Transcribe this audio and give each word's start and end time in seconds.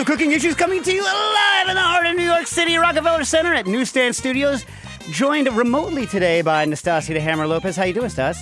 Social 0.00 0.14
Cooking 0.16 0.32
Issues 0.32 0.54
coming 0.54 0.82
to 0.82 0.92
you 0.94 1.04
live 1.04 1.68
in 1.68 1.74
the 1.74 1.82
heart 1.82 2.06
of 2.06 2.16
New 2.16 2.24
York 2.24 2.46
City, 2.46 2.74
Rockefeller 2.78 3.22
Center 3.22 3.52
at 3.52 3.66
Newsstand 3.66 4.16
Studios. 4.16 4.64
Joined 5.10 5.46
remotely 5.54 6.06
today 6.06 6.40
by 6.40 6.64
Nastasia 6.64 7.12
the 7.12 7.20
Hammer 7.20 7.46
Lopez. 7.46 7.76
How 7.76 7.84
you 7.84 7.92
doing, 7.92 8.08
Stas? 8.08 8.40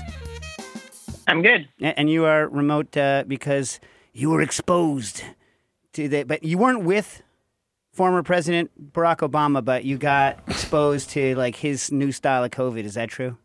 I'm 1.27 1.43
good. 1.43 1.69
And 1.81 2.09
you 2.09 2.27
are 2.27 2.47
remote 2.47 2.97
uh, 2.97 3.25
because 3.27 3.81
you 4.13 4.31
were 4.31 4.41
exposed 4.41 5.25
to 5.95 6.09
the, 6.09 6.23
but 6.23 6.45
you 6.45 6.59
weren't 6.59 6.85
with 6.85 7.25
former 7.93 8.23
President 8.23 8.93
Barack 8.93 9.29
Obama, 9.29 9.65
but 9.65 9.85
you 9.85 9.99
got 9.99 10.39
exposed 10.47 11.11
to 11.11 11.35
like 11.35 11.57
his 11.57 11.91
new 11.91 12.13
style 12.13 12.45
of 12.45 12.53
COVID. 12.53 12.85
Is 12.85 12.95
that 12.95 13.09
true? 13.09 13.37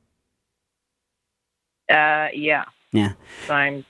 Uh, 1.89 2.27
yeah. 2.31 2.65
Yeah. 2.91 3.13
So 3.47 3.55
I'm 3.55 3.83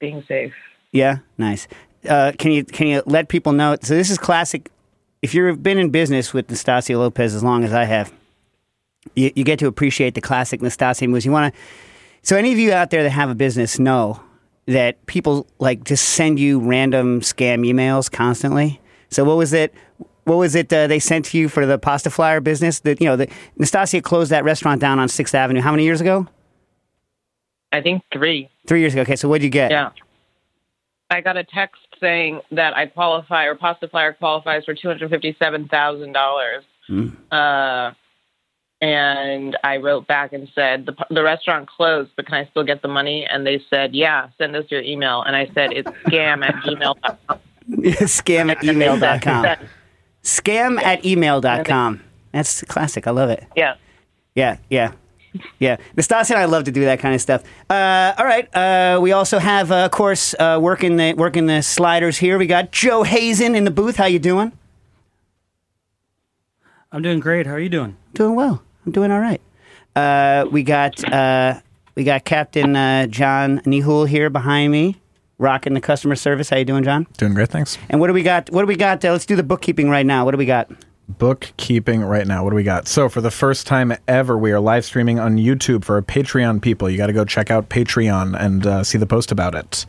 being 0.00 0.24
safe. 0.26 0.52
Yeah, 0.90 1.18
nice. 1.38 1.68
Uh, 2.08 2.32
can 2.38 2.50
you 2.52 2.64
can 2.64 2.86
you 2.86 3.02
let 3.06 3.28
people 3.28 3.52
know? 3.52 3.76
So 3.80 3.94
this 3.94 4.10
is 4.10 4.18
classic. 4.18 4.70
If 5.22 5.34
you've 5.34 5.62
been 5.62 5.78
in 5.78 5.90
business 5.90 6.34
with 6.34 6.50
Nastasia 6.50 6.98
Lopez 6.98 7.34
as 7.34 7.44
long 7.44 7.62
as 7.62 7.72
I 7.72 7.84
have, 7.84 8.12
you, 9.14 9.30
you 9.36 9.44
get 9.44 9.58
to 9.60 9.66
appreciate 9.66 10.14
the 10.14 10.20
classic 10.20 10.60
Nastasia 10.60 11.06
moves. 11.06 11.24
You 11.24 11.32
want 11.32 11.54
to. 11.54 11.60
So 12.22 12.36
any 12.36 12.52
of 12.52 12.58
you 12.58 12.72
out 12.72 12.90
there 12.90 13.02
that 13.02 13.10
have 13.10 13.30
a 13.30 13.34
business 13.34 13.78
know 13.78 14.20
that 14.66 15.04
people 15.06 15.46
like 15.58 15.84
just 15.84 16.10
send 16.10 16.38
you 16.38 16.60
random 16.60 17.20
scam 17.20 17.66
emails 17.66 18.10
constantly. 18.10 18.80
So 19.10 19.24
what 19.24 19.36
was 19.36 19.52
it? 19.52 19.74
What 20.24 20.36
was 20.36 20.54
it 20.54 20.72
uh, 20.72 20.86
they 20.86 21.00
sent 21.00 21.26
to 21.26 21.38
you 21.38 21.48
for 21.48 21.66
the 21.66 21.78
pasta 21.78 22.10
flyer 22.10 22.40
business? 22.40 22.80
That 22.80 23.00
you 23.00 23.06
know, 23.06 23.16
the, 23.16 23.28
Nastasia 23.56 24.00
closed 24.00 24.30
that 24.30 24.44
restaurant 24.44 24.80
down 24.80 24.98
on 24.98 25.08
Sixth 25.08 25.34
Avenue. 25.34 25.60
How 25.60 25.72
many 25.72 25.84
years 25.84 26.00
ago? 26.00 26.26
I 27.72 27.80
think 27.80 28.02
three. 28.12 28.48
Three 28.66 28.80
years 28.80 28.92
ago. 28.92 29.02
Okay, 29.02 29.16
so 29.16 29.28
what 29.28 29.38
did 29.40 29.44
you 29.44 29.50
get? 29.50 29.70
Yeah. 29.70 29.90
I 31.12 31.20
got 31.20 31.36
a 31.36 31.44
text 31.44 31.80
saying 32.00 32.40
that 32.50 32.76
I 32.76 32.86
qualify 32.86 33.44
or 33.44 33.54
Pasta 33.54 33.86
Flyer 33.88 34.12
qualifies 34.12 34.64
for 34.64 34.74
two 34.74 34.88
hundred 34.88 35.10
fifty-seven 35.10 35.68
thousand 35.68 36.12
dollars. 36.12 36.64
Uh, 37.30 37.92
and 38.80 39.56
I 39.62 39.76
wrote 39.76 40.08
back 40.08 40.32
and 40.32 40.48
said 40.54 40.86
the 40.86 40.94
the 41.10 41.22
restaurant 41.22 41.68
closed, 41.68 42.10
but 42.16 42.26
can 42.26 42.34
I 42.34 42.48
still 42.50 42.64
get 42.64 42.82
the 42.82 42.88
money? 42.88 43.24
And 43.30 43.46
they 43.46 43.62
said, 43.70 43.94
yeah, 43.94 44.28
send 44.38 44.56
us 44.56 44.64
your 44.70 44.82
email. 44.82 45.22
And 45.22 45.36
I 45.36 45.46
said 45.54 45.72
it's 45.72 45.88
scam 46.06 46.44
at 46.44 46.54
gmail.com. 46.56 47.38
Scam 47.70 48.50
at 48.50 48.64
email.com. 48.64 49.56
Scam 50.24 50.82
at 50.82 51.04
email.com. 51.06 52.02
That's 52.32 52.62
classic. 52.64 53.06
I 53.06 53.10
love 53.12 53.30
it. 53.30 53.44
yeah. 53.54 53.74
Yeah, 54.34 54.56
yeah. 54.70 54.92
Yeah, 55.58 55.76
Nastasia 55.96 56.34
and 56.34 56.42
I 56.42 56.44
love 56.44 56.64
to 56.64 56.72
do 56.72 56.84
that 56.84 56.98
kind 56.98 57.14
of 57.14 57.20
stuff. 57.20 57.42
Uh, 57.70 58.12
all 58.18 58.24
right, 58.24 58.54
uh, 58.54 59.00
we 59.00 59.12
also 59.12 59.38
have, 59.38 59.72
uh, 59.72 59.86
of 59.86 59.90
course, 59.90 60.34
uh, 60.38 60.58
working 60.60 60.96
the 60.96 61.14
working 61.14 61.46
the 61.46 61.62
sliders 61.62 62.18
here. 62.18 62.38
We 62.38 62.46
got 62.46 62.70
Joe 62.70 63.02
Hazen 63.02 63.54
in 63.54 63.64
the 63.64 63.70
booth. 63.70 63.96
How 63.96 64.06
you 64.06 64.18
doing? 64.18 64.52
I'm 66.90 67.00
doing 67.00 67.20
great. 67.20 67.46
How 67.46 67.54
are 67.54 67.60
you 67.60 67.70
doing? 67.70 67.96
Doing 68.12 68.34
well. 68.34 68.62
I'm 68.84 68.92
doing 68.92 69.10
all 69.10 69.20
right. 69.20 69.40
Uh, 69.96 70.46
we 70.50 70.62
got 70.62 71.02
uh, 71.10 71.60
we 71.94 72.04
got 72.04 72.24
Captain 72.24 72.76
uh, 72.76 73.06
John 73.06 73.60
Nihul 73.60 74.08
here 74.08 74.28
behind 74.28 74.72
me, 74.72 75.00
rocking 75.38 75.72
the 75.72 75.80
customer 75.80 76.16
service. 76.16 76.50
How 76.50 76.56
you 76.58 76.64
doing, 76.64 76.84
John? 76.84 77.06
Doing 77.16 77.34
great, 77.34 77.48
thanks. 77.48 77.78
And 77.88 78.00
what 78.00 78.08
do 78.08 78.12
we 78.12 78.22
got? 78.22 78.50
What 78.50 78.62
do 78.62 78.66
we 78.66 78.76
got? 78.76 79.02
Uh, 79.04 79.12
let's 79.12 79.26
do 79.26 79.36
the 79.36 79.42
bookkeeping 79.42 79.88
right 79.88 80.04
now. 80.04 80.24
What 80.24 80.32
do 80.32 80.36
we 80.38 80.46
got? 80.46 80.70
Bookkeeping 81.08 82.02
right 82.02 82.26
now. 82.26 82.44
What 82.44 82.50
do 82.50 82.56
we 82.56 82.62
got? 82.62 82.88
So, 82.88 83.08
for 83.08 83.20
the 83.20 83.30
first 83.30 83.66
time 83.66 83.92
ever, 84.08 84.38
we 84.38 84.52
are 84.52 84.60
live 84.60 84.84
streaming 84.84 85.18
on 85.18 85.36
YouTube 85.36 85.84
for 85.84 85.96
our 85.96 86.02
Patreon 86.02 86.62
people. 86.62 86.88
You 86.88 86.96
got 86.96 87.08
to 87.08 87.12
go 87.12 87.24
check 87.24 87.50
out 87.50 87.68
Patreon 87.68 88.38
and 88.38 88.66
uh, 88.66 88.84
see 88.84 88.98
the 88.98 89.06
post 89.06 89.30
about 89.30 89.54
it. 89.54 89.84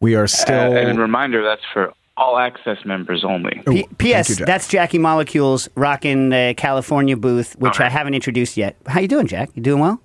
We 0.00 0.14
are 0.14 0.26
still. 0.26 0.72
Uh, 0.72 0.76
and 0.76 0.98
a 0.98 1.00
reminder 1.00 1.42
that's 1.42 1.62
for 1.72 1.92
all 2.16 2.38
access 2.38 2.84
members 2.84 3.24
only. 3.24 3.62
P- 3.66 3.80
Ooh, 3.82 3.94
P.S. 3.98 4.28
you, 4.28 4.36
Jack. 4.36 4.46
that's 4.46 4.68
Jackie 4.68 4.98
Molecules 4.98 5.68
rocking 5.74 6.28
the 6.28 6.54
California 6.56 7.16
booth, 7.16 7.56
which 7.58 7.80
I 7.80 7.88
haven't 7.88 8.14
introduced 8.14 8.56
yet. 8.56 8.76
How 8.86 9.00
you 9.00 9.08
doing, 9.08 9.26
Jack? 9.26 9.50
You 9.54 9.62
doing 9.62 9.80
well? 9.80 10.00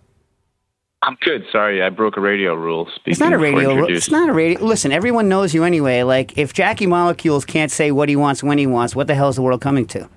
I'm 1.04 1.16
good. 1.22 1.46
Sorry, 1.52 1.82
I 1.84 1.90
broke 1.90 2.18
a 2.18 2.22
radio 2.22 2.56
rule. 2.56 2.90
It's 3.06 3.20
not 3.20 3.32
a 3.32 3.38
radio 3.38 3.76
rule. 3.76 3.88
It's 3.90 4.10
not 4.10 4.30
a 4.30 4.34
radio. 4.34 4.64
Listen, 4.64 4.92
everyone 4.92 5.30
knows 5.30 5.54
you 5.54 5.64
anyway. 5.64 6.04
Like, 6.04 6.38
if 6.38 6.54
Jackie 6.54 6.88
Molecules 6.88 7.46
can't 7.46 7.72
say 7.72 7.92
what 7.92 8.10
he 8.10 8.16
wants 8.16 8.42
when 8.44 8.58
he 8.58 8.66
wants, 8.66 8.96
what 8.96 9.08
the 9.08 9.16
hell 9.16 9.30
is 9.30 9.36
the 9.36 9.44
world 9.44 9.62
coming 9.62 9.86
to? 9.88 10.10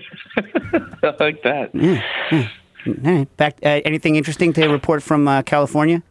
I 1.02 1.14
like 1.20 1.42
that. 1.42 1.70
Yeah. 1.74 2.48
Right. 2.86 3.36
Back. 3.36 3.58
Uh, 3.62 3.80
anything 3.84 4.16
interesting 4.16 4.52
to 4.54 4.68
report 4.68 5.02
from 5.02 5.28
uh, 5.28 5.42
California? 5.42 6.02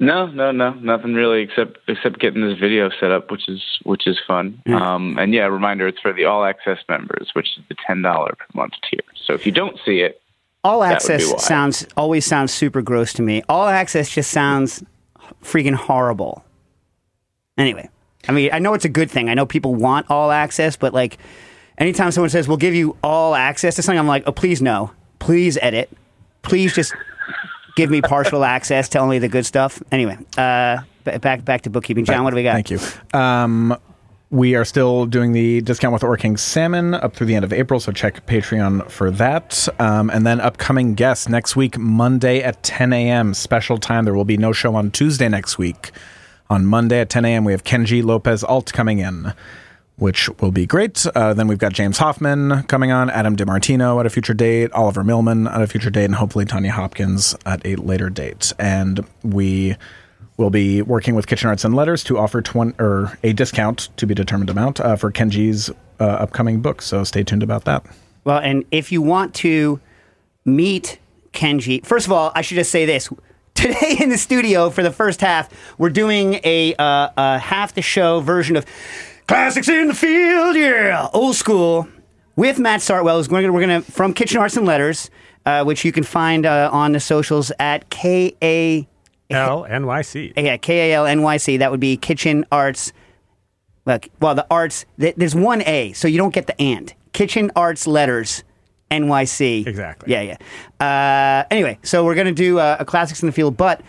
No, 0.00 0.26
no, 0.26 0.50
no, 0.50 0.72
nothing 0.74 1.14
really 1.14 1.42
except 1.42 1.78
except 1.86 2.18
getting 2.18 2.42
this 2.42 2.58
video 2.58 2.90
set 2.98 3.12
up, 3.12 3.30
which 3.30 3.48
is 3.48 3.62
which 3.84 4.06
is 4.06 4.18
fun. 4.26 4.60
Um, 4.66 5.18
and 5.18 5.32
yeah, 5.32 5.44
reminder, 5.44 5.86
it's 5.86 6.00
for 6.00 6.12
the 6.12 6.24
all 6.24 6.44
access 6.44 6.78
members, 6.88 7.30
which 7.34 7.56
is 7.56 7.64
the 7.68 7.76
ten 7.86 8.02
dollar 8.02 8.34
per 8.36 8.46
month 8.54 8.72
tier. 8.90 9.00
So 9.24 9.34
if 9.34 9.44
you 9.46 9.52
don't 9.52 9.78
see 9.84 10.00
it, 10.00 10.21
All 10.64 10.84
access 10.84 11.44
sounds 11.44 11.86
always 11.96 12.24
sounds 12.24 12.52
super 12.52 12.82
gross 12.82 13.12
to 13.14 13.22
me. 13.22 13.42
All 13.48 13.66
access 13.66 14.08
just 14.08 14.30
sounds 14.30 14.84
freaking 15.42 15.74
horrible. 15.74 16.44
Anyway, 17.58 17.88
I 18.28 18.32
mean, 18.32 18.50
I 18.52 18.60
know 18.60 18.74
it's 18.74 18.84
a 18.84 18.88
good 18.88 19.10
thing. 19.10 19.28
I 19.28 19.34
know 19.34 19.44
people 19.44 19.74
want 19.74 20.08
all 20.08 20.30
access, 20.30 20.76
but 20.76 20.94
like, 20.94 21.18
anytime 21.78 22.12
someone 22.12 22.30
says 22.30 22.46
we'll 22.46 22.56
give 22.56 22.74
you 22.74 22.96
all 23.02 23.34
access 23.34 23.74
to 23.76 23.82
something, 23.82 23.98
I'm 23.98 24.06
like, 24.06 24.22
oh, 24.26 24.32
please 24.32 24.62
no, 24.62 24.92
please 25.18 25.58
edit, 25.60 25.90
please 26.42 26.72
just 26.74 26.94
give 27.76 27.90
me 27.90 28.00
partial 28.00 28.44
access 28.44 28.88
to 28.90 28.98
only 28.98 29.18
the 29.18 29.28
good 29.28 29.44
stuff. 29.44 29.82
Anyway, 29.90 30.16
uh, 30.38 30.78
back 31.02 31.44
back 31.44 31.62
to 31.62 31.70
bookkeeping. 31.70 32.04
John, 32.04 32.22
what 32.22 32.30
do 32.30 32.36
we 32.36 32.44
got? 32.44 32.54
Thank 32.54 32.70
you. 32.70 32.78
Um, 33.18 33.76
we 34.32 34.54
are 34.54 34.64
still 34.64 35.04
doing 35.04 35.32
the 35.32 35.60
discount 35.60 35.92
with 35.92 36.00
Orking 36.00 36.38
Salmon 36.38 36.94
up 36.94 37.14
through 37.14 37.26
the 37.26 37.34
end 37.34 37.44
of 37.44 37.52
April, 37.52 37.78
so 37.78 37.92
check 37.92 38.24
Patreon 38.24 38.90
for 38.90 39.10
that. 39.10 39.68
Um, 39.78 40.08
and 40.08 40.26
then 40.26 40.40
upcoming 40.40 40.94
guests 40.94 41.28
next 41.28 41.54
week, 41.54 41.76
Monday 41.76 42.42
at 42.42 42.62
10 42.62 42.94
a.m. 42.94 43.34
Special 43.34 43.76
time. 43.76 44.06
There 44.06 44.14
will 44.14 44.24
be 44.24 44.38
no 44.38 44.52
show 44.52 44.74
on 44.74 44.90
Tuesday 44.90 45.28
next 45.28 45.58
week. 45.58 45.90
On 46.48 46.64
Monday 46.64 47.00
at 47.00 47.10
10 47.10 47.26
a.m., 47.26 47.44
we 47.44 47.52
have 47.52 47.62
Kenji 47.62 48.02
Lopez 48.02 48.42
Alt 48.42 48.72
coming 48.72 49.00
in, 49.00 49.34
which 49.96 50.30
will 50.40 50.50
be 50.50 50.64
great. 50.64 51.06
Uh, 51.14 51.34
then 51.34 51.46
we've 51.46 51.58
got 51.58 51.74
James 51.74 51.98
Hoffman 51.98 52.62
coming 52.68 52.90
on, 52.90 53.10
Adam 53.10 53.36
DiMartino 53.36 54.00
at 54.00 54.06
a 54.06 54.10
future 54.10 54.34
date, 54.34 54.72
Oliver 54.72 55.04
Millman 55.04 55.46
at 55.46 55.60
a 55.60 55.66
future 55.66 55.90
date, 55.90 56.06
and 56.06 56.14
hopefully 56.14 56.46
Tanya 56.46 56.72
Hopkins 56.72 57.36
at 57.44 57.60
a 57.66 57.76
later 57.76 58.08
date. 58.08 58.54
And 58.58 59.06
we 59.22 59.76
will 60.36 60.50
be 60.50 60.82
working 60.82 61.14
with 61.14 61.26
Kitchen 61.26 61.48
Arts 61.48 61.64
and 61.64 61.74
Letters 61.74 62.02
to 62.04 62.18
offer 62.18 62.42
20, 62.42 62.74
or 62.78 63.18
a 63.22 63.32
discount 63.32 63.88
to 63.96 64.06
be 64.06 64.14
determined 64.14 64.50
amount 64.50 64.80
uh, 64.80 64.96
for 64.96 65.12
Kenji's 65.12 65.70
uh, 66.00 66.04
upcoming 66.04 66.60
book. 66.60 66.82
So 66.82 67.04
stay 67.04 67.22
tuned 67.22 67.42
about 67.42 67.64
that. 67.64 67.84
Well, 68.24 68.38
and 68.38 68.64
if 68.70 68.92
you 68.92 69.02
want 69.02 69.34
to 69.36 69.80
meet 70.44 70.98
Kenji, 71.32 71.84
first 71.84 72.06
of 72.06 72.12
all, 72.12 72.32
I 72.34 72.42
should 72.42 72.56
just 72.56 72.70
say 72.70 72.86
this. 72.86 73.08
Today 73.54 73.96
in 74.00 74.08
the 74.08 74.18
studio 74.18 74.70
for 74.70 74.82
the 74.82 74.90
first 74.90 75.20
half, 75.20 75.50
we're 75.78 75.90
doing 75.90 76.40
a, 76.42 76.74
uh, 76.76 77.10
a 77.16 77.38
half 77.38 77.74
the 77.74 77.82
show 77.82 78.20
version 78.20 78.56
of 78.56 78.64
Classics 79.26 79.68
in 79.68 79.88
the 79.88 79.94
Field, 79.94 80.56
yeah, 80.56 81.08
old 81.12 81.36
school, 81.36 81.86
with 82.34 82.58
Matt 82.58 82.80
Sartwell. 82.80 83.22
We're 83.30 83.42
gonna, 83.42 83.52
we're 83.52 83.60
gonna 83.60 83.82
from 83.82 84.14
Kitchen 84.14 84.40
Arts 84.40 84.56
and 84.56 84.66
Letters, 84.66 85.10
uh, 85.46 85.64
which 85.64 85.84
you 85.84 85.92
can 85.92 86.02
find 86.02 86.46
uh, 86.46 86.70
on 86.72 86.92
the 86.92 87.00
socials 87.00 87.52
at 87.58 87.88
K 89.32 89.38
A 89.38 89.42
L 89.42 89.64
NYC. 89.68 90.32
yeah 90.36 90.56
K 90.56 90.90
A 90.92 90.94
L 90.96 91.06
N 91.06 91.22
Y 91.22 91.36
C. 91.36 91.56
That 91.56 91.70
would 91.70 91.80
be 91.80 91.96
Kitchen 91.96 92.44
Arts. 92.52 92.92
Look, 93.84 94.08
well, 94.20 94.34
the 94.34 94.46
arts. 94.50 94.86
th- 95.00 95.16
There's 95.16 95.34
one 95.34 95.62
A, 95.62 95.92
so 95.92 96.06
you 96.06 96.16
don't 96.18 96.32
get 96.32 96.46
the 96.46 96.60
and. 96.60 96.92
Kitchen 97.12 97.50
Arts 97.56 97.86
Letters, 97.86 98.44
NYC. 98.90 99.66
Exactly. 99.66 100.12
Yeah, 100.12 100.36
yeah. 100.80 100.84
Uh, 101.42 101.46
anyway, 101.50 101.78
so 101.82 102.04
we're 102.04 102.14
gonna 102.14 102.32
do 102.32 102.58
uh, 102.58 102.76
a 102.78 102.84
classics 102.84 103.22
in 103.22 103.26
the 103.26 103.32
field, 103.32 103.56
but 103.56 103.80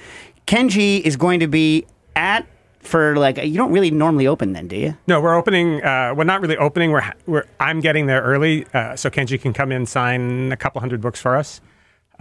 Kenji 0.47 0.99
is 1.01 1.15
going 1.15 1.39
to 1.41 1.47
be 1.47 1.85
at 2.15 2.45
for 2.79 3.15
like 3.15 3.37
you 3.37 3.53
don't 3.55 3.71
really 3.71 3.91
normally 3.91 4.27
open 4.27 4.53
then, 4.53 4.67
do 4.67 4.75
you? 4.75 4.97
No, 5.07 5.21
we're 5.21 5.35
opening. 5.35 5.81
Uh, 5.83 6.13
well, 6.15 6.25
not 6.25 6.41
really 6.41 6.57
opening. 6.57 6.91
We're, 6.91 7.13
we're 7.27 7.45
I'm 7.59 7.79
getting 7.79 8.07
there 8.07 8.21
early, 8.21 8.65
uh, 8.73 8.95
so 8.95 9.09
Kenji 9.09 9.39
can 9.39 9.53
come 9.53 9.71
in 9.71 9.85
sign 9.85 10.51
a 10.51 10.57
couple 10.57 10.81
hundred 10.81 11.01
books 11.01 11.21
for 11.21 11.35
us 11.37 11.61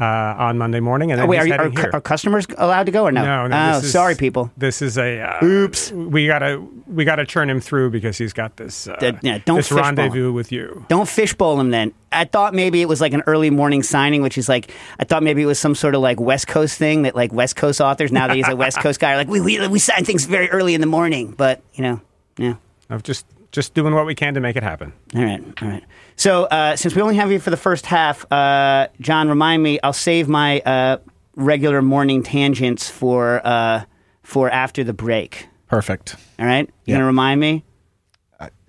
uh, 0.02 0.34
on 0.38 0.58
Monday 0.58 0.80
morning, 0.80 1.12
and 1.12 1.18
then 1.20 1.26
Oh, 1.26 1.30
wait, 1.30 1.38
are, 1.38 1.46
you, 1.46 1.54
are, 1.54 1.70
cu- 1.70 1.90
are 1.92 2.00
customers 2.00 2.46
allowed 2.58 2.86
to 2.86 2.92
go 2.92 3.04
or 3.04 3.12
no? 3.12 3.22
no, 3.24 3.46
no. 3.46 3.72
Oh, 3.74 3.78
is- 3.78 3.92
sorry, 3.92 4.14
people. 4.16 4.50
This 4.56 4.82
is 4.82 4.98
a 4.98 5.20
uh, 5.20 5.44
Oops. 5.44 5.92
We 5.92 6.26
gotta 6.26 6.60
we 6.86 7.04
gotta 7.04 7.24
churn 7.24 7.48
him 7.48 7.60
through 7.60 7.90
because 7.90 8.18
he's 8.18 8.32
got 8.32 8.56
this 8.56 8.88
uh, 8.88 8.96
D- 9.00 9.12
yeah, 9.22 9.38
don't 9.44 9.56
this 9.56 9.70
rendezvous 9.70 10.32
with 10.32 10.50
you. 10.50 10.84
Don't 10.88 11.08
fishbowl 11.08 11.60
him 11.60 11.70
then. 11.70 11.92
I 12.10 12.24
thought 12.24 12.52
maybe 12.54 12.82
it 12.82 12.88
was 12.88 13.00
like 13.00 13.12
an 13.14 13.22
early 13.26 13.50
morning 13.50 13.82
signing, 13.82 14.22
which 14.22 14.36
is 14.36 14.48
like 14.48 14.70
I 14.98 15.04
thought 15.04 15.22
maybe 15.22 15.42
it 15.42 15.46
was 15.46 15.58
some 15.58 15.74
sort 15.74 15.94
of 15.94 16.00
like 16.02 16.18
West 16.20 16.46
Coast 16.48 16.76
thing 16.78 17.02
that 17.02 17.14
like 17.14 17.32
West 17.32 17.56
Coast 17.56 17.80
authors 17.80 18.10
now 18.12 18.26
that 18.26 18.36
he's 18.36 18.48
a 18.48 18.56
West 18.56 18.78
Coast 18.82 18.98
guy 19.00 19.12
are 19.12 19.16
like 19.16 19.28
we 19.28 19.40
we 19.40 19.66
we 19.68 19.78
sign 19.78 20.04
things 20.04 20.24
very 20.26 20.50
early 20.50 20.74
in 20.74 20.80
the 20.80 20.86
morning, 20.86 21.32
but 21.36 21.62
you 21.74 21.82
know, 21.82 22.00
yeah. 22.36 22.54
I've 22.90 23.02
just 23.02 23.24
just 23.52 23.74
doing 23.74 23.94
what 23.94 24.06
we 24.06 24.14
can 24.14 24.34
to 24.34 24.40
make 24.40 24.56
it 24.56 24.62
happen. 24.62 24.92
All 25.14 25.22
right, 25.22 25.42
all 25.62 25.68
right. 25.68 25.84
So 26.16 26.44
uh, 26.44 26.74
since 26.76 26.94
we 26.96 27.02
only 27.02 27.16
have 27.16 27.30
you 27.30 27.38
for 27.38 27.50
the 27.50 27.56
first 27.56 27.86
half, 27.86 28.30
uh, 28.32 28.88
John, 29.00 29.28
remind 29.28 29.62
me. 29.62 29.78
I'll 29.82 29.92
save 29.92 30.28
my 30.28 30.60
uh, 30.60 30.98
regular 31.36 31.82
morning 31.82 32.22
tangents 32.22 32.88
for 32.90 33.40
uh, 33.46 33.84
for 34.22 34.50
after 34.50 34.82
the 34.84 34.92
break. 34.94 35.46
Perfect. 35.68 36.16
All 36.38 36.46
right, 36.46 36.66
you 36.66 36.72
Yeah. 36.92 36.96
gonna 36.96 37.06
remind 37.06 37.40
me? 37.40 37.64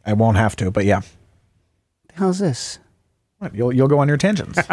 I 0.05 0.11
won't 0.13 0.35
have 0.35 0.55
to, 0.57 0.69
but 0.69 0.83
yeah. 0.85 0.99
The 2.09 2.15
hell's 2.15 2.39
this? 2.39 2.79
What, 3.39 3.55
You'll 3.55 3.73
you'll 3.73 3.87
go 3.87 3.99
on 3.99 4.07
your 4.09 4.17
tangents. 4.17 4.59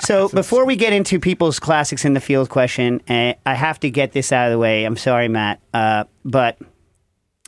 So 0.00 0.28
before 0.30 0.64
we 0.66 0.74
get 0.74 0.92
into 0.92 1.20
people's 1.20 1.60
classics 1.60 2.04
in 2.04 2.14
the 2.14 2.20
field 2.20 2.48
question, 2.48 3.00
uh, 3.08 3.34
I 3.46 3.54
have 3.54 3.78
to 3.80 3.90
get 3.90 4.10
this 4.12 4.32
out 4.32 4.46
of 4.48 4.52
the 4.52 4.58
way. 4.58 4.84
I'm 4.84 4.96
sorry, 4.96 5.28
Matt, 5.28 5.60
uh, 5.72 6.04
but 6.24 6.58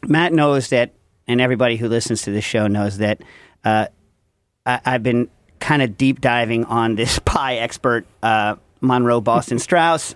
Matt 0.07 0.33
knows 0.33 0.69
that, 0.69 0.93
and 1.27 1.41
everybody 1.41 1.77
who 1.77 1.89
listens 1.89 2.23
to 2.23 2.31
this 2.31 2.45
show 2.45 2.67
knows 2.67 2.99
that 2.99 3.23
uh, 3.65 3.87
I, 4.67 4.81
I've 4.85 5.03
been 5.03 5.29
kind 5.61 5.83
of 5.83 5.97
deep 5.97 6.21
diving 6.21 6.65
on 6.65 6.95
this 6.95 7.19
pie 7.25 7.57
expert, 7.57 8.07
uh, 8.23 8.57
Monroe 8.81 9.21
Boston 9.21 9.59
Strauss. 9.59 10.15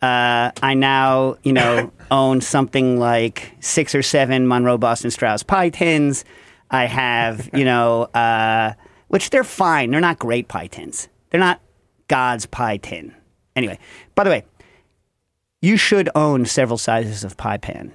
Uh, 0.00 0.52
I 0.62 0.74
now, 0.74 1.36
you 1.42 1.52
know, 1.52 1.92
own 2.10 2.40
something 2.40 2.98
like 2.98 3.52
six 3.60 3.94
or 3.94 4.02
seven 4.02 4.46
Monroe 4.46 4.78
Boston 4.78 5.10
Strauss 5.10 5.42
pie 5.42 5.70
tins. 5.70 6.24
I 6.70 6.84
have, 6.84 7.50
you 7.52 7.64
know, 7.64 8.02
uh, 8.14 8.74
which 9.08 9.30
they're 9.30 9.44
fine. 9.44 9.90
They're 9.90 10.00
not 10.00 10.18
great 10.18 10.48
pie 10.48 10.66
tins. 10.66 11.08
They're 11.30 11.40
not 11.40 11.60
God's 12.08 12.46
pie 12.46 12.76
tin. 12.76 13.14
Anyway, 13.56 13.78
by 14.14 14.24
the 14.24 14.30
way, 14.30 14.44
you 15.60 15.76
should 15.76 16.08
own 16.14 16.44
several 16.44 16.78
sizes 16.78 17.24
of 17.24 17.36
pie 17.36 17.56
pan. 17.56 17.92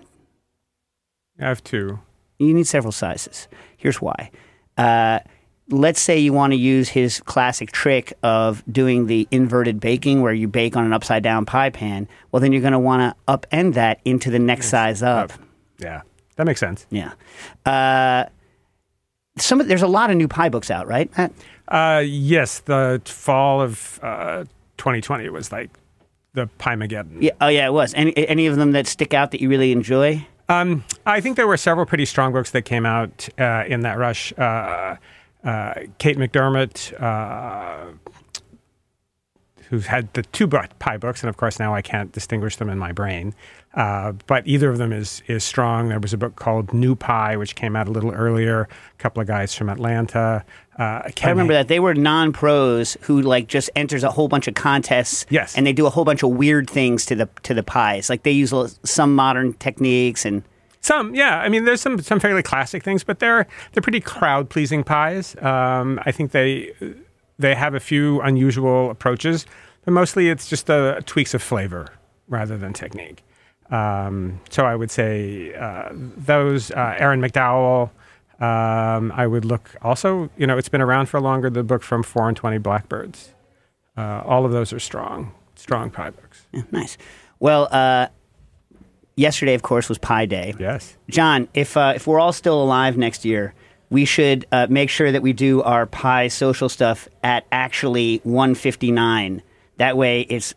I 1.40 1.46
have 1.46 1.64
two. 1.64 2.00
You 2.48 2.54
need 2.54 2.68
several 2.68 2.92
sizes. 2.92 3.48
Here's 3.78 4.02
why. 4.02 4.32
Uh, 4.78 5.20
let's 5.70 6.02
say 6.02 6.20
you 6.20 6.34
want 6.34 6.52
to 6.52 6.58
use 6.58 6.90
his 6.90 7.20
classic 7.22 7.72
trick 7.72 8.14
of 8.24 8.64
doing 8.72 9.08
the 9.08 9.28
inverted 9.32 9.80
baking 9.80 10.22
where 10.22 10.34
you 10.34 10.48
bake 10.48 10.76
on 10.76 10.86
an 10.86 10.94
upside 10.94 11.24
down 11.24 11.46
pie 11.46 11.70
pan. 11.70 12.08
Well, 12.32 12.40
then 12.40 12.52
you're 12.52 12.62
going 12.62 12.74
to 12.74 12.80
want 12.80 13.16
to 13.16 13.32
upend 13.32 13.74
that 13.76 14.00
into 14.06 14.30
the 14.30 14.40
next 14.40 14.70
size 14.70 15.02
up. 15.02 15.32
Yeah, 15.80 16.02
that 16.36 16.46
makes 16.46 16.60
sense. 16.60 16.86
Yeah. 16.90 17.14
Uh, 17.66 18.26
some 19.38 19.60
of, 19.62 19.68
there's 19.68 19.82
a 19.82 19.88
lot 19.88 20.12
of 20.12 20.18
new 20.18 20.28
pie 20.28 20.50
books 20.50 20.70
out, 20.70 20.88
right? 20.88 21.16
Matt? 21.18 21.34
Uh, 21.68 22.04
yes, 22.06 22.60
the 22.60 23.02
fall 23.06 23.62
of 23.62 24.00
uh, 24.04 24.44
2020 24.78 25.30
was 25.30 25.52
like 25.52 25.72
the 26.34 26.48
Pie 26.58 26.76
Mageddon. 26.76 27.22
Yeah. 27.22 27.32
Oh, 27.40 27.48
yeah, 27.48 27.68
it 27.68 27.74
was. 27.74 27.94
Any 27.94 28.16
any 28.28 28.48
of 28.48 28.56
them 28.56 28.72
that 28.74 28.88
stick 28.88 29.14
out 29.14 29.32
that 29.32 29.42
you 29.42 29.50
really 29.50 29.72
enjoy? 29.72 30.26
Um, 30.54 30.84
I 31.06 31.20
think 31.22 31.36
there 31.36 31.48
were 31.48 31.58
several 31.58 31.86
pretty 31.86 32.06
strong 32.06 32.32
books 32.32 32.52
that 32.52 32.64
came 32.64 32.86
out 32.86 33.28
uh, 33.40 33.64
in 33.68 33.82
that 33.82 33.98
rush. 33.98 34.34
Uh, 34.38 34.98
uh, 35.44 35.74
Kate 35.98 36.18
McDermott, 36.18 36.94
uh, 37.02 37.92
who's 39.70 39.88
had 39.88 40.14
the 40.14 40.22
two 40.22 40.48
pie 40.48 40.98
books, 40.98 41.22
and 41.22 41.30
of 41.30 41.38
course 41.38 41.60
now 41.60 41.74
I 41.74 41.82
can't 41.82 42.12
distinguish 42.12 42.58
them 42.58 42.70
in 42.70 42.78
my 42.78 42.92
brain. 42.92 43.34
Uh, 43.74 44.12
but 44.28 44.46
either 44.48 44.70
of 44.70 44.78
them 44.78 44.94
is 44.94 45.24
is 45.28 45.44
strong. 45.44 45.90
There 45.90 46.00
was 46.00 46.14
a 46.14 46.18
book 46.18 46.36
called 46.36 46.74
New 46.74 46.96
Pie, 46.96 47.38
which 47.38 47.56
came 47.56 47.76
out 47.76 47.88
a 47.88 47.92
little 47.92 48.12
earlier. 48.12 48.62
A 48.64 49.02
couple 49.02 49.20
of 49.22 49.28
guys 49.28 49.56
from 49.56 49.68
Atlanta. 49.70 50.46
Uh, 50.78 51.10
I 51.24 51.30
remember 51.30 51.54
that 51.54 51.68
they 51.68 51.80
were 51.80 51.94
non-pros 51.94 52.98
who 53.02 53.22
like 53.22 53.48
just 53.48 53.70
enters 53.76 54.04
a 54.04 54.12
whole 54.12 54.28
bunch 54.28 54.48
of 54.48 54.54
contests. 54.56 55.26
Yes. 55.30 55.56
and 55.56 55.66
they 55.66 55.74
do 55.74 55.86
a 55.86 55.90
whole 55.90 56.04
bunch 56.06 56.24
of 56.24 56.30
weird 56.32 56.70
things 56.70 57.06
to 57.08 57.16
the 57.16 57.28
to 57.44 57.54
the 57.56 57.64
pies. 57.64 58.10
Like 58.10 58.24
they 58.24 58.32
use 58.32 58.54
some 58.84 59.16
modern 59.16 59.54
techniques 59.54 60.24
and 60.26 60.44
Some, 60.82 61.16
yeah. 61.16 61.40
I 61.40 61.50
mean, 61.50 61.66
there's 61.66 61.82
some 61.82 62.00
some 62.02 62.20
fairly 62.20 62.44
classic 62.44 62.84
things, 62.84 63.04
but 63.04 63.18
they're 63.20 63.48
they're 63.72 63.82
pretty 63.82 64.02
crowd 64.02 64.50
pleasing 64.50 64.84
pies. 64.84 65.36
Um, 65.42 66.00
I 66.06 66.12
think 66.12 66.32
they 66.32 66.74
they 67.40 67.56
have 67.56 67.74
a 67.74 67.80
few 67.80 68.22
unusual 68.22 68.92
approaches, 68.92 69.48
but 69.84 69.92
mostly 69.94 70.30
it's 70.30 70.48
just 70.48 70.70
uh, 70.70 71.00
tweaks 71.06 71.34
of 71.34 71.42
flavor 71.42 71.88
rather 72.28 72.56
than 72.58 72.74
technique. 72.74 73.24
Um, 73.74 74.40
so 74.50 74.66
I 74.66 74.76
would 74.76 74.92
say 74.92 75.54
uh, 75.56 75.90
those 75.94 76.72
uh, 76.72 76.96
Erin 76.98 77.22
McDowell. 77.22 77.90
Um, 78.40 79.12
I 79.16 79.26
would 79.26 79.46
look 79.46 79.76
also. 79.82 80.30
You 80.38 80.46
know, 80.48 80.58
it's 80.58 80.70
been 80.70 80.82
around 80.82 81.08
for 81.08 81.20
longer. 81.20 81.50
The 81.50 81.64
book 81.64 81.82
from 81.82 82.04
Four 82.04 82.28
and 82.28 82.38
Twenty 82.38 82.58
Blackbirds. 82.58 83.34
Uh, 83.98 84.22
all 84.26 84.46
of 84.46 84.52
those 84.52 84.74
are 84.74 84.80
strong, 84.80 85.34
strong 85.56 85.90
pie 85.90 86.10
books. 86.12 86.46
yeah, 86.52 86.64
nice. 86.72 86.98
Well, 87.40 87.68
uh, 87.72 88.08
yesterday, 89.16 89.54
of 89.54 89.62
course, 89.62 89.90
was 89.90 89.98
Pie 89.98 90.26
Day. 90.26 90.54
Yes. 90.60 90.96
John, 91.10 91.48
if 91.54 91.76
uh, 91.76 91.94
if 91.96 92.06
we're 92.06 92.20
all 92.20 92.34
still 92.34 92.62
alive 92.62 92.98
next 92.98 93.26
year, 93.26 93.54
we 93.90 94.06
should 94.06 94.46
uh, 94.52 94.68
make 94.70 94.90
sure 94.90 95.12
that 95.12 95.22
we 95.22 95.34
do 95.34 95.62
our 95.64 95.86
pie 95.86 96.28
social 96.28 96.70
stuff 96.70 97.08
at 97.24 97.46
actually 97.52 98.20
159. 98.24 99.42
That 99.78 99.98
way, 99.98 100.22
it's 100.22 100.54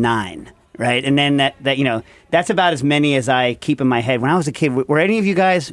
nine 0.00 0.52
right? 0.80 1.04
And 1.04 1.16
then 1.16 1.36
that 1.36 1.54
that 1.60 1.78
you 1.78 1.84
know 1.84 2.02
that's 2.30 2.50
about 2.50 2.72
as 2.72 2.82
many 2.82 3.14
as 3.14 3.28
I 3.28 3.54
keep 3.54 3.80
in 3.80 3.86
my 3.86 4.00
head. 4.00 4.20
When 4.20 4.30
I 4.30 4.36
was 4.36 4.48
a 4.48 4.52
kid, 4.52 4.74
were 4.74 4.98
any 4.98 5.18
of 5.18 5.26
you 5.26 5.34
guys 5.34 5.72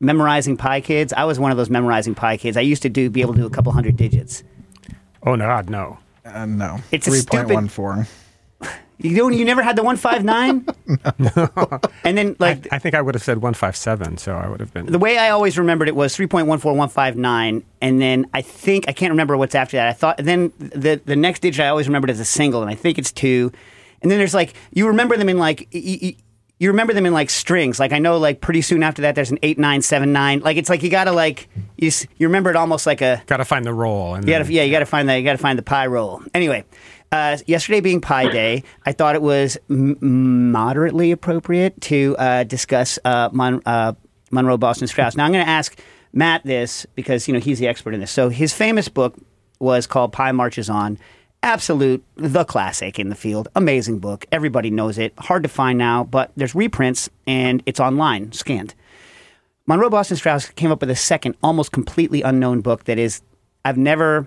memorizing 0.00 0.56
pi? 0.56 0.80
kids? 0.80 1.12
I 1.12 1.24
was 1.24 1.38
one 1.38 1.50
of 1.50 1.56
those 1.56 1.70
memorizing 1.70 2.14
pi 2.14 2.36
kids. 2.36 2.56
I 2.56 2.62
used 2.62 2.82
to 2.82 2.88
do 2.90 3.08
be 3.08 3.22
able 3.22 3.34
to 3.34 3.40
do 3.40 3.46
a 3.46 3.50
couple 3.50 3.72
hundred 3.72 3.96
digits. 3.96 4.42
Oh 5.22 5.36
no, 5.36 5.60
no. 5.68 5.98
Uh, 6.24 6.44
no, 6.44 6.78
it's 6.90 7.08
3.14. 7.08 8.06
You 9.00 9.14
don't. 9.16 9.32
You 9.32 9.44
never 9.44 9.62
had 9.62 9.76
the 9.76 9.82
159, 9.84 10.66
and 12.04 12.18
then 12.18 12.34
like 12.40 12.66
I 12.72 12.78
think 12.78 12.94
I 12.96 13.00
would 13.02 13.14
have 13.14 13.22
said 13.22 13.38
one 13.38 13.54
five 13.54 13.76
seven, 13.76 14.18
so 14.18 14.34
I 14.34 14.48
would 14.48 14.58
have 14.60 14.72
been. 14.74 14.86
the 14.86 14.98
way 14.98 15.18
I 15.18 15.30
always 15.30 15.56
remembered 15.56 15.86
it 15.88 15.94
was 15.94 16.16
3.14159, 16.16 17.62
and 17.80 18.00
then 18.00 18.26
I 18.34 18.42
think 18.42 18.88
I 18.88 18.92
can't 18.92 19.10
remember 19.10 19.36
what's 19.36 19.54
after 19.54 19.76
that. 19.76 19.88
I 19.88 19.92
thought 19.92 20.16
then 20.18 20.52
the 20.58 21.00
the 21.04 21.16
next 21.16 21.40
digit 21.40 21.64
I 21.64 21.68
always 21.68 21.86
remembered 21.86 22.10
as 22.10 22.20
a 22.20 22.24
single, 22.24 22.60
and 22.62 22.70
I 22.70 22.74
think 22.74 22.98
it's 22.98 23.12
two. 23.12 23.52
And 24.02 24.10
then 24.10 24.18
there's 24.18 24.34
like 24.34 24.54
you 24.72 24.86
remember 24.88 25.16
them 25.16 25.28
in 25.28 25.38
like 25.38 25.68
y- 25.72 25.98
y- 26.02 26.16
you 26.60 26.68
remember 26.70 26.92
them 26.92 27.06
in 27.06 27.12
like 27.12 27.30
strings. 27.30 27.78
Like 27.78 27.92
I 27.92 27.98
know 28.00 28.18
like 28.18 28.40
pretty 28.40 28.62
soon 28.62 28.82
after 28.82 29.02
that 29.02 29.14
there's 29.14 29.30
an 29.30 29.38
eight 29.42 29.58
nine 29.58 29.82
seven 29.82 30.12
nine. 30.12 30.40
Like 30.40 30.56
it's 30.56 30.68
like 30.68 30.82
you 30.82 30.90
gotta 30.90 31.12
like 31.12 31.48
you 31.76 31.90
you 32.16 32.26
remember 32.26 32.50
it 32.50 32.56
almost 32.56 32.84
like 32.86 33.00
a 33.00 33.22
Got 33.26 33.36
to 33.38 33.44
find 33.44 33.64
the 33.64 33.72
roll. 33.72 34.14
And 34.14 34.24
you 34.26 34.32
gotta, 34.34 34.44
then- 34.44 34.52
yeah, 34.52 34.62
you 34.64 34.72
got 34.72 34.80
to 34.80 34.86
find 34.86 35.08
that. 35.08 35.16
You 35.16 35.24
got 35.24 35.32
to 35.32 35.38
find 35.38 35.56
the 35.58 35.62
pie 35.62 35.86
roll. 35.86 36.20
Anyway, 36.34 36.64
uh, 37.12 37.38
yesterday 37.46 37.80
being 37.80 38.00
Pi 38.00 38.28
Day, 38.28 38.64
I 38.84 38.92
thought 38.92 39.14
it 39.14 39.22
was 39.22 39.56
m- 39.70 40.50
moderately 40.52 41.10
appropriate 41.10 41.80
to 41.82 42.16
uh, 42.18 42.44
discuss 42.44 42.98
uh, 43.04 43.30
Mon- 43.32 43.62
uh, 43.64 43.94
Monroe 44.30 44.58
Boston 44.58 44.86
Strauss. 44.88 45.16
Now 45.16 45.24
I'm 45.24 45.32
going 45.32 45.44
to 45.44 45.50
ask 45.50 45.78
Matt 46.12 46.44
this 46.44 46.86
because 46.94 47.26
you 47.28 47.34
know 47.34 47.40
he's 47.40 47.58
the 47.58 47.68
expert 47.68 47.94
in 47.94 48.00
this. 48.00 48.10
So 48.10 48.28
his 48.28 48.52
famous 48.52 48.88
book 48.88 49.16
was 49.58 49.86
called 49.86 50.12
Pie 50.12 50.32
Marches 50.32 50.68
On. 50.68 50.98
Absolute, 51.42 52.04
the 52.16 52.44
classic 52.44 52.98
in 52.98 53.10
the 53.10 53.14
field. 53.14 53.48
Amazing 53.54 54.00
book. 54.00 54.26
Everybody 54.32 54.70
knows 54.70 54.98
it. 54.98 55.14
Hard 55.18 55.44
to 55.44 55.48
find 55.48 55.78
now, 55.78 56.02
but 56.04 56.32
there's 56.36 56.54
reprints 56.54 57.08
and 57.28 57.62
it's 57.64 57.78
online, 57.78 58.32
scanned. 58.32 58.74
Monroe 59.66 59.88
Boston 59.88 60.16
Strauss 60.16 60.48
came 60.50 60.72
up 60.72 60.80
with 60.80 60.90
a 60.90 60.96
second, 60.96 61.36
almost 61.42 61.70
completely 61.70 62.22
unknown 62.22 62.60
book 62.60 62.84
that 62.84 62.98
is, 62.98 63.22
I've 63.64 63.76
never 63.76 64.26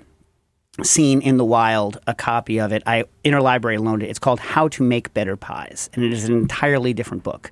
seen 0.81 1.21
in 1.21 1.37
the 1.37 1.45
wild 1.45 1.99
a 2.07 2.13
copy 2.13 2.59
of 2.59 2.71
it. 2.71 2.81
I 2.85 3.05
interlibrary 3.25 3.79
loaned 3.79 4.03
it. 4.03 4.09
It's 4.09 4.19
called 4.19 4.39
How 4.39 4.67
to 4.69 4.83
Make 4.83 5.13
Better 5.13 5.35
Pies, 5.35 5.89
and 5.93 6.03
it 6.03 6.13
is 6.13 6.25
an 6.25 6.33
entirely 6.35 6.93
different 6.93 7.23
book. 7.23 7.51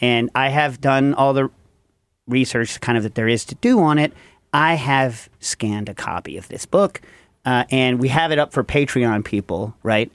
And 0.00 0.30
I 0.34 0.48
have 0.48 0.80
done 0.80 1.14
all 1.14 1.32
the 1.34 1.50
research 2.26 2.80
kind 2.80 2.96
of 2.96 3.04
that 3.04 3.14
there 3.14 3.28
is 3.28 3.44
to 3.46 3.54
do 3.56 3.80
on 3.80 3.98
it. 3.98 4.12
I 4.52 4.74
have 4.74 5.28
scanned 5.40 5.88
a 5.88 5.94
copy 5.94 6.36
of 6.36 6.48
this 6.48 6.64
book, 6.64 7.00
uh, 7.44 7.64
and 7.70 8.00
we 8.00 8.08
have 8.08 8.32
it 8.32 8.38
up 8.38 8.52
for 8.52 8.64
Patreon 8.64 9.24
people, 9.24 9.74
right? 9.82 10.10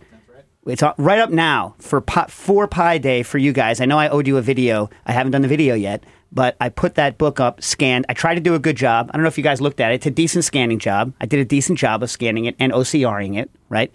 It's 0.65 0.83
right 0.97 1.19
up 1.19 1.29
now 1.29 1.75
for 1.79 2.01
pi- 2.01 2.27
for 2.27 2.67
Pi 2.67 2.97
Day 2.97 3.23
for 3.23 3.37
you 3.37 3.53
guys. 3.53 3.79
I 3.79 3.85
know 3.85 3.97
I 3.97 4.09
owed 4.09 4.27
you 4.27 4.37
a 4.37 4.41
video. 4.41 4.89
I 5.05 5.13
haven't 5.13 5.31
done 5.31 5.41
the 5.41 5.47
video 5.47 5.73
yet, 5.73 6.03
but 6.31 6.55
I 6.59 6.69
put 6.69 6.95
that 6.95 7.17
book 7.17 7.39
up, 7.39 7.63
scanned. 7.63 8.05
I 8.09 8.13
tried 8.13 8.35
to 8.35 8.41
do 8.41 8.55
a 8.55 8.59
good 8.59 8.77
job. 8.77 9.09
I 9.09 9.17
don't 9.17 9.23
know 9.23 9.27
if 9.27 9.37
you 9.37 9.43
guys 9.43 9.61
looked 9.61 9.79
at 9.79 9.91
it. 9.91 9.95
It's 9.95 10.05
a 10.05 10.11
decent 10.11 10.45
scanning 10.45 10.79
job. 10.79 11.13
I 11.19 11.25
did 11.25 11.39
a 11.39 11.45
decent 11.45 11.79
job 11.79 12.03
of 12.03 12.09
scanning 12.09 12.45
it 12.45 12.55
and 12.59 12.71
OCRing 12.71 13.37
it. 13.37 13.49
Right? 13.69 13.91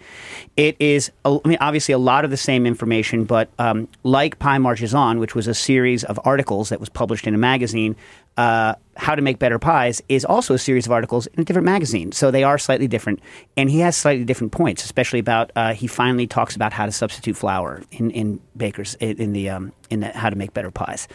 It 0.55 0.77
is. 0.79 1.11
I 1.25 1.39
mean, 1.45 1.57
obviously, 1.59 1.93
a 1.93 1.97
lot 1.97 2.23
of 2.23 2.31
the 2.31 2.37
same 2.37 2.65
information, 2.65 3.25
but 3.25 3.49
um, 3.59 3.89
like 4.03 4.39
Pie 4.39 4.57
Marches 4.57 4.93
On, 4.93 5.19
which 5.19 5.35
was 5.35 5.47
a 5.47 5.53
series 5.53 6.03
of 6.05 6.19
articles 6.23 6.69
that 6.69 6.79
was 6.79 6.87
published 6.87 7.27
in 7.27 7.35
a 7.35 7.37
magazine. 7.37 7.95
Uh, 8.37 8.75
how 8.97 9.15
to 9.15 9.21
make 9.21 9.39
better 9.39 9.59
pies 9.59 10.01
is 10.09 10.25
also 10.25 10.53
a 10.53 10.57
series 10.57 10.85
of 10.85 10.91
articles 10.91 11.27
in 11.27 11.41
a 11.41 11.43
different 11.43 11.65
magazine, 11.65 12.11
so 12.11 12.31
they 12.31 12.43
are 12.43 12.57
slightly 12.57 12.87
different. 12.87 13.19
And 13.55 13.69
he 13.69 13.79
has 13.79 13.95
slightly 13.95 14.25
different 14.25 14.51
points, 14.51 14.83
especially 14.83 15.19
about 15.19 15.51
uh, 15.55 15.73
he 15.73 15.87
finally 15.87 16.27
talks 16.27 16.55
about 16.55 16.73
how 16.73 16.85
to 16.85 16.91
substitute 16.91 17.35
flour 17.37 17.81
in, 17.91 18.11
in 18.11 18.41
bakers 18.57 18.95
in 18.95 19.33
the 19.33 19.49
um, 19.49 19.71
in 19.89 20.01
the, 20.01 20.09
how 20.09 20.29
to 20.29 20.35
make 20.35 20.53
better 20.53 20.71
pies. 20.71 21.07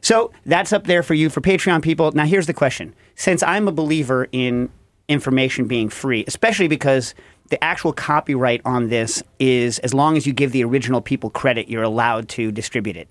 So 0.00 0.30
that's 0.46 0.72
up 0.72 0.86
there 0.86 1.02
for 1.02 1.14
you 1.14 1.30
for 1.30 1.40
Patreon 1.40 1.82
people. 1.82 2.10
Now 2.12 2.24
here's 2.24 2.46
the 2.46 2.54
question: 2.54 2.94
since 3.16 3.42
I'm 3.42 3.68
a 3.68 3.72
believer 3.72 4.28
in 4.32 4.70
information 5.08 5.66
being 5.66 5.88
free, 5.88 6.24
especially 6.26 6.68
because 6.68 7.14
the 7.48 7.62
actual 7.62 7.92
copyright 7.92 8.62
on 8.64 8.88
this 8.88 9.22
is 9.38 9.78
as 9.80 9.92
long 9.92 10.16
as 10.16 10.26
you 10.26 10.32
give 10.32 10.52
the 10.52 10.64
original 10.64 11.02
people 11.02 11.28
credit, 11.28 11.68
you're 11.68 11.82
allowed 11.82 12.28
to 12.30 12.50
distribute 12.50 12.96
it 12.96 13.08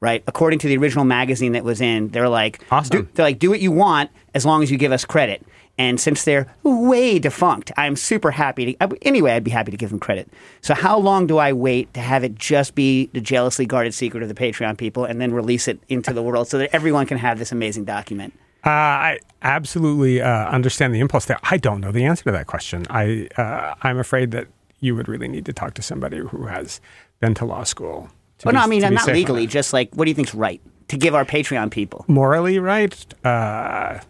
right? 0.00 0.22
According 0.26 0.58
to 0.60 0.68
the 0.68 0.76
original 0.76 1.04
magazine 1.04 1.52
that 1.52 1.64
was 1.64 1.80
in, 1.80 2.08
they're 2.08 2.28
like, 2.28 2.60
Awesome. 2.70 3.02
do, 3.02 3.08
they're 3.14 3.26
like, 3.26 3.38
do 3.38 3.50
what 3.50 3.60
you 3.60 3.72
want 3.72 4.10
as 4.34 4.44
long 4.46 4.62
as 4.62 4.70
you 4.70 4.78
give 4.78 4.92
us 4.92 5.04
credit. 5.04 5.44
And 5.80 6.00
since 6.00 6.24
they're 6.24 6.52
way 6.64 7.20
defunct, 7.20 7.70
I'm 7.76 7.94
super 7.94 8.32
happy 8.32 8.74
to. 8.74 8.98
Anyway, 9.02 9.30
I'd 9.30 9.44
be 9.44 9.52
happy 9.52 9.70
to 9.70 9.76
give 9.76 9.90
them 9.90 10.00
credit. 10.00 10.28
So, 10.60 10.74
how 10.74 10.98
long 10.98 11.28
do 11.28 11.38
I 11.38 11.52
wait 11.52 11.94
to 11.94 12.00
have 12.00 12.24
it 12.24 12.34
just 12.34 12.74
be 12.74 13.06
the 13.12 13.20
jealously 13.20 13.64
guarded 13.64 13.94
secret 13.94 14.24
of 14.24 14.28
the 14.28 14.34
Patreon 14.34 14.76
people, 14.76 15.04
and 15.04 15.20
then 15.20 15.32
release 15.32 15.68
it 15.68 15.78
into 15.88 16.12
the 16.12 16.20
world 16.20 16.48
so 16.48 16.58
that 16.58 16.74
everyone 16.74 17.06
can 17.06 17.16
have 17.18 17.38
this 17.38 17.52
amazing 17.52 17.84
document? 17.84 18.34
Uh, 18.66 18.70
I 18.70 19.18
absolutely 19.42 20.20
uh, 20.20 20.48
understand 20.48 20.92
the 20.92 20.98
impulse 20.98 21.26
there. 21.26 21.38
I 21.44 21.58
don't 21.58 21.80
know 21.80 21.92
the 21.92 22.04
answer 22.04 22.24
to 22.24 22.32
that 22.32 22.48
question. 22.48 22.84
I 22.90 23.28
uh, 23.36 23.74
I'm 23.82 23.98
afraid 24.00 24.32
that 24.32 24.48
you 24.80 24.96
would 24.96 25.06
really 25.06 25.28
need 25.28 25.46
to 25.46 25.52
talk 25.52 25.74
to 25.74 25.82
somebody 25.82 26.18
who 26.18 26.46
has 26.46 26.80
been 27.20 27.34
to 27.34 27.44
law 27.44 27.62
school. 27.62 28.08
Oh 28.44 28.50
be- 28.50 28.54
no, 28.56 28.60
I 28.62 28.66
mean 28.66 28.80
not 28.94 29.06
legally. 29.08 29.46
Just 29.46 29.72
like, 29.72 29.94
what 29.94 30.04
do 30.04 30.10
you 30.10 30.14
think's 30.14 30.34
right 30.34 30.60
to 30.88 30.96
give 30.96 31.14
our 31.14 31.24
Patreon 31.24 31.70
people? 31.70 32.04
morally 32.08 32.58
right. 32.58 32.94
Uh, 33.24 34.00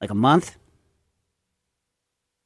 Like 0.00 0.10
a 0.10 0.14
month? 0.14 0.56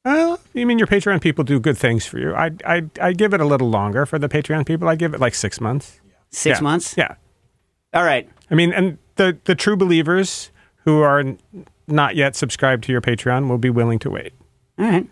well, 0.03 0.39
you 0.53 0.65
mean 0.67 0.77
your 0.77 0.87
Patreon 0.87 1.19
people 1.21 1.43
do 1.43 1.59
good 1.59 1.77
things 1.77 2.05
for 2.05 2.19
you? 2.19 2.33
I 2.35 2.51
I 2.65 2.83
I 3.01 3.13
give 3.13 3.33
it 3.33 3.41
a 3.41 3.45
little 3.45 3.69
longer 3.69 4.05
for 4.05 4.19
the 4.19 4.29
Patreon 4.29 4.65
people. 4.65 4.87
I 4.87 4.95
give 4.95 5.13
it 5.13 5.19
like 5.19 5.33
six 5.33 5.59
months. 5.59 5.99
Six 6.31 6.59
Yeah. 6.59 6.63
months? 6.63 6.95
Yeah. 6.97 7.15
All 7.93 8.03
right. 8.03 8.29
I 8.51 8.55
mean, 8.55 8.71
and 8.73 8.97
the 9.15 9.37
the 9.45 9.55
true 9.55 9.75
believers 9.75 10.51
who 10.83 11.01
are 11.01 11.23
not 11.87 12.15
yet 12.15 12.35
subscribed 12.35 12.83
to 12.83 12.91
your 12.91 13.01
Patreon 13.01 13.47
will 13.49 13.57
be 13.57 13.69
willing 13.71 13.97
to 13.99 14.09
wait, 14.09 14.33
All 14.77 14.85
right. 14.85 15.07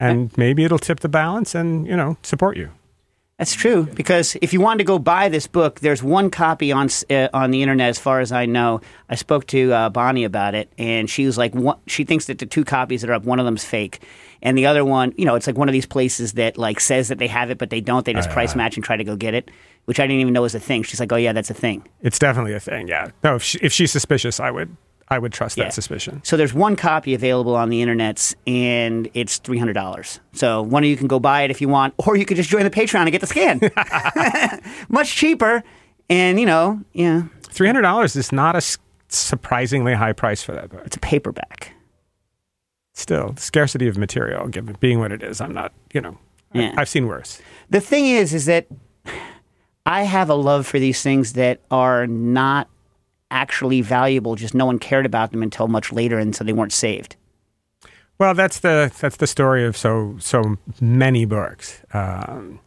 and 0.00 0.36
maybe 0.36 0.64
it'll 0.64 0.78
tip 0.78 1.00
the 1.00 1.08
balance 1.08 1.54
and 1.54 1.86
you 1.86 1.96
know 1.96 2.16
support 2.22 2.56
you. 2.56 2.70
That's 3.40 3.54
true 3.54 3.84
because 3.94 4.36
if 4.42 4.52
you 4.52 4.60
wanted 4.60 4.78
to 4.78 4.84
go 4.84 4.98
buy 4.98 5.30
this 5.30 5.46
book, 5.46 5.80
there's 5.80 6.02
one 6.02 6.28
copy 6.28 6.72
on 6.72 6.90
uh, 7.08 7.28
on 7.32 7.50
the 7.50 7.62
internet, 7.62 7.88
as 7.88 7.98
far 7.98 8.20
as 8.20 8.32
I 8.32 8.44
know. 8.44 8.82
I 9.08 9.14
spoke 9.14 9.46
to 9.46 9.72
uh, 9.72 9.88
Bonnie 9.88 10.24
about 10.24 10.54
it, 10.54 10.70
and 10.76 11.08
she 11.08 11.24
was 11.24 11.38
like, 11.38 11.54
one, 11.54 11.78
she 11.86 12.04
thinks 12.04 12.26
that 12.26 12.38
the 12.38 12.44
two 12.44 12.66
copies 12.66 13.00
that 13.00 13.08
are 13.08 13.14
up, 13.14 13.24
one 13.24 13.38
of 13.38 13.46
them's 13.46 13.64
fake, 13.64 14.02
and 14.42 14.58
the 14.58 14.66
other 14.66 14.84
one, 14.84 15.14
you 15.16 15.24
know, 15.24 15.36
it's 15.36 15.46
like 15.46 15.56
one 15.56 15.70
of 15.70 15.72
these 15.72 15.86
places 15.86 16.34
that 16.34 16.58
like 16.58 16.80
says 16.80 17.08
that 17.08 17.16
they 17.16 17.28
have 17.28 17.50
it, 17.50 17.56
but 17.56 17.70
they 17.70 17.80
don't. 17.80 18.04
They 18.04 18.12
just 18.12 18.28
price 18.28 18.54
match 18.54 18.76
and 18.76 18.84
try 18.84 18.98
to 18.98 19.04
go 19.04 19.16
get 19.16 19.32
it, 19.32 19.50
which 19.86 19.98
I 19.98 20.06
didn't 20.06 20.20
even 20.20 20.34
know 20.34 20.42
was 20.42 20.54
a 20.54 20.60
thing. 20.60 20.82
She's 20.82 21.00
like, 21.00 21.10
oh 21.10 21.16
yeah, 21.16 21.32
that's 21.32 21.48
a 21.48 21.54
thing. 21.54 21.88
It's 22.02 22.18
definitely 22.18 22.52
a 22.52 22.60
thing. 22.60 22.88
Yeah. 22.88 23.10
No, 23.24 23.36
if 23.36 23.42
she, 23.42 23.58
if 23.62 23.72
she's 23.72 23.90
suspicious, 23.90 24.38
I 24.38 24.50
would 24.50 24.76
I 25.12 25.18
would 25.18 25.32
trust 25.32 25.56
Yeah. 25.58 25.64
that 25.64 25.74
suspicion. 25.74 26.20
So 26.24 26.36
there's 26.36 26.54
one 26.54 26.76
copy 26.76 27.14
available 27.14 27.56
on 27.56 27.68
the 27.68 27.82
internets, 27.82 28.34
and 28.46 29.08
it's 29.14 29.38
three 29.38 29.58
hundred 29.58 29.72
dollars. 29.72 30.20
So 30.32 30.62
one 30.62 30.84
of 30.84 30.88
you 30.88 30.96
can 30.96 31.08
go 31.08 31.18
buy 31.18 31.42
it 31.42 31.50
if 31.50 31.60
you 31.60 31.68
want, 31.68 31.94
or 31.98 32.16
you 32.16 32.24
could 32.24 32.36
just 32.36 32.48
join 32.48 32.62
the 32.64 32.70
Patreon 32.70 33.00
and 33.02 33.10
get 33.12 33.20
the 33.20 33.26
scan. 33.26 33.60
Much 34.88 35.14
cheaper, 35.16 35.62
and 36.08 36.38
you 36.38 36.46
know, 36.46 36.80
yeah, 36.92 37.22
Three 37.42 37.66
hundred 37.66 37.82
dollars 37.82 38.14
is 38.14 38.30
not 38.30 38.54
a 38.54 38.62
surprisingly 39.08 39.94
high 39.94 40.12
price 40.12 40.42
for 40.42 40.52
that 40.52 40.70
book. 40.70 40.82
it's 40.84 40.96
a 40.96 41.00
paperback. 41.00 41.72
Still, 42.92 43.34
scarcity 43.36 43.88
of 43.88 43.96
material, 43.98 44.46
given 44.48 44.76
being 44.78 44.98
what 45.00 45.10
it 45.10 45.22
is, 45.22 45.40
I'm 45.40 45.52
not. 45.54 45.72
You 45.92 46.00
know, 46.02 46.18
Yeah. 46.52 46.72
I, 46.76 46.82
I've 46.82 46.88
seen 46.88 47.06
worse. 47.08 47.40
The 47.70 47.80
thing 47.80 48.06
is, 48.06 48.32
is 48.34 48.46
that 48.46 48.66
I 49.86 50.02
have 50.02 50.28
a 50.30 50.34
love 50.34 50.66
for 50.66 50.78
these 50.78 51.02
things 51.02 51.32
that 51.32 51.60
are 51.70 52.06
not 52.06 52.68
actually 53.30 53.80
valuable. 53.80 54.34
Just 54.34 54.54
no 54.54 54.66
one 54.66 54.78
cared 54.78 55.06
about 55.06 55.32
them 55.32 55.42
until 55.42 55.68
much 55.68 55.92
later, 55.92 56.18
and 56.18 56.34
so 56.34 56.44
they 56.44 56.52
weren't 56.52 56.72
saved. 56.72 57.16
Well, 58.18 58.34
that's 58.34 58.60
the 58.60 58.92
that's 59.00 59.16
the 59.16 59.26
story 59.26 59.64
of 59.64 59.76
so 59.76 60.16
so 60.18 60.56
many 60.80 61.24
books. 61.24 61.80
Um, 61.94 62.60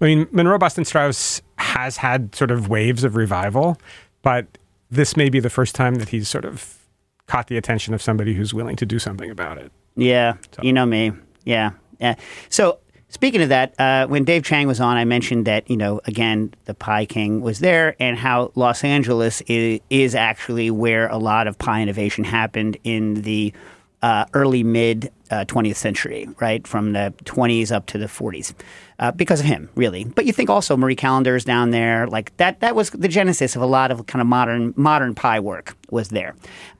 I 0.00 0.04
mean, 0.04 0.26
Monroe 0.32 0.58
Boston 0.58 0.84
Strauss 0.84 1.42
has 1.58 1.98
had 1.98 2.34
sort 2.34 2.50
of 2.50 2.68
waves 2.68 3.04
of 3.04 3.16
revival, 3.16 3.78
but 4.22 4.46
this 4.90 5.16
may 5.16 5.28
be 5.28 5.40
the 5.40 5.50
first 5.50 5.74
time 5.74 5.96
that 5.96 6.10
he's 6.10 6.28
sort 6.28 6.44
of 6.44 6.78
caught 7.26 7.48
the 7.48 7.56
attention 7.56 7.92
of 7.92 8.00
somebody 8.00 8.34
who's 8.34 8.54
willing 8.54 8.76
to 8.76 8.86
do 8.86 8.98
something 8.98 9.30
about 9.30 9.58
it. 9.58 9.72
Yeah, 9.96 10.34
you 10.62 10.72
know 10.72 10.86
me. 10.86 11.12
Yeah, 11.44 11.72
yeah. 12.00 12.14
So 12.48 12.78
speaking 13.08 13.42
of 13.42 13.48
that, 13.50 13.78
uh, 13.78 14.06
when 14.06 14.24
Dave 14.24 14.44
Chang 14.44 14.66
was 14.66 14.80
on, 14.80 14.96
I 14.96 15.04
mentioned 15.04 15.46
that 15.46 15.68
you 15.70 15.76
know 15.76 16.00
again 16.04 16.54
the 16.64 16.74
Pie 16.74 17.06
King 17.06 17.40
was 17.40 17.60
there, 17.60 17.96
and 18.00 18.16
how 18.16 18.52
Los 18.54 18.84
Angeles 18.84 19.40
is, 19.42 19.80
is 19.90 20.14
actually 20.14 20.70
where 20.70 21.08
a 21.08 21.18
lot 21.18 21.46
of 21.46 21.58
pie 21.58 21.82
innovation 21.82 22.24
happened 22.24 22.76
in 22.84 23.22
the 23.22 23.52
uh, 24.02 24.26
early 24.34 24.62
mid 24.62 25.10
uh, 25.30 25.44
20th 25.44 25.76
century, 25.76 26.28
right 26.40 26.66
from 26.66 26.92
the 26.92 27.12
20s 27.24 27.72
up 27.72 27.86
to 27.86 27.98
the 27.98 28.06
40s, 28.06 28.54
uh, 28.98 29.12
because 29.12 29.40
of 29.40 29.46
him, 29.46 29.68
really. 29.74 30.04
But 30.04 30.26
you 30.26 30.32
think 30.32 30.50
also 30.50 30.76
Marie 30.76 30.96
Callender's 30.96 31.44
down 31.44 31.70
there, 31.70 32.06
like 32.06 32.36
that. 32.36 32.60
That 32.60 32.74
was 32.74 32.90
the 32.90 33.08
genesis 33.08 33.56
of 33.56 33.62
a 33.62 33.66
lot 33.66 33.90
of 33.90 34.06
kind 34.06 34.20
of 34.20 34.26
modern 34.26 34.74
modern 34.76 35.14
pie 35.14 35.40
work 35.40 35.76
was 35.90 36.08
there. 36.08 36.34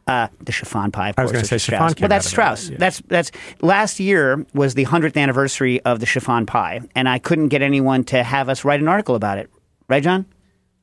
Uh, 0.07 0.29
the 0.41 0.53
chiffon 0.53 0.93
pie. 0.93 1.09
Of 1.11 1.19
I 1.19 1.23
was 1.23 1.33
course, 1.33 1.41
gonna 1.41 1.47
say 1.49 1.57
is 1.57 1.63
chiffon 1.63 1.91
Strauss. 1.91 2.01
Well, 2.01 2.09
that's 2.09 2.27
Strauss. 2.29 2.65
that, 2.67 2.73
yeah. 2.73 2.79
That's 2.79 3.03
that's 3.09 3.31
last 3.61 3.99
year 3.99 4.47
was 4.55 4.75
the 4.75 4.85
hundredth 4.85 5.17
anniversary 5.17 5.81
of 5.83 5.99
the 6.01 6.07
chiffon 6.07 6.47
pie, 6.47 6.81
and 6.95 7.09
I 7.09 7.19
couldn't 7.19 7.49
get 7.49 7.61
anyone 7.63 8.05
to 8.05 8.23
have 8.23 8.49
us 8.49 8.65
write 8.65 8.81
an 8.81 8.89
article 8.89 9.17
about 9.17 9.39
it. 9.39 9.51
Right, 9.89 10.03
John? 10.03 10.27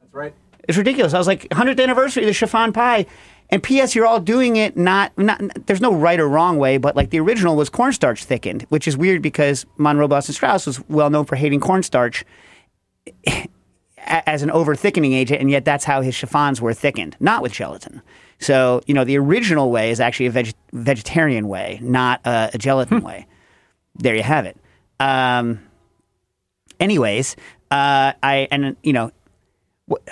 That's 0.02 0.14
right. 0.14 0.34
It's 0.68 0.78
ridiculous. 0.78 1.14
I 1.14 1.18
was 1.18 1.28
like, 1.28 1.52
hundredth 1.54 1.80
anniversary 1.80 2.24
of 2.24 2.28
the 2.28 2.34
chiffon 2.34 2.74
pie. 2.74 3.06
And 3.54 3.62
P.S. 3.62 3.94
You're 3.94 4.08
all 4.08 4.20
doing 4.20 4.56
it 4.56 4.76
not, 4.76 5.16
not. 5.16 5.40
There's 5.68 5.80
no 5.80 5.94
right 5.94 6.20
or 6.20 6.28
wrong 6.28 6.58
way, 6.58 6.80
but 6.80 6.96
like 6.96 7.12
the 7.12 7.20
original 7.20 7.56
was 7.56 7.70
cornstarch 7.70 8.26
thickened, 8.26 8.64
which 8.70 8.88
is 8.88 8.98
weird 8.98 9.22
because 9.22 9.64
Monroe 9.78 10.08
Boston 10.08 10.34
Strauss 10.34 10.66
was 10.66 10.82
well 10.90 11.12
known 11.12 11.26
for 11.26 11.36
hating 11.36 11.60
cornstarch 11.60 12.26
as 14.08 14.42
an 14.42 14.50
over 14.50 14.74
thickening 14.74 15.14
agent, 15.14 15.40
and 15.40 15.52
yet 15.52 15.66
that's 15.66 15.84
how 15.84 16.02
his 16.02 16.16
chiffons 16.16 16.62
were 16.62 16.74
thickened, 16.74 17.16
not 17.20 17.44
with 17.44 17.52
gelatin. 17.52 18.02
So 18.40 18.82
you 18.88 18.96
know 18.96 19.04
the 19.04 19.20
original 19.20 19.70
way 19.70 19.92
is 19.92 20.00
actually 20.00 20.26
a 20.26 20.32
veg- 20.32 20.56
vegetarian 20.72 21.48
way, 21.48 21.78
not 21.84 22.22
a, 22.26 22.50
a 22.56 22.58
gelatin 22.58 23.02
way. 23.02 23.28
There 23.94 24.16
you 24.16 24.24
have 24.24 24.48
it. 24.48 24.58
Um, 25.00 25.60
anyways, 26.80 27.36
uh, 27.70 28.14
I 28.24 28.48
and 28.50 28.76
you 28.82 28.94
know. 28.94 29.12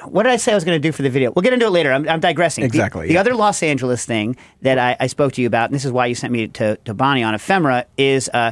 What, 0.05 0.23
did 0.23 0.31
I 0.31 0.37
say 0.37 0.51
I 0.51 0.55
was 0.55 0.63
going 0.63 0.75
to 0.75 0.87
do 0.87 0.91
for 0.91 1.01
the 1.01 1.09
video? 1.09 1.31
We'll 1.31 1.43
get 1.43 1.53
into 1.53 1.65
it 1.65 1.71
later. 1.71 1.91
I'm, 1.91 2.07
I'm 2.09 2.19
digressing. 2.19 2.61
The- 2.63 2.67
Exactly, 2.67 3.07
The, 3.07 3.13
yeah. 3.13 3.19
other 3.19 3.35
Los 3.35 3.61
Angeles 3.63 4.05
thing 4.05 4.35
that 4.61 4.77
I, 4.79 4.95
I 4.99 5.07
spoke 5.07 5.33
to 5.33 5.41
you 5.41 5.47
about, 5.47 5.69
and 5.69 5.75
this 5.75 5.85
is 5.85 5.91
why 5.91 6.05
you 6.07 6.15
sent 6.15 6.31
me 6.33 6.47
to, 6.49 6.77
to 6.77 6.93
Bonnie 6.93 7.23
on 7.23 7.33
ephemera, 7.33 7.85
is 7.97 8.29
uh, 8.33 8.51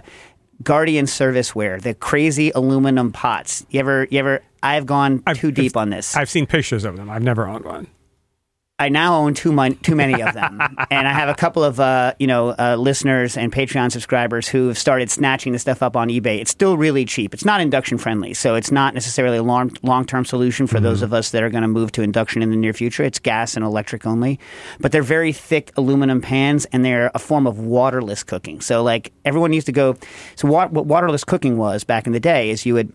Guardian 0.64 1.06
Serviceware, 1.06 1.82
the 1.82 1.94
crazy 1.94 2.52
aluminum 2.54 3.12
pots. 3.12 3.66
You 3.70 3.80
ever, 3.80 4.08
you 4.12 4.20
ever? 4.20 4.42
I've 4.62 4.86
gone 4.86 5.24
I've- 5.26 5.40
too 5.40 5.52
deep 5.52 5.78
on 5.78 5.90
this. 5.90 6.16
I've 6.16 6.30
seen 6.30 6.46
pictures 6.46 6.84
of 6.84 6.98
them. 6.98 7.10
I've 7.10 7.24
never 7.24 7.48
owned 7.48 7.66
one. 7.66 7.88
I 8.80 8.90
now 8.90 9.16
own 9.16 9.34
too, 9.34 9.52
mon- 9.52 9.76
too 9.76 9.96
many 9.96 10.22
of 10.22 10.34
them, 10.34 10.62
and 10.90 11.08
I 11.08 11.12
have 11.12 11.28
a 11.28 11.34
couple 11.36 11.64
of 11.64 11.80
uh, 11.80 12.14
you 12.18 12.28
know 12.28 12.56
uh, 12.58 12.78
listeners 12.78 13.38
and 13.38 13.52
Patreon 13.52 13.92
subscribers 13.92 14.48
who 14.48 14.70
have 14.70 14.78
started 14.78 15.12
snatching 15.12 15.54
the 15.54 15.60
stuff 15.60 15.84
up 15.84 15.96
on 15.96 16.08
eBay. 16.08 16.40
It's 16.40 16.52
still 16.52 16.78
really 16.78 17.04
cheap. 17.06 17.34
It's 17.34 17.46
not 17.46 17.60
induction 17.60 17.98
friendly, 17.98 18.34
so 18.34 18.56
it's 18.56 18.72
not 18.72 18.94
necessarily 18.94 19.38
a 19.38 19.44
long 19.44 19.72
long 19.84 20.06
term 20.06 20.24
solution 20.24 20.66
for 20.66 20.80
those 20.80 21.02
of 21.02 21.14
us 21.14 21.32
that 21.32 21.44
are 21.44 21.50
going 21.50 21.64
to 21.64 21.68
move 21.68 21.92
to 21.94 22.02
induction 22.02 22.42
in 22.42 22.50
the 22.50 22.56
near 22.56 22.74
future. 22.74 23.04
It's 23.04 23.20
gas 23.20 23.56
and 23.56 23.66
electric 23.66 24.06
only, 24.06 24.40
but 24.80 24.92
they're 24.92 25.04
very 25.04 25.34
thick 25.34 25.72
aluminum 25.76 26.22
pans, 26.22 26.66
and 26.72 26.86
they're 26.86 27.12
a 27.14 27.20
form 27.20 27.46
of 27.46 27.60
waterless 27.60 28.24
cooking. 28.24 28.62
So 28.62 28.82
like 28.82 29.12
everyone 29.26 29.52
used 29.52 29.66
to 29.68 29.74
go. 29.74 29.96
So 30.36 30.48
what, 30.48 30.72
what 30.72 30.86
waterless 30.86 31.24
cooking 31.24 31.58
was 31.58 31.84
back 31.84 32.08
in 32.08 32.14
the 32.14 32.20
day 32.20 32.50
is 32.50 32.66
you 32.66 32.76
would 32.76 32.94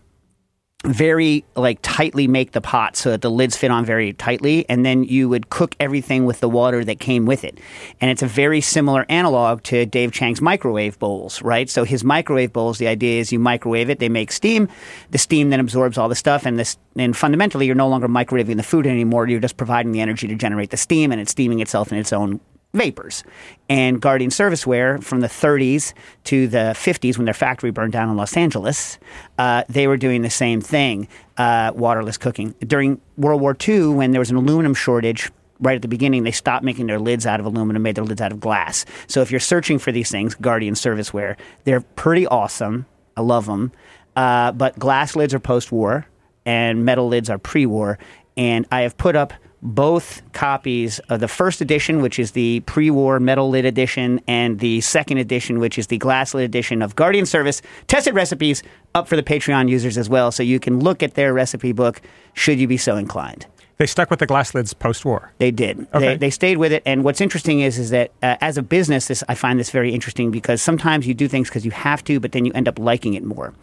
very 0.85 1.43
like 1.55 1.79
tightly 1.81 2.27
make 2.27 2.51
the 2.51 2.61
pot 2.61 2.95
so 2.95 3.11
that 3.11 3.21
the 3.21 3.31
lids 3.31 3.55
fit 3.55 3.71
on 3.71 3.85
very 3.85 4.13
tightly 4.13 4.67
and 4.69 4.85
then 4.85 5.03
you 5.03 5.27
would 5.27 5.49
cook 5.49 5.75
everything 5.79 6.25
with 6.25 6.39
the 6.39 6.49
water 6.49 6.83
that 6.85 6.99
came 6.99 7.25
with 7.25 7.43
it. 7.43 7.59
And 8.01 8.11
it's 8.11 8.21
a 8.21 8.27
very 8.27 8.61
similar 8.61 9.05
analog 9.09 9.63
to 9.63 9.85
dave 9.85 10.11
chang's 10.11 10.41
microwave 10.41 10.97
bowls 10.99 11.41
right? 11.41 11.69
So 11.69 11.83
his 11.83 12.03
microwave 12.03 12.53
bowls 12.53 12.77
the 12.77 12.87
idea 12.87 13.19
is 13.19 13.31
you 13.31 13.39
microwave 13.39 13.89
it 13.89 13.99
they 13.99 14.09
make 14.09 14.31
steam 14.31 14.67
the 15.11 15.17
steam 15.17 15.49
then 15.49 15.59
absorbs 15.59 15.97
all 15.97 16.09
the 16.09 16.15
stuff 16.15 16.45
and 16.45 16.59
this 16.59 16.77
and 16.95 17.15
fundamentally 17.15 17.65
you're 17.65 17.75
no 17.75 17.87
longer 17.87 18.07
microwaving 18.07 18.57
the 18.57 18.63
food 18.63 18.87
anymore 18.87 19.27
you're 19.27 19.39
just 19.39 19.57
providing 19.57 19.91
the 19.91 20.01
energy 20.01 20.27
to 20.27 20.35
generate 20.35 20.69
the 20.69 20.77
steam 20.77 21.11
and 21.11 21.19
it's 21.19 21.31
steaming 21.31 21.59
itself 21.59 21.91
in 21.91 21.97
its 21.97 22.13
own 22.13 22.39
vapors. 22.75 23.23
And 23.69 24.01
Guardian 24.01 24.29
Serviceware 24.29 25.03
from 25.03 25.21
the 25.21 25.27
30s 25.27 25.93
to 26.25 26.47
the 26.47 26.73
50s, 26.75 27.17
when 27.17 27.25
their 27.25 27.33
factory 27.33 27.71
burned 27.71 27.93
down 27.93 28.09
in 28.09 28.17
Los 28.17 28.37
Angeles, 28.37 28.99
uh, 29.37 29.63
they 29.67 29.87
were 29.87 29.97
doing 29.97 30.21
the 30.21 30.29
same 30.29 30.61
thing, 30.61 31.07
uh, 31.37 31.71
waterless 31.73 32.17
cooking. 32.17 32.53
During 32.59 33.01
World 33.17 33.41
War 33.41 33.55
II, 33.67 33.87
when 33.87 34.11
there 34.11 34.19
was 34.19 34.29
an 34.29 34.37
aluminum 34.37 34.73
shortage, 34.73 35.31
right 35.59 35.75
at 35.75 35.81
the 35.81 35.87
beginning, 35.87 36.23
they 36.23 36.31
stopped 36.31 36.63
making 36.63 36.87
their 36.87 36.99
lids 36.99 37.25
out 37.25 37.39
of 37.39 37.45
aluminum, 37.45 37.81
made 37.81 37.95
their 37.95 38.03
lids 38.03 38.21
out 38.21 38.31
of 38.31 38.39
glass. 38.39 38.85
So 39.07 39.21
if 39.21 39.31
you're 39.31 39.39
searching 39.39 39.79
for 39.79 39.91
these 39.91 40.11
things, 40.11 40.35
Guardian 40.35 40.73
Serviceware, 40.73 41.37
they're 41.63 41.81
pretty 41.81 42.27
awesome. 42.27 42.85
I 43.17 43.21
love 43.21 43.45
them. 43.45 43.71
Uh, 44.15 44.51
but 44.51 44.77
glass 44.77 45.15
lids 45.15 45.33
are 45.33 45.39
post 45.39 45.71
war, 45.71 46.05
and 46.45 46.85
metal 46.85 47.07
lids 47.07 47.29
are 47.29 47.37
pre 47.37 47.65
war. 47.65 47.97
And 48.37 48.65
I 48.71 48.81
have 48.81 48.97
put 48.97 49.15
up 49.15 49.33
both 49.65 50.21
copies 50.33 50.99
of 51.09 51.19
the 51.19 51.27
first 51.27 51.59
edition, 51.59 52.01
which 52.01 52.19
is 52.19 52.31
the 52.31 52.61
pre 52.61 52.89
war 52.91 53.19
metal 53.19 53.49
lid 53.49 53.65
edition, 53.65 54.21
and 54.27 54.59
the 54.59 54.79
second 54.81 55.17
edition, 55.17 55.59
which 55.59 55.77
is 55.77 55.87
the 55.87 55.97
glass 55.97 56.33
lid 56.33 56.45
edition 56.45 56.81
of 56.81 56.95
Guardian 56.95 57.25
Service 57.25 57.61
tested 57.87 58.13
recipes 58.13 58.63
up 58.93 59.07
for 59.07 59.15
the 59.15 59.23
Patreon 59.23 59.67
users 59.67 59.97
as 59.97 60.07
well. 60.07 60.31
So 60.31 60.43
you 60.43 60.59
can 60.59 60.79
look 60.79 61.01
at 61.01 61.15
their 61.15 61.33
recipe 61.33 61.71
book 61.71 62.01
should 62.33 62.59
you 62.59 62.67
be 62.67 62.77
so 62.77 62.95
inclined. 62.95 63.47
They 63.77 63.87
stuck 63.87 64.09
with 64.09 64.19
the 64.19 64.25
glass 64.25 64.55
lids 64.55 64.73
post-war. 64.73 65.33
They 65.37 65.51
did. 65.51 65.85
Okay. 65.93 66.07
They, 66.07 66.17
they 66.17 66.29
stayed 66.29 66.57
with 66.57 66.71
it. 66.71 66.81
And 66.85 67.03
what's 67.03 67.19
interesting 67.19 67.59
is, 67.59 67.77
is 67.77 67.89
that 67.89 68.11
uh, 68.23 68.37
as 68.39 68.57
a 68.57 68.63
business, 68.63 69.07
this 69.07 69.21
I 69.27 69.35
find 69.35 69.59
this 69.59 69.69
very 69.69 69.93
interesting 69.93 70.31
because 70.31 70.61
sometimes 70.61 71.05
you 71.05 71.13
do 71.13 71.27
things 71.27 71.49
because 71.49 71.65
you 71.65 71.71
have 71.71 72.03
to, 72.05 72.19
but 72.21 72.31
then 72.31 72.45
you 72.45 72.53
end 72.53 72.69
up 72.69 72.79
liking 72.79 73.15
it 73.15 73.23
more. 73.23 73.53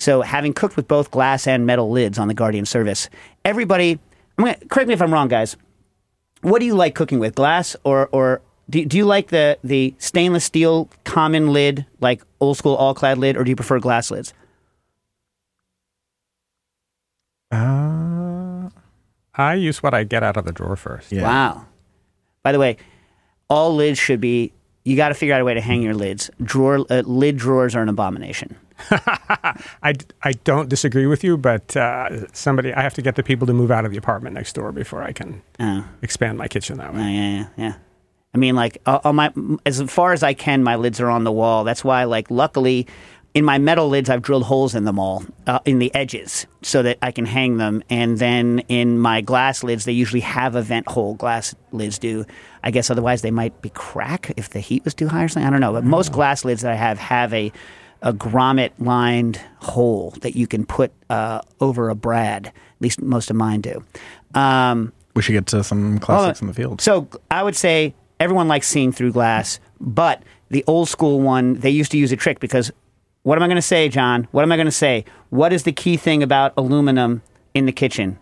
So, 0.00 0.22
having 0.22 0.52
cooked 0.52 0.76
with 0.76 0.86
both 0.86 1.10
glass 1.10 1.48
and 1.48 1.66
metal 1.66 1.90
lids 1.90 2.20
on 2.20 2.28
the 2.28 2.34
Guardian 2.34 2.66
service, 2.66 3.10
everybody, 3.44 3.98
I'm 4.38 4.44
gonna, 4.44 4.56
correct 4.68 4.88
me 4.88 4.94
if 4.94 5.02
I'm 5.02 5.12
wrong, 5.12 5.28
guys. 5.28 5.56
What 6.42 6.60
do 6.60 6.66
you 6.66 6.74
like 6.74 6.94
cooking 6.94 7.18
with, 7.18 7.34
glass 7.34 7.74
or 7.82 8.08
or 8.12 8.40
do, 8.70 8.84
do 8.84 8.96
you 8.96 9.04
like 9.04 9.28
the 9.28 9.58
the 9.64 9.94
stainless 9.98 10.44
steel 10.44 10.88
common 11.04 11.52
lid, 11.52 11.84
like 12.00 12.22
old 12.40 12.56
school 12.56 12.74
all 12.76 12.94
clad 12.94 13.18
lid, 13.18 13.36
or 13.36 13.44
do 13.44 13.50
you 13.50 13.56
prefer 13.56 13.80
glass 13.80 14.10
lids? 14.10 14.32
Uh, 17.50 18.68
I 19.34 19.54
use 19.54 19.82
what 19.82 19.94
I 19.94 20.04
get 20.04 20.22
out 20.22 20.36
of 20.36 20.44
the 20.44 20.52
drawer 20.52 20.76
first. 20.76 21.10
yeah. 21.10 21.22
Wow. 21.22 21.66
By 22.42 22.52
the 22.52 22.58
way, 22.58 22.76
all 23.48 23.74
lids 23.74 23.98
should 23.98 24.20
be. 24.20 24.52
You 24.84 24.96
got 24.96 25.08
to 25.08 25.14
figure 25.14 25.34
out 25.34 25.40
a 25.40 25.44
way 25.44 25.54
to 25.54 25.60
hang 25.60 25.82
your 25.82 25.94
lids. 25.94 26.30
Drawer 26.42 26.86
uh, 26.88 27.02
lid 27.04 27.36
drawers 27.36 27.74
are 27.74 27.82
an 27.82 27.88
abomination. 27.88 28.56
I, 28.90 29.94
I 30.22 30.32
don't 30.44 30.68
disagree 30.68 31.06
with 31.06 31.24
you, 31.24 31.36
but 31.36 31.76
uh, 31.76 32.26
somebody 32.32 32.72
I 32.72 32.82
have 32.82 32.94
to 32.94 33.02
get 33.02 33.16
the 33.16 33.22
people 33.22 33.46
to 33.46 33.52
move 33.52 33.70
out 33.70 33.84
of 33.84 33.90
the 33.90 33.96
apartment 33.98 34.34
next 34.34 34.52
door 34.54 34.72
before 34.72 35.02
I 35.02 35.12
can 35.12 35.42
Oh, 35.60 35.84
expand 36.02 36.38
my 36.38 36.48
kitchen 36.48 36.78
that 36.78 36.94
way. 36.94 37.00
yeah, 37.00 37.08
yeah, 37.10 37.30
yeah, 37.38 37.46
yeah. 37.56 37.72
I 38.34 38.38
mean, 38.38 38.54
like, 38.54 38.78
uh, 38.86 39.00
on 39.04 39.16
my 39.16 39.32
as 39.64 39.80
far 39.82 40.12
as 40.12 40.22
I 40.22 40.34
can, 40.34 40.62
my 40.62 40.76
lids 40.76 41.00
are 41.00 41.08
on 41.10 41.24
the 41.24 41.32
wall. 41.32 41.64
That's 41.64 41.82
why, 41.82 42.04
like, 42.04 42.30
luckily, 42.30 42.86
in 43.34 43.44
my 43.44 43.58
metal 43.58 43.88
lids, 43.88 44.10
I've 44.10 44.22
drilled 44.22 44.44
holes 44.44 44.74
in 44.74 44.84
them 44.84 44.98
all 44.98 45.24
uh, 45.46 45.60
in 45.64 45.78
the 45.78 45.92
edges 45.94 46.46
so 46.62 46.82
that 46.82 46.98
I 47.02 47.10
can 47.10 47.24
hang 47.24 47.56
them. 47.56 47.82
And 47.88 48.18
then 48.18 48.60
in 48.68 48.98
my 48.98 49.22
glass 49.22 49.64
lids, 49.64 49.86
they 49.86 49.92
usually 49.92 50.20
have 50.20 50.54
a 50.56 50.62
vent 50.62 50.88
hole. 50.88 51.14
Glass 51.14 51.54
lids 51.72 51.98
do. 51.98 52.26
I 52.62 52.70
guess 52.70 52.90
otherwise 52.90 53.22
they 53.22 53.30
might 53.30 53.60
be 53.62 53.70
crack 53.70 54.32
if 54.36 54.50
the 54.50 54.60
heat 54.60 54.84
was 54.84 54.94
too 54.94 55.08
high 55.08 55.24
or 55.24 55.28
something. 55.28 55.46
I 55.46 55.50
don't 55.50 55.60
know. 55.60 55.72
But 55.72 55.84
most 55.84 56.12
glass 56.12 56.44
lids 56.44 56.62
that 56.62 56.72
I 56.72 56.76
have 56.76 56.98
have 56.98 57.32
a 57.32 57.50
a 58.02 58.12
grommet 58.12 58.70
lined 58.78 59.40
hole 59.60 60.14
that 60.20 60.36
you 60.36 60.46
can 60.46 60.64
put 60.64 60.92
uh, 61.10 61.40
over 61.60 61.88
a 61.88 61.94
brad. 61.94 62.46
At 62.46 62.52
least 62.80 63.00
most 63.02 63.30
of 63.30 63.36
mine 63.36 63.60
do. 63.60 63.82
Um, 64.34 64.92
We 65.14 65.22
should 65.22 65.32
get 65.32 65.46
to 65.46 65.64
some 65.64 65.98
classics 65.98 66.40
in 66.40 66.46
the 66.46 66.54
field. 66.54 66.80
so 66.80 67.08
I 67.30 67.42
would 67.42 67.56
say 67.56 67.94
everyone 68.20 68.46
likes 68.48 68.68
seeing 68.68 68.92
through 68.92 69.12
glass, 69.12 69.58
but 69.80 70.22
the 70.50 70.62
old 70.66 70.88
school 70.88 71.20
one, 71.20 71.54
they 71.54 71.70
used 71.70 71.90
to 71.92 71.98
use 71.98 72.12
a 72.12 72.16
trick 72.16 72.38
because 72.40 72.70
what 73.24 73.36
am 73.36 73.42
I 73.42 73.46
going 73.48 73.56
to 73.56 73.62
say, 73.62 73.88
John? 73.88 74.28
What 74.30 74.42
am 74.42 74.52
I 74.52 74.56
going 74.56 74.66
to 74.66 74.72
say? 74.72 75.04
What 75.30 75.52
is 75.52 75.64
the 75.64 75.72
key 75.72 75.96
thing 75.96 76.22
about 76.22 76.52
aluminum 76.56 77.22
in 77.52 77.66
the 77.66 77.72
kitchen? 77.72 78.18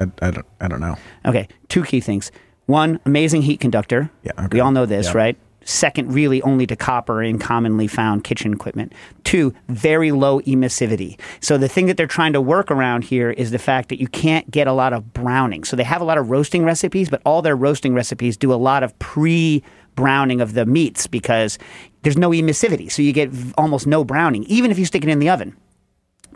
I, 0.00 0.04
I 0.22 0.30
don't. 0.30 0.46
I 0.60 0.68
don't 0.68 0.80
know. 0.80 0.96
Okay, 1.24 1.48
two 1.68 1.82
key 1.82 2.00
things. 2.00 2.30
One, 2.66 3.00
amazing 3.06 3.42
heat 3.42 3.60
conductor. 3.60 4.10
Yeah, 4.22 4.32
okay. 4.38 4.48
We 4.52 4.60
all 4.60 4.70
know 4.72 4.86
this, 4.86 5.06
Yep. 5.06 5.14
right? 5.14 5.36
Second, 5.66 6.14
really 6.14 6.40
only 6.42 6.64
to 6.64 6.76
copper 6.76 7.20
in 7.24 7.40
commonly 7.40 7.88
found 7.88 8.22
kitchen 8.22 8.52
equipment. 8.52 8.92
Two, 9.24 9.52
very 9.68 10.12
low 10.12 10.40
emissivity. 10.42 11.18
So 11.40 11.58
the 11.58 11.66
thing 11.66 11.86
that 11.86 11.96
they're 11.96 12.06
trying 12.06 12.32
to 12.34 12.40
work 12.40 12.70
around 12.70 13.02
here 13.02 13.32
is 13.32 13.50
the 13.50 13.58
fact 13.58 13.88
that 13.88 14.00
you 14.00 14.06
can't 14.06 14.48
get 14.48 14.68
a 14.68 14.72
lot 14.72 14.92
of 14.92 15.12
browning. 15.12 15.64
So 15.64 15.74
they 15.74 15.82
have 15.82 16.00
a 16.00 16.04
lot 16.04 16.18
of 16.18 16.30
roasting 16.30 16.64
recipes, 16.64 17.10
but 17.10 17.20
all 17.26 17.42
their 17.42 17.56
roasting 17.56 17.94
recipes 17.94 18.36
do 18.36 18.52
a 18.52 18.54
lot 18.54 18.84
of 18.84 18.96
pre 19.00 19.64
browning 19.96 20.40
of 20.40 20.54
the 20.54 20.64
meats 20.64 21.08
because 21.08 21.58
there's 22.02 22.16
no 22.16 22.30
emissivity. 22.30 22.90
So 22.92 23.02
you 23.02 23.12
get 23.12 23.32
almost 23.58 23.88
no 23.88 24.04
browning, 24.04 24.44
even 24.44 24.70
if 24.70 24.78
you 24.78 24.84
stick 24.84 25.02
it 25.02 25.10
in 25.10 25.18
the 25.18 25.30
oven. 25.30 25.56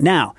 Now, 0.00 0.34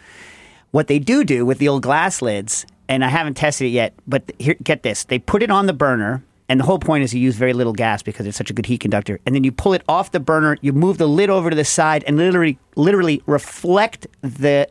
what 0.71 0.87
they 0.87 0.99
do 0.99 1.23
do 1.23 1.45
with 1.45 1.59
the 1.59 1.69
old 1.69 1.81
glass 1.81 2.21
lids, 2.21 2.65
and 2.89 3.05
I 3.05 3.07
haven't 3.07 3.35
tested 3.35 3.67
it 3.67 3.69
yet, 3.69 3.93
but 4.05 4.33
here, 4.37 4.55
get 4.61 4.83
this: 4.83 5.05
they 5.05 5.17
put 5.17 5.43
it 5.43 5.49
on 5.49 5.67
the 5.67 5.73
burner, 5.73 6.23
and 6.51 6.59
the 6.59 6.65
whole 6.65 6.79
point 6.79 7.01
is 7.01 7.13
you 7.13 7.21
use 7.21 7.37
very 7.37 7.53
little 7.53 7.71
gas 7.71 8.03
because 8.03 8.27
it's 8.27 8.37
such 8.37 8.49
a 8.49 8.53
good 8.53 8.65
heat 8.65 8.79
conductor. 8.79 9.21
And 9.25 9.33
then 9.33 9.45
you 9.45 9.53
pull 9.53 9.71
it 9.71 9.83
off 9.87 10.11
the 10.11 10.19
burner, 10.19 10.57
you 10.59 10.73
move 10.73 10.97
the 10.97 11.07
lid 11.07 11.29
over 11.29 11.49
to 11.49 11.55
the 11.55 11.63
side, 11.63 12.03
and 12.05 12.17
literally, 12.17 12.59
literally 12.75 13.23
reflect 13.25 14.05
the 14.19 14.67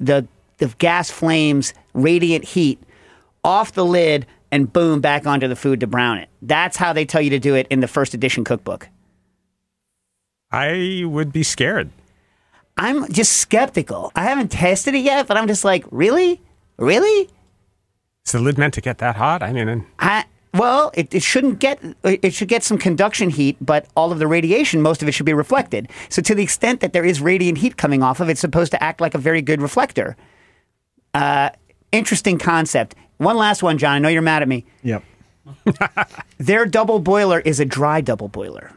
the 0.00 0.26
the 0.58 0.66
gas 0.78 1.08
flames, 1.08 1.74
radiant 1.94 2.44
heat 2.44 2.82
off 3.44 3.72
the 3.74 3.84
lid, 3.84 4.26
and 4.50 4.72
boom, 4.72 5.00
back 5.00 5.28
onto 5.28 5.46
the 5.46 5.54
food 5.54 5.78
to 5.78 5.86
brown 5.86 6.18
it. 6.18 6.28
That's 6.42 6.76
how 6.76 6.92
they 6.92 7.04
tell 7.04 7.22
you 7.22 7.30
to 7.30 7.38
do 7.38 7.54
it 7.54 7.68
in 7.70 7.78
the 7.78 7.86
first 7.86 8.12
edition 8.12 8.42
cookbook. 8.42 8.88
I 10.50 11.04
would 11.06 11.30
be 11.30 11.44
scared. 11.44 11.90
I'm 12.76 13.06
just 13.12 13.34
skeptical. 13.34 14.10
I 14.16 14.24
haven't 14.24 14.50
tested 14.50 14.96
it 14.96 15.04
yet, 15.04 15.28
but 15.28 15.36
I'm 15.36 15.46
just 15.46 15.64
like, 15.64 15.84
really? 15.92 16.42
Really? 16.78 17.30
Is 18.24 18.32
the 18.32 18.40
lid 18.40 18.58
meant 18.58 18.74
to 18.74 18.80
get 18.80 18.98
that 18.98 19.14
hot? 19.14 19.44
I 19.44 19.52
mean, 19.52 19.86
I, 20.00 20.24
well, 20.58 20.90
it, 20.94 21.14
it 21.14 21.22
shouldn't 21.22 21.58
get, 21.58 21.80
it 22.04 22.32
should 22.34 22.48
get 22.48 22.62
some 22.62 22.78
conduction 22.78 23.30
heat, 23.30 23.56
but 23.60 23.86
all 23.96 24.12
of 24.12 24.18
the 24.18 24.26
radiation, 24.26 24.82
most 24.82 25.02
of 25.02 25.08
it 25.08 25.12
should 25.12 25.26
be 25.26 25.34
reflected. 25.34 25.88
So 26.08 26.22
to 26.22 26.34
the 26.34 26.42
extent 26.42 26.80
that 26.80 26.92
there 26.92 27.04
is 27.04 27.20
radiant 27.20 27.58
heat 27.58 27.76
coming 27.76 28.02
off 28.02 28.20
of 28.20 28.28
it, 28.28 28.32
it's 28.32 28.40
supposed 28.40 28.72
to 28.72 28.82
act 28.82 29.00
like 29.00 29.14
a 29.14 29.18
very 29.18 29.42
good 29.42 29.60
reflector. 29.60 30.16
Uh, 31.14 31.50
interesting 31.92 32.38
concept. 32.38 32.94
One 33.18 33.36
last 33.36 33.62
one, 33.62 33.78
John. 33.78 33.96
I 33.96 33.98
know 33.98 34.08
you're 34.08 34.22
mad 34.22 34.42
at 34.42 34.48
me. 34.48 34.64
Yep. 34.82 35.02
Their 36.38 36.66
double 36.66 36.98
boiler 36.98 37.40
is 37.40 37.60
a 37.60 37.64
dry 37.64 38.00
double 38.00 38.28
boiler. 38.28 38.72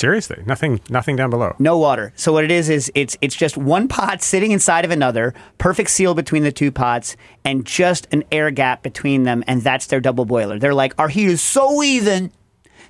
Seriously, 0.00 0.42
nothing, 0.46 0.80
nothing 0.88 1.14
down 1.14 1.30
below. 1.30 1.54
No 1.58 1.78
water. 1.78 2.12
So 2.16 2.32
what 2.32 2.42
it 2.42 2.50
is 2.50 2.68
is 2.68 2.90
it's 2.94 3.16
it's 3.20 3.36
just 3.36 3.56
one 3.56 3.86
pot 3.86 4.22
sitting 4.22 4.50
inside 4.50 4.84
of 4.84 4.90
another, 4.90 5.34
perfect 5.58 5.90
seal 5.90 6.14
between 6.14 6.42
the 6.42 6.50
two 6.50 6.72
pots, 6.72 7.16
and 7.44 7.64
just 7.64 8.08
an 8.12 8.24
air 8.32 8.50
gap 8.50 8.82
between 8.82 9.22
them, 9.24 9.44
and 9.46 9.62
that's 9.62 9.86
their 9.86 10.00
double 10.00 10.24
boiler. 10.24 10.58
They're 10.58 10.74
like, 10.74 10.94
our 10.98 11.08
heat 11.08 11.28
is 11.28 11.40
so 11.40 11.82
even 11.82 12.32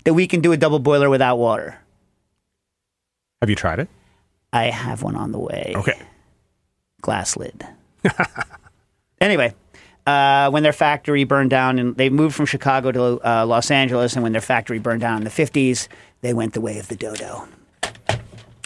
that 0.05 0.15
we 0.15 0.27
can 0.27 0.41
do 0.41 0.53
a 0.53 0.57
double 0.57 0.79
boiler 0.79 1.11
without 1.11 1.37
water. 1.37 1.79
Have 3.41 3.51
you 3.51 3.57
tried 3.57 3.81
it? 3.81 3.89
I 4.53 4.65
have 4.65 5.03
one 5.03 5.17
on 5.17 5.33
the 5.33 5.39
way. 5.39 5.73
Okay. 5.77 5.99
Glass 7.01 7.37
lid. 7.37 7.67
anyway, 9.21 9.55
uh, 10.07 10.51
when 10.51 10.63
their 10.63 10.73
factory 10.73 11.25
burned 11.25 11.51
down, 11.51 11.79
and 11.79 11.97
they 11.97 12.11
moved 12.11 12.35
from 12.35 12.47
Chicago 12.47 12.93
to 12.93 13.03
uh, 13.27 13.47
Los 13.47 13.71
Angeles, 13.71 14.15
and 14.15 14.23
when 14.23 14.33
their 14.33 14.41
factory 14.41 14.79
burned 14.79 15.01
down 15.01 15.19
in 15.19 15.25
the 15.25 15.31
50s, 15.31 15.89
they 16.21 16.35
went 16.35 16.53
the 16.53 16.61
way 16.61 16.79
of 16.79 16.89
the 16.89 16.97
dodo. 16.97 17.49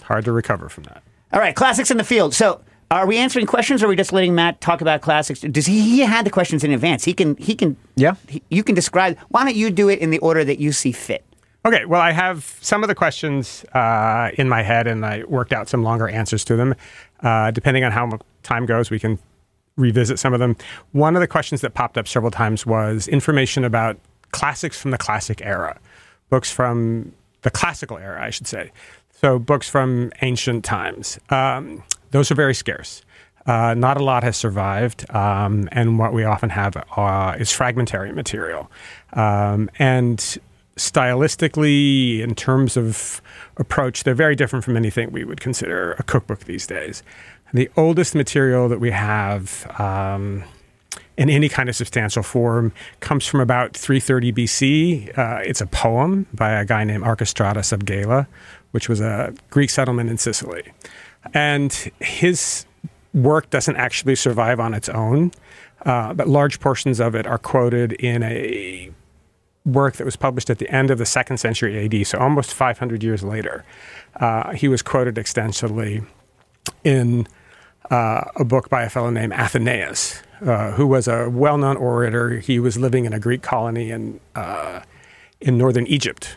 Hard 0.03 0.25
to 0.25 0.33
recover 0.33 0.69
from 0.69 0.85
that. 0.85 1.03
All 1.33 1.41
right, 1.41 1.55
classics 1.55 1.91
in 1.91 1.97
the 1.97 2.05
field. 2.05 2.35
So, 2.35 2.61
are 2.91 3.07
we 3.07 3.17
answering 3.17 3.47
questions, 3.47 3.83
or 3.83 3.87
are 3.87 3.89
we 3.89 3.97
just 3.97 4.13
letting 4.13 4.35
Matt 4.35 4.61
talk 4.61 4.81
about 4.81 5.01
classics? 5.01 5.41
Does 5.41 5.67
he? 5.67 5.81
He 5.81 6.01
had 6.01 6.27
the 6.27 6.31
questions 6.31 6.63
in 6.63 6.71
advance. 6.71 7.05
He 7.05 7.15
can. 7.15 7.37
He 7.37 7.55
can. 7.55 7.77
Yeah. 7.97 8.15
He, 8.29 8.43
you 8.51 8.63
can 8.63 8.75
describe. 8.75 9.19
Why 9.31 9.45
don't 9.45 9.57
you 9.57 9.71
do 9.71 9.89
it 9.89 9.99
in 9.99 10.11
the 10.11 10.19
order 10.19 10.45
that 10.45 10.59
you 10.59 10.73
see 10.73 10.93
fit? 10.93 11.25
Okay, 11.67 11.87
well, 11.87 12.01
I 12.01 12.13
have 12.13 12.59
some 12.61 12.85
of 12.85 12.89
the 12.89 12.95
questions 12.95 13.65
uh, 13.73 14.31
in 14.37 14.51
my 14.51 14.63
head, 14.63 14.87
and 14.87 15.05
I 15.05 15.25
worked 15.25 15.53
out 15.53 15.69
some 15.69 15.83
longer 15.83 16.09
answers 16.09 16.45
to 16.45 16.57
them. 16.57 16.75
Uh, 17.21 17.51
depending 17.51 17.85
on 17.85 17.91
how 17.91 18.19
time 18.43 18.67
goes, 18.67 18.91
we 18.91 18.99
can 18.99 19.19
revisit 19.77 20.19
some 20.19 20.35
of 20.35 20.41
them. 20.41 20.57
One 20.93 21.17
of 21.17 21.21
the 21.21 21.27
questions 21.27 21.63
that 21.63 21.73
popped 21.73 21.97
up 21.97 22.07
several 22.07 22.31
times 22.31 22.67
was 22.67 23.09
information 23.09 23.65
about 23.65 23.99
classics 24.31 24.79
from 24.79 24.91
the 24.91 24.99
classic 24.99 25.41
era, 25.43 25.81
books 26.29 26.53
from 26.53 27.13
the 27.45 27.51
classical 27.51 27.99
era, 27.99 28.23
I 28.23 28.31
should 28.31 28.49
say. 28.49 28.73
So, 29.21 29.39
books 29.39 29.69
from 29.69 30.11
ancient 30.23 30.65
times. 30.65 31.21
Um, 31.31 31.85
those 32.11 32.31
are 32.31 32.35
very 32.35 32.55
scarce. 32.55 33.03
Uh, 33.47 33.75
not 33.75 33.97
a 33.99 34.03
lot 34.03 34.23
has 34.25 34.37
survived, 34.37 35.05
um, 35.15 35.69
and 35.71 35.99
what 35.99 36.13
we 36.13 36.25
often 36.25 36.51
have 36.51 36.77
uh, 36.97 37.37
is 37.39 37.53
fragmentary 37.53 38.11
material. 38.13 38.71
Um, 39.13 39.71
and 39.79 40.19
stylistically, 40.77 42.21
in 42.21 42.35
terms 42.35 42.77
of 42.77 43.21
approach, 43.59 44.05
they're 44.05 44.15
very 44.15 44.35
different 44.35 44.65
from 44.65 44.77
anything 44.77 45.13
we 45.13 45.25
would 45.25 45.41
consider 45.41 45.93
a 45.93 46.03
cookbook 46.03 46.41
these 46.41 46.67
days. 46.67 47.03
The 47.53 47.71
oldest 47.77 48.15
material 48.15 48.69
that 48.69 48.81
we 48.81 48.91
have 48.91 49.71
um, 49.79 50.43
in 51.17 51.31
any 51.31 51.49
kind 51.49 51.69
of 51.69 51.77
substantial 51.77 52.23
form 52.23 52.73
comes 53.01 53.27
from 53.27 53.41
about 53.41 53.77
330 53.77 54.33
BC. 54.33 55.19
Uh, 55.19 55.41
it's 55.45 55.61
a 55.61 55.67
poem 55.67 56.27
by 56.33 56.53
a 56.53 56.65
guy 56.65 56.85
named 56.85 57.05
Archestratus 57.05 57.73
of 57.73 57.85
Gela, 57.85 58.27
which 58.73 58.89
was 58.89 59.01
a 59.01 59.33
Greek 59.51 59.71
settlement 59.71 60.11
in 60.11 60.19
Sicily. 60.19 60.73
And 61.33 61.73
his 62.01 62.67
work 63.13 63.49
doesn't 63.51 63.77
actually 63.77 64.17
survive 64.17 64.59
on 64.59 64.75
its 64.75 64.89
own, 64.89 65.31
uh, 65.87 66.13
but 66.15 66.29
large 66.29 66.59
portions 66.61 67.01
of 67.01 67.15
it 67.15 67.27
are 67.27 67.39
quoted 67.39 67.93
in 67.93 68.23
a 68.25 68.91
work 69.65 69.97
that 69.97 70.05
was 70.05 70.17
published 70.17 70.51
at 70.51 70.59
the 70.59 70.69
end 70.69 70.91
of 70.91 70.99
the 70.99 71.07
second 71.07 71.39
century 71.39 71.85
AD, 71.85 72.07
so 72.07 72.19
almost 72.19 72.53
500 72.53 73.03
years 73.03 73.23
later. 73.23 73.65
Uh, 74.17 74.53
he 74.53 74.69
was 74.69 74.83
quoted 74.83 75.17
extensively 75.17 76.03
in 76.83 77.27
uh, 77.91 78.25
a 78.37 78.45
book 78.45 78.69
by 78.69 78.83
a 78.83 78.91
fellow 78.91 79.11
named 79.11 79.33
Athenaeus, 79.33 80.23
uh, 80.45 80.73
who 80.73 80.87
was 80.87 81.09
a 81.09 81.29
well-known 81.31 81.77
orator. 81.77 82.39
He 82.39 82.59
was 82.59 82.77
living 82.77 83.05
in 83.05 83.13
a 83.13 83.21
Greek 83.21 83.43
colony 83.43 83.91
in 83.91 84.21
uh, 84.35 84.81
in 85.41 85.59
northern 85.59 85.87
Egypt, 85.87 86.37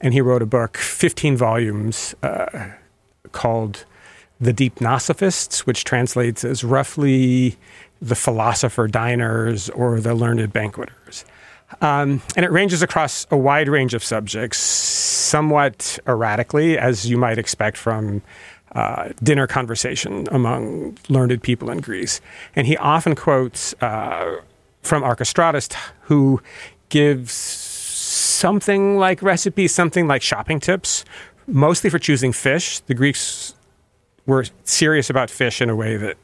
and 0.00 0.14
he 0.14 0.20
wrote 0.20 0.42
a 0.42 0.46
book, 0.46 0.76
15 0.76 1.36
volumes, 1.36 2.14
uh, 2.22 2.70
called 3.32 3.84
"The 4.40 4.52
Deipnosophists," 4.52 5.60
which 5.60 5.84
translates 5.84 6.44
as 6.44 6.64
roughly 6.64 7.56
the 8.00 8.14
philosopher 8.14 8.88
diners 8.88 9.70
or 9.70 10.00
the 10.00 10.14
learned 10.14 10.52
banqueters. 10.52 11.24
Um, 11.80 12.20
and 12.36 12.44
it 12.44 12.50
ranges 12.50 12.82
across 12.82 13.26
a 13.30 13.36
wide 13.36 13.68
range 13.68 13.94
of 13.94 14.04
subjects, 14.04 14.58
somewhat 14.58 15.98
erratically, 16.06 16.76
as 16.76 17.08
you 17.08 17.16
might 17.16 17.38
expect 17.38 17.76
from 17.76 18.22
uh, 18.74 19.10
dinner 19.22 19.46
conversation 19.46 20.26
among 20.30 20.96
learned 21.08 21.42
people 21.42 21.70
in 21.70 21.80
Greece. 21.80 22.20
And 22.56 22.66
he 22.66 22.76
often 22.76 23.14
quotes 23.14 23.74
uh, 23.82 24.40
from 24.82 25.02
Archestratus, 25.02 25.74
who 26.02 26.40
gives 26.88 27.32
something 27.32 28.98
like 28.98 29.22
recipes, 29.22 29.74
something 29.74 30.06
like 30.06 30.22
shopping 30.22 30.60
tips, 30.60 31.04
mostly 31.46 31.90
for 31.90 31.98
choosing 31.98 32.32
fish. 32.32 32.80
The 32.80 32.94
Greeks 32.94 33.54
were 34.26 34.44
serious 34.64 35.10
about 35.10 35.30
fish 35.30 35.60
in 35.60 35.68
a 35.68 35.76
way 35.76 35.96
that 35.96 36.16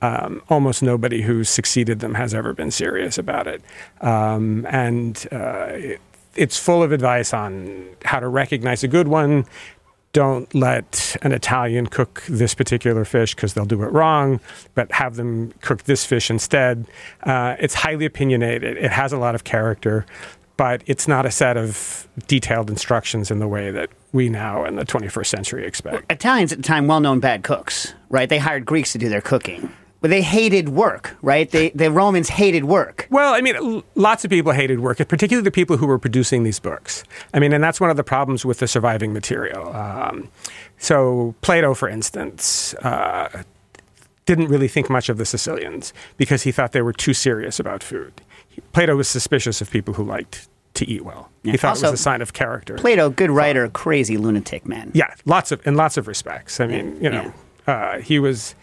um, 0.00 0.42
almost 0.48 0.82
nobody 0.82 1.22
who's 1.22 1.48
succeeded 1.48 2.00
them 2.00 2.14
has 2.14 2.34
ever 2.34 2.52
been 2.52 2.70
serious 2.70 3.18
about 3.18 3.46
it. 3.46 3.62
Um, 4.00 4.66
and 4.68 5.26
uh, 5.30 5.68
it, 5.70 6.00
it's 6.34 6.58
full 6.58 6.82
of 6.82 6.92
advice 6.92 7.32
on 7.32 7.86
how 8.04 8.18
to 8.18 8.28
recognize 8.28 8.82
a 8.82 8.88
good 8.88 9.08
one. 9.08 9.44
Don't 10.12 10.54
let 10.54 11.16
an 11.22 11.32
Italian 11.32 11.86
cook 11.86 12.22
this 12.28 12.54
particular 12.54 13.04
fish 13.04 13.34
because 13.34 13.54
they'll 13.54 13.64
do 13.64 13.82
it 13.82 13.92
wrong, 13.92 14.40
but 14.74 14.92
have 14.92 15.16
them 15.16 15.52
cook 15.62 15.84
this 15.84 16.04
fish 16.04 16.30
instead. 16.30 16.86
Uh, 17.22 17.56
it's 17.58 17.74
highly 17.74 18.04
opinionated. 18.04 18.76
It 18.76 18.90
has 18.90 19.12
a 19.12 19.16
lot 19.16 19.34
of 19.34 19.44
character, 19.44 20.04
but 20.58 20.82
it's 20.86 21.08
not 21.08 21.24
a 21.24 21.30
set 21.30 21.56
of 21.56 22.06
detailed 22.26 22.68
instructions 22.68 23.30
in 23.30 23.38
the 23.38 23.48
way 23.48 23.70
that 23.70 23.88
we 24.12 24.28
now 24.28 24.64
in 24.64 24.76
the 24.76 24.84
21st 24.84 25.26
century 25.26 25.66
expect. 25.66 26.10
Italians 26.12 26.52
at 26.52 26.58
the 26.58 26.64
time, 26.64 26.86
well 26.86 27.00
known 27.00 27.18
bad 27.18 27.42
cooks, 27.42 27.94
right? 28.10 28.28
They 28.28 28.38
hired 28.38 28.66
Greeks 28.66 28.92
to 28.92 28.98
do 28.98 29.08
their 29.08 29.22
cooking. 29.22 29.72
But 30.02 30.10
they 30.10 30.20
hated 30.20 30.68
work, 30.68 31.16
right? 31.22 31.48
They, 31.50 31.70
the 31.70 31.90
Romans 31.90 32.28
hated 32.28 32.64
work. 32.64 33.06
Well, 33.08 33.32
I 33.32 33.40
mean, 33.40 33.82
lots 33.94 34.24
of 34.24 34.30
people 34.30 34.52
hated 34.52 34.80
work, 34.80 34.98
particularly 34.98 35.44
the 35.44 35.50
people 35.50 35.76
who 35.78 35.86
were 35.86 35.98
producing 35.98 36.42
these 36.42 36.58
books. 36.58 37.04
I 37.32 37.38
mean, 37.38 37.52
and 37.52 37.62
that's 37.64 37.80
one 37.80 37.88
of 37.88 37.96
the 37.96 38.04
problems 38.04 38.44
with 38.44 38.58
the 38.58 38.66
surviving 38.66 39.12
material. 39.14 39.74
Um, 39.74 40.28
so, 40.76 41.34
Plato, 41.40 41.72
for 41.72 41.88
instance, 41.88 42.74
uh, 42.82 43.44
didn't 44.26 44.48
really 44.48 44.68
think 44.68 44.90
much 44.90 45.08
of 45.08 45.18
the 45.18 45.24
Sicilians 45.24 45.92
because 46.16 46.42
he 46.42 46.52
thought 46.52 46.72
they 46.72 46.82
were 46.82 46.92
too 46.92 47.14
serious 47.14 47.58
about 47.60 47.82
food. 47.82 48.20
Plato 48.72 48.96
was 48.96 49.08
suspicious 49.08 49.60
of 49.60 49.70
people 49.70 49.94
who 49.94 50.04
liked 50.04 50.48
to 50.74 50.88
eat 50.88 51.04
well. 51.04 51.30
He 51.44 51.56
thought 51.56 51.70
Also, 51.70 51.88
it 51.88 51.90
was 51.92 52.00
a 52.00 52.02
sign 52.02 52.22
of 52.22 52.32
character. 52.32 52.74
Plato, 52.74 53.10
good 53.10 53.30
writer, 53.30 53.68
crazy 53.68 54.16
lunatic 54.16 54.66
man. 54.66 54.90
Yeah, 54.94 55.14
lots 55.26 55.52
of 55.52 55.64
in 55.66 55.76
lots 55.76 55.96
of 55.96 56.08
respects. 56.08 56.60
I 56.60 56.66
mean, 56.66 56.98
you 57.00 57.10
know, 57.10 57.32
uh, 57.66 57.98
he 57.98 58.18
was 58.18 58.54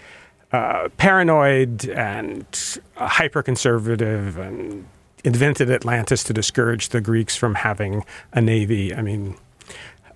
uh, 0.51 0.89
paranoid 0.97 1.87
and 1.89 2.45
hyper 2.95 3.43
conservative 3.43 4.37
and 4.37 4.87
invented 5.23 5.69
Atlantis 5.69 6.23
to 6.23 6.33
discourage 6.33 6.89
the 6.89 7.01
Greeks 7.01 7.35
from 7.35 7.55
having 7.55 8.03
a 8.33 8.41
navy. 8.41 8.93
I 8.95 9.01
mean, 9.01 9.35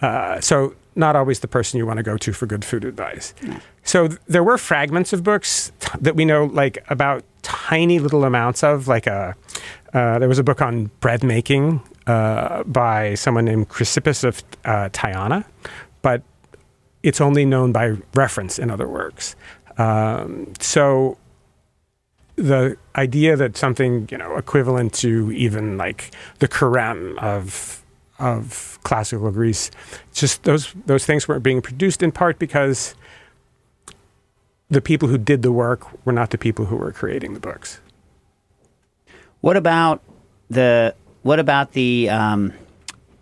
uh, 0.01 0.39
so 0.41 0.75
not 0.95 1.15
always 1.15 1.39
the 1.39 1.47
person 1.47 1.77
you 1.77 1.85
want 1.85 1.97
to 1.97 2.03
go 2.03 2.17
to 2.17 2.33
for 2.33 2.45
good 2.45 2.63
food 2.63 2.85
advice. 2.85 3.33
So 3.83 4.07
th- 4.07 4.19
there 4.27 4.43
were 4.43 4.57
fragments 4.57 5.13
of 5.13 5.23
books 5.23 5.71
t- 5.79 5.89
that 6.01 6.15
we 6.15 6.25
know 6.25 6.45
like 6.45 6.83
about 6.89 7.23
tiny 7.41 7.99
little 7.99 8.23
amounts 8.23 8.63
of. 8.63 8.87
Like 8.87 9.07
a 9.07 9.35
uh, 9.93 10.19
there 10.19 10.29
was 10.29 10.39
a 10.39 10.43
book 10.43 10.61
on 10.61 10.89
bread 10.99 11.23
making 11.23 11.81
uh, 12.07 12.63
by 12.63 13.15
someone 13.15 13.45
named 13.45 13.69
Chrysippus 13.69 14.23
of 14.23 14.43
uh, 14.65 14.89
Tyana, 14.89 15.45
but 16.01 16.21
it's 17.03 17.21
only 17.21 17.45
known 17.45 17.71
by 17.71 17.97
reference 18.13 18.57
in 18.57 18.71
other 18.71 18.87
works. 18.87 19.35
Um, 19.77 20.53
so 20.59 21.17
the 22.35 22.77
idea 22.95 23.35
that 23.35 23.57
something 23.57 24.07
you 24.11 24.17
know 24.17 24.37
equivalent 24.37 24.93
to 24.95 25.31
even 25.31 25.77
like 25.77 26.11
the 26.39 26.47
Carême 26.47 27.17
of 27.19 27.83
of 28.19 28.79
classical 28.83 29.31
Greece, 29.31 29.71
just 30.13 30.43
those 30.43 30.73
those 30.85 31.05
things 31.05 31.27
weren't 31.27 31.43
being 31.43 31.61
produced 31.61 32.03
in 32.03 32.11
part 32.11 32.39
because 32.39 32.95
the 34.69 34.81
people 34.81 35.09
who 35.09 35.17
did 35.17 35.41
the 35.41 35.51
work 35.51 36.05
were 36.05 36.13
not 36.13 36.31
the 36.31 36.37
people 36.37 36.65
who 36.65 36.75
were 36.75 36.91
creating 36.91 37.33
the 37.33 37.39
books. 37.39 37.79
What 39.41 39.57
about 39.57 40.01
the 40.49 40.95
what 41.21 41.39
about 41.39 41.73
the 41.73 42.09
um, 42.09 42.53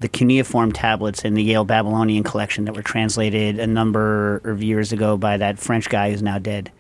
the 0.01 0.09
cuneiform 0.09 0.71
tablets 0.71 1.23
in 1.23 1.35
the 1.35 1.43
Yale 1.43 1.63
Babylonian 1.63 2.23
collection 2.23 2.65
that 2.65 2.75
were 2.75 2.81
translated 2.81 3.59
a 3.59 3.67
number 3.67 4.37
of 4.43 4.61
years 4.61 4.91
ago 4.91 5.17
by 5.17 5.37
that 5.37 5.59
French 5.59 5.89
guy 5.89 6.11
who's 6.11 6.21
now 6.21 6.39
dead? 6.39 6.71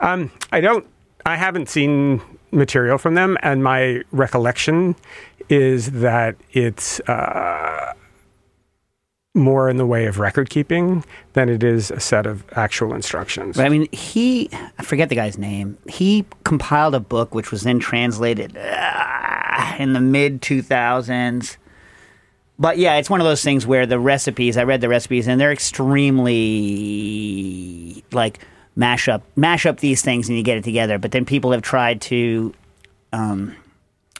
Um, 0.00 0.30
I 0.52 0.60
don't. 0.60 0.86
I 1.26 1.36
haven't 1.36 1.68
seen 1.68 2.20
material 2.50 2.98
from 2.98 3.14
them, 3.14 3.36
and 3.42 3.62
my 3.62 4.02
recollection 4.12 4.94
is 5.48 5.90
that 5.92 6.36
it's 6.52 7.00
uh, 7.00 7.94
more 9.34 9.68
in 9.68 9.76
the 9.76 9.86
way 9.86 10.06
of 10.06 10.18
record 10.18 10.48
keeping 10.48 11.04
than 11.32 11.48
it 11.48 11.62
is 11.62 11.90
a 11.90 12.00
set 12.00 12.26
of 12.26 12.44
actual 12.52 12.94
instructions. 12.94 13.56
But 13.56 13.66
I 13.66 13.68
mean, 13.68 13.88
he 13.92 14.48
I 14.78 14.82
forget 14.82 15.08
the 15.08 15.16
guy's 15.16 15.36
name. 15.36 15.76
He 15.88 16.24
compiled 16.44 16.94
a 16.94 17.00
book 17.00 17.34
which 17.34 17.50
was 17.50 17.62
then 17.62 17.78
translated 17.78 18.56
uh, 18.56 19.76
in 19.78 19.92
the 19.92 20.00
mid 20.00 20.40
two 20.40 20.62
thousands. 20.62 21.58
But 22.58 22.78
yeah, 22.78 22.96
it's 22.96 23.10
one 23.10 23.20
of 23.20 23.26
those 23.26 23.42
things 23.42 23.66
where 23.66 23.84
the 23.86 23.98
recipes. 23.98 24.56
I 24.56 24.62
read 24.62 24.80
the 24.80 24.88
recipes, 24.88 25.26
and 25.26 25.40
they're 25.40 25.52
extremely 25.52 26.32
like 28.12 28.38
mash 28.76 29.08
up 29.08 29.22
mash 29.36 29.66
up 29.66 29.80
these 29.80 30.02
things, 30.02 30.28
and 30.28 30.38
you 30.38 30.44
get 30.44 30.58
it 30.58 30.64
together. 30.64 30.98
But 30.98 31.10
then 31.12 31.24
people 31.24 31.52
have 31.52 31.62
tried 31.62 32.00
to, 32.02 32.54
um, 33.12 33.56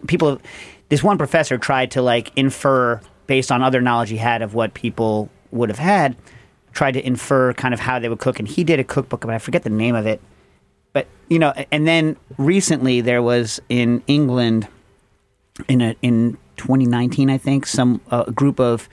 people. 0.06 0.30
Have, 0.30 0.40
this 0.88 1.02
one 1.02 1.18
professor 1.18 1.58
tried 1.58 1.90
to 1.92 2.02
like 2.02 2.30
infer 2.36 3.00
based 3.26 3.50
on 3.50 3.62
other 3.62 3.80
knowledge 3.80 4.10
he 4.10 4.16
had 4.16 4.42
of 4.42 4.54
what 4.54 4.74
people 4.74 5.30
would 5.50 5.68
have 5.68 5.78
had, 5.78 6.16
tried 6.72 6.92
to 6.92 7.04
infer 7.06 7.52
kind 7.54 7.72
of 7.72 7.80
how 7.80 7.98
they 7.98 8.08
would 8.08 8.18
cook, 8.18 8.38
and 8.38 8.48
he 8.48 8.64
did 8.64 8.78
a 8.78 8.84
cookbook, 8.84 9.20
but 9.22 9.30
I 9.30 9.38
forget 9.38 9.62
the 9.62 9.70
name 9.70 9.94
of 9.94 10.06
it. 10.06 10.20
But 10.92 11.06
you 11.28 11.38
know, 11.38 11.52
and 11.72 11.86
then 11.86 12.16
recently 12.36 13.00
there 13.00 13.22
was 13.22 13.60
in 13.68 14.02
England, 14.06 14.68
in 15.68 15.80
a, 15.80 15.96
in 16.02 16.36
2019, 16.56 17.30
I 17.30 17.38
think, 17.38 17.66
some 17.66 18.00
a 18.10 18.30
group 18.30 18.60
of 18.60 18.88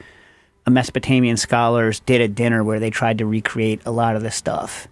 Mesopotamian 0.70 1.38
scholars 1.38 2.00
did 2.02 2.22
a 2.22 2.28
dinner 2.28 2.64
where 2.64 2.80
they 2.80 2.90
tried 2.90 3.18
to 3.18 3.26
recreate 3.26 3.82
a 3.86 3.92
lot 3.92 4.16
of 4.16 4.22
this 4.22 4.36
stuff. 4.36 4.88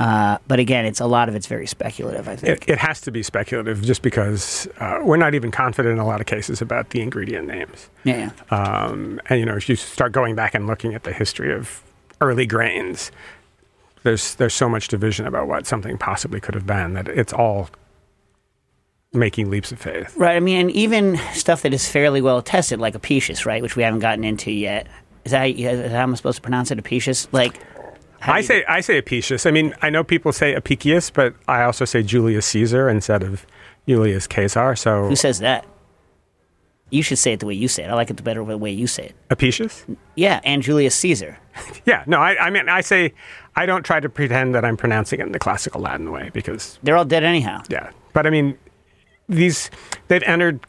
Uh, 0.00 0.38
but 0.48 0.58
again, 0.58 0.84
it's 0.84 0.98
a 1.00 1.06
lot 1.06 1.28
of 1.28 1.36
it's 1.36 1.46
very 1.46 1.66
speculative. 1.66 2.26
I 2.26 2.34
think 2.34 2.62
It, 2.62 2.70
it 2.70 2.78
has 2.78 3.00
to 3.02 3.12
be 3.12 3.22
speculative 3.22 3.82
just 3.82 4.02
because 4.02 4.66
uh, 4.80 4.98
we're 5.02 5.16
not 5.16 5.34
even 5.34 5.52
confident 5.52 5.92
in 5.92 5.98
a 6.00 6.06
lot 6.06 6.20
of 6.20 6.26
cases 6.26 6.60
about 6.60 6.90
the 6.90 7.00
ingredient 7.00 7.46
names. 7.46 7.88
yeah. 8.02 8.30
Um, 8.50 9.20
and 9.28 9.38
you 9.38 9.46
know, 9.46 9.54
if 9.54 9.68
you 9.68 9.76
start 9.76 10.10
going 10.10 10.34
back 10.34 10.54
and 10.54 10.66
looking 10.66 10.94
at 10.94 11.04
the 11.04 11.12
history 11.12 11.54
of 11.54 11.82
early 12.20 12.46
grains, 12.46 13.12
there's 14.02 14.34
there's 14.36 14.54
so 14.54 14.68
much 14.68 14.88
division 14.88 15.26
about 15.26 15.46
what 15.46 15.66
something 15.66 15.96
possibly 15.98 16.40
could 16.40 16.54
have 16.54 16.66
been 16.66 16.94
that 16.94 17.06
it's 17.06 17.32
all 17.32 17.70
making 19.12 19.50
leaps 19.50 19.72
of 19.72 19.78
faith. 19.78 20.14
Right. 20.16 20.36
I 20.36 20.40
mean, 20.40 20.58
and 20.60 20.70
even 20.70 21.18
stuff 21.34 21.62
that 21.62 21.74
is 21.74 21.88
fairly 21.88 22.20
well 22.20 22.40
tested, 22.42 22.80
like 22.80 22.94
Apicius, 22.94 23.44
right, 23.44 23.62
which 23.62 23.76
we 23.76 23.82
haven't 23.82 24.00
gotten 24.00 24.24
into 24.24 24.50
yet. 24.50 24.86
Is 25.24 25.32
that, 25.32 25.38
how 25.38 25.44
you- 25.44 25.76
that 25.76 25.90
how 25.90 26.02
I'm 26.02 26.16
supposed 26.16 26.36
to 26.36 26.42
pronounce 26.42 26.70
it, 26.70 26.78
Apicius? 26.78 27.28
Like, 27.32 27.60
I 28.24 28.40
say 28.40 28.64
I 28.68 28.80
say 28.82 28.98
Apicius. 29.02 29.46
I 29.46 29.50
mean, 29.50 29.74
I 29.82 29.90
know 29.90 30.04
people 30.04 30.32
say 30.32 30.54
Apicius, 30.54 31.10
but 31.12 31.34
I 31.48 31.64
also 31.64 31.84
say 31.84 32.02
Julius 32.04 32.46
Caesar 32.46 32.88
instead 32.88 33.22
of 33.24 33.44
Julius 33.88 34.28
Caesar. 34.32 34.76
So 34.76 35.08
who 35.08 35.16
says 35.16 35.40
that? 35.40 35.66
You 36.90 37.02
should 37.02 37.18
say 37.18 37.32
it 37.32 37.40
the 37.40 37.46
way 37.46 37.54
you 37.54 37.66
say 37.68 37.82
it. 37.84 37.88
I 37.90 37.94
like 37.94 38.10
it 38.10 38.18
the 38.18 38.22
better 38.22 38.44
the 38.44 38.56
way 38.58 38.70
you 38.70 38.86
say 38.86 39.06
it. 39.06 39.14
Apicius? 39.30 39.84
Yeah, 40.14 40.40
and 40.44 40.62
Julius 40.62 40.94
Caesar. 40.96 41.38
Yeah, 41.84 42.04
no, 42.06 42.18
I, 42.20 42.36
I 42.46 42.50
mean, 42.50 42.68
I 42.68 42.80
say 42.80 43.12
I 43.56 43.66
don't 43.66 43.82
try 43.82 43.98
to 43.98 44.08
pretend 44.08 44.54
that 44.54 44.64
I'm 44.64 44.76
pronouncing 44.76 45.18
it 45.20 45.26
in 45.26 45.32
the 45.32 45.38
classical 45.40 45.80
Latin 45.80 46.12
way 46.12 46.30
because 46.32 46.78
They're 46.84 46.96
all 46.96 47.04
dead 47.04 47.24
anyhow. 47.24 47.62
Yeah, 47.68 47.90
but 48.12 48.24
I 48.26 48.30
mean, 48.30 48.56
these 49.28 49.70
they've 50.08 50.22
entered 50.24 50.60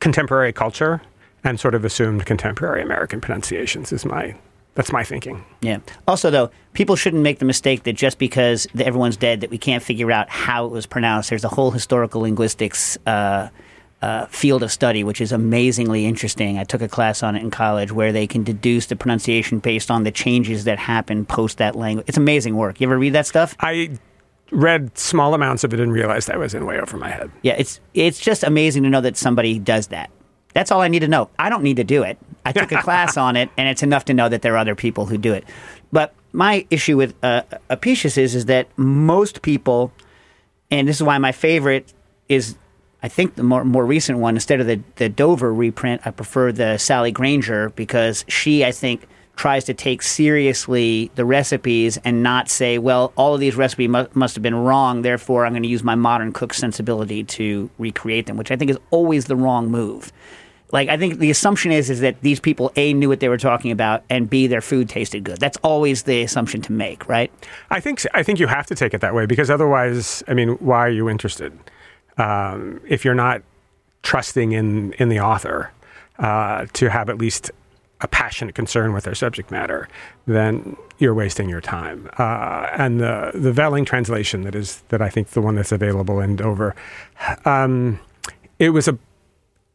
contemporary 0.00 0.52
culture 0.52 1.00
and 1.44 1.58
sort 1.60 1.74
of 1.74 1.84
assumed 1.84 2.26
contemporary 2.26 2.82
American 2.82 3.20
pronunciations. 3.20 3.92
Is 3.92 4.04
my 4.04 4.36
that's 4.76 4.92
my 4.92 5.04
thinking. 5.04 5.42
Yeah. 5.62 5.78
Also, 6.06 6.30
though, 6.30 6.50
people 6.74 6.96
shouldn't 6.96 7.22
make 7.22 7.38
the 7.38 7.46
mistake 7.46 7.84
that 7.84 7.94
just 7.94 8.18
because 8.18 8.66
everyone's 8.78 9.16
dead 9.16 9.40
that 9.40 9.50
we 9.50 9.56
can't 9.56 9.82
figure 9.82 10.12
out 10.12 10.28
how 10.28 10.66
it 10.66 10.70
was 10.70 10.84
pronounced. 10.84 11.30
There's 11.30 11.44
a 11.44 11.48
whole 11.48 11.70
historical 11.70 12.20
linguistics 12.20 12.98
uh, 13.06 13.48
uh, 14.02 14.26
field 14.26 14.62
of 14.62 14.70
study 14.70 15.02
which 15.02 15.22
is 15.22 15.32
amazingly 15.32 16.04
interesting. 16.04 16.58
I 16.58 16.64
took 16.64 16.82
a 16.82 16.88
class 16.88 17.22
on 17.22 17.36
it 17.36 17.42
in 17.42 17.50
college 17.50 17.90
where 17.90 18.12
they 18.12 18.26
can 18.26 18.44
deduce 18.44 18.86
the 18.86 18.96
pronunciation 18.96 19.58
based 19.58 19.90
on 19.90 20.04
the 20.04 20.10
changes 20.10 20.64
that 20.64 20.78
happen 20.78 21.24
post 21.24 21.56
that 21.58 21.74
language. 21.74 22.06
It's 22.06 22.18
amazing 22.18 22.54
work. 22.56 22.78
You 22.78 22.86
ever 22.86 22.98
read 22.98 23.14
that 23.14 23.26
stuff? 23.26 23.56
I 23.60 23.98
read 24.50 24.96
small 24.96 25.34
amounts 25.34 25.64
of 25.64 25.74
it 25.74 25.80
and 25.80 25.92
realized 25.92 26.30
I 26.30 26.36
was 26.36 26.54
in 26.54 26.66
way 26.66 26.78
over 26.78 26.96
my 26.96 27.10
head. 27.10 27.30
Yeah, 27.42 27.54
it's 27.58 27.80
it's 27.94 28.18
just 28.18 28.44
amazing 28.44 28.82
to 28.84 28.88
know 28.88 29.00
that 29.00 29.16
somebody 29.16 29.58
does 29.58 29.88
that. 29.88 30.10
That's 30.54 30.70
all 30.70 30.80
I 30.80 30.88
need 30.88 31.00
to 31.00 31.08
know. 31.08 31.28
I 31.38 31.50
don't 31.50 31.62
need 31.62 31.76
to 31.76 31.84
do 31.84 32.02
it. 32.02 32.18
I 32.44 32.52
took 32.52 32.72
a 32.72 32.80
class 32.82 33.16
on 33.16 33.36
it, 33.36 33.50
and 33.56 33.68
it's 33.68 33.82
enough 33.82 34.04
to 34.06 34.14
know 34.14 34.28
that 34.28 34.42
there 34.42 34.54
are 34.54 34.58
other 34.58 34.74
people 34.74 35.06
who 35.06 35.18
do 35.18 35.32
it. 35.32 35.44
But 35.92 36.14
my 36.32 36.66
issue 36.70 36.96
with 36.96 37.14
uh, 37.22 37.42
Apicius 37.70 38.18
is 38.18 38.34
is 38.34 38.46
that 38.46 38.68
most 38.76 39.42
people 39.42 39.92
and 40.70 40.88
this 40.88 40.96
is 40.96 41.02
why 41.02 41.18
my 41.18 41.32
favorite 41.32 41.92
is 42.28 42.56
I 43.02 43.08
think 43.08 43.36
the 43.36 43.42
more 43.42 43.64
more 43.64 43.86
recent 43.86 44.18
one 44.18 44.34
instead 44.34 44.60
of 44.60 44.66
the 44.66 44.80
the 44.96 45.08
Dover 45.08 45.52
reprint. 45.52 46.02
I 46.04 46.10
prefer 46.10 46.50
the 46.52 46.76
Sally 46.78 47.12
Grainger 47.12 47.70
because 47.70 48.24
she 48.28 48.64
I 48.64 48.72
think 48.72 49.06
tries 49.36 49.64
to 49.64 49.74
take 49.74 50.02
seriously 50.02 51.10
the 51.14 51.24
recipes 51.24 51.98
and 51.98 52.22
not 52.22 52.48
say, 52.48 52.78
well, 52.78 53.12
all 53.16 53.34
of 53.34 53.40
these 53.40 53.54
recipes 53.54 53.88
mu- 53.88 54.06
must 54.14 54.34
have 54.34 54.42
been 54.42 54.54
wrong, 54.54 55.02
therefore 55.02 55.44
I'm 55.44 55.52
going 55.52 55.62
to 55.62 55.68
use 55.68 55.84
my 55.84 55.94
modern 55.94 56.32
cook 56.32 56.54
sensibility 56.54 57.22
to 57.24 57.70
recreate 57.78 58.26
them, 58.26 58.36
which 58.36 58.50
I 58.50 58.56
think 58.56 58.70
is 58.70 58.78
always 58.90 59.26
the 59.26 59.36
wrong 59.36 59.70
move. 59.70 60.10
Like 60.72 60.88
I 60.88 60.96
think 60.96 61.18
the 61.18 61.30
assumption 61.30 61.70
is 61.70 61.90
is 61.90 62.00
that 62.00 62.20
these 62.22 62.40
people 62.40 62.72
a 62.74 62.92
knew 62.92 63.08
what 63.08 63.20
they 63.20 63.28
were 63.28 63.38
talking 63.38 63.70
about 63.70 64.02
and 64.10 64.28
b 64.28 64.48
their 64.48 64.60
food 64.60 64.88
tasted 64.88 65.22
good. 65.22 65.38
That's 65.38 65.56
always 65.58 66.02
the 66.02 66.22
assumption 66.22 66.60
to 66.62 66.72
make, 66.72 67.08
right? 67.08 67.30
I 67.70 67.78
think 67.78 68.04
I 68.14 68.24
think 68.24 68.40
you 68.40 68.48
have 68.48 68.66
to 68.66 68.74
take 68.74 68.92
it 68.92 69.00
that 69.00 69.14
way 69.14 69.26
because 69.26 69.48
otherwise, 69.48 70.24
I 70.26 70.34
mean, 70.34 70.50
why 70.56 70.78
are 70.78 70.90
you 70.90 71.08
interested? 71.08 71.56
Um, 72.18 72.80
if 72.88 73.04
you're 73.04 73.14
not 73.14 73.42
trusting 74.02 74.52
in 74.52 74.92
in 74.94 75.08
the 75.08 75.20
author 75.20 75.70
uh, 76.18 76.66
to 76.72 76.90
have 76.90 77.08
at 77.10 77.18
least 77.18 77.52
a 78.00 78.08
passionate 78.08 78.54
concern 78.54 78.92
with 78.92 79.04
their 79.04 79.14
subject 79.14 79.50
matter, 79.50 79.88
then 80.26 80.76
you're 80.98 81.14
wasting 81.14 81.48
your 81.48 81.60
time. 81.60 82.10
Uh, 82.18 82.68
and 82.72 83.00
the 83.00 83.30
the 83.34 83.52
Vehling 83.52 83.86
translation 83.86 84.42
that 84.42 84.54
is 84.54 84.82
that 84.88 85.00
I 85.00 85.08
think 85.08 85.28
the 85.28 85.40
one 85.40 85.54
that's 85.54 85.72
available 85.72 86.20
in 86.20 86.36
Dover, 86.36 86.74
um, 87.44 87.98
it 88.58 88.70
was 88.70 88.88
a 88.88 88.98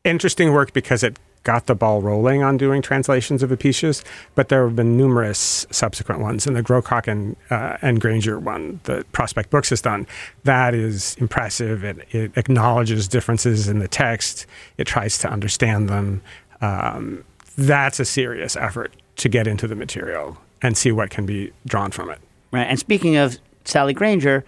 interesting 0.04 0.52
work 0.52 0.74
because 0.74 1.04
it 1.04 1.20
got 1.44 1.66
the 1.66 1.76
ball 1.76 2.02
rolling 2.02 2.44
on 2.44 2.58
doing 2.58 2.82
translations 2.82 3.42
of 3.42 3.52
Apicius, 3.52 4.04
but 4.36 4.50
there 4.50 4.64
have 4.68 4.76
been 4.76 4.96
numerous 4.96 5.66
subsequent 5.72 6.22
ones. 6.22 6.46
And 6.46 6.56
the 6.56 6.62
Grocock 6.62 7.08
and, 7.08 7.36
uh, 7.50 7.78
and 7.82 8.00
Grainger 8.00 8.40
one, 8.40 8.80
the 8.84 9.04
Prospect 9.12 9.50
Books 9.50 9.70
has 9.72 9.82
done, 9.82 10.06
that 10.44 10.76
is 10.76 11.16
impressive. 11.16 11.84
It, 11.84 12.08
it 12.12 12.32
acknowledges 12.36 13.08
differences 13.08 13.68
in 13.68 13.80
the 13.80 13.88
text, 13.88 14.46
it 14.78 14.86
tries 14.86 15.18
to 15.20 15.30
understand 15.30 15.90
them. 15.90 16.22
Um, 16.62 17.24
that's 17.58 18.00
a 18.00 18.06
serious 18.06 18.56
effort 18.56 18.94
to 19.18 19.30
get 19.30 19.48
into 19.48 19.68
the 19.68 19.76
material 19.76 20.38
and 20.62 20.78
see 20.78 20.92
what 20.92 21.10
can 21.10 21.26
be 21.26 21.52
drawn 21.66 21.92
from 21.92 22.10
it. 22.10 22.20
Right. 22.52 22.64
And 22.64 22.80
speaking 22.80 23.16
of 23.16 23.38
Sally 23.66 23.94
Grainger, 23.94 24.44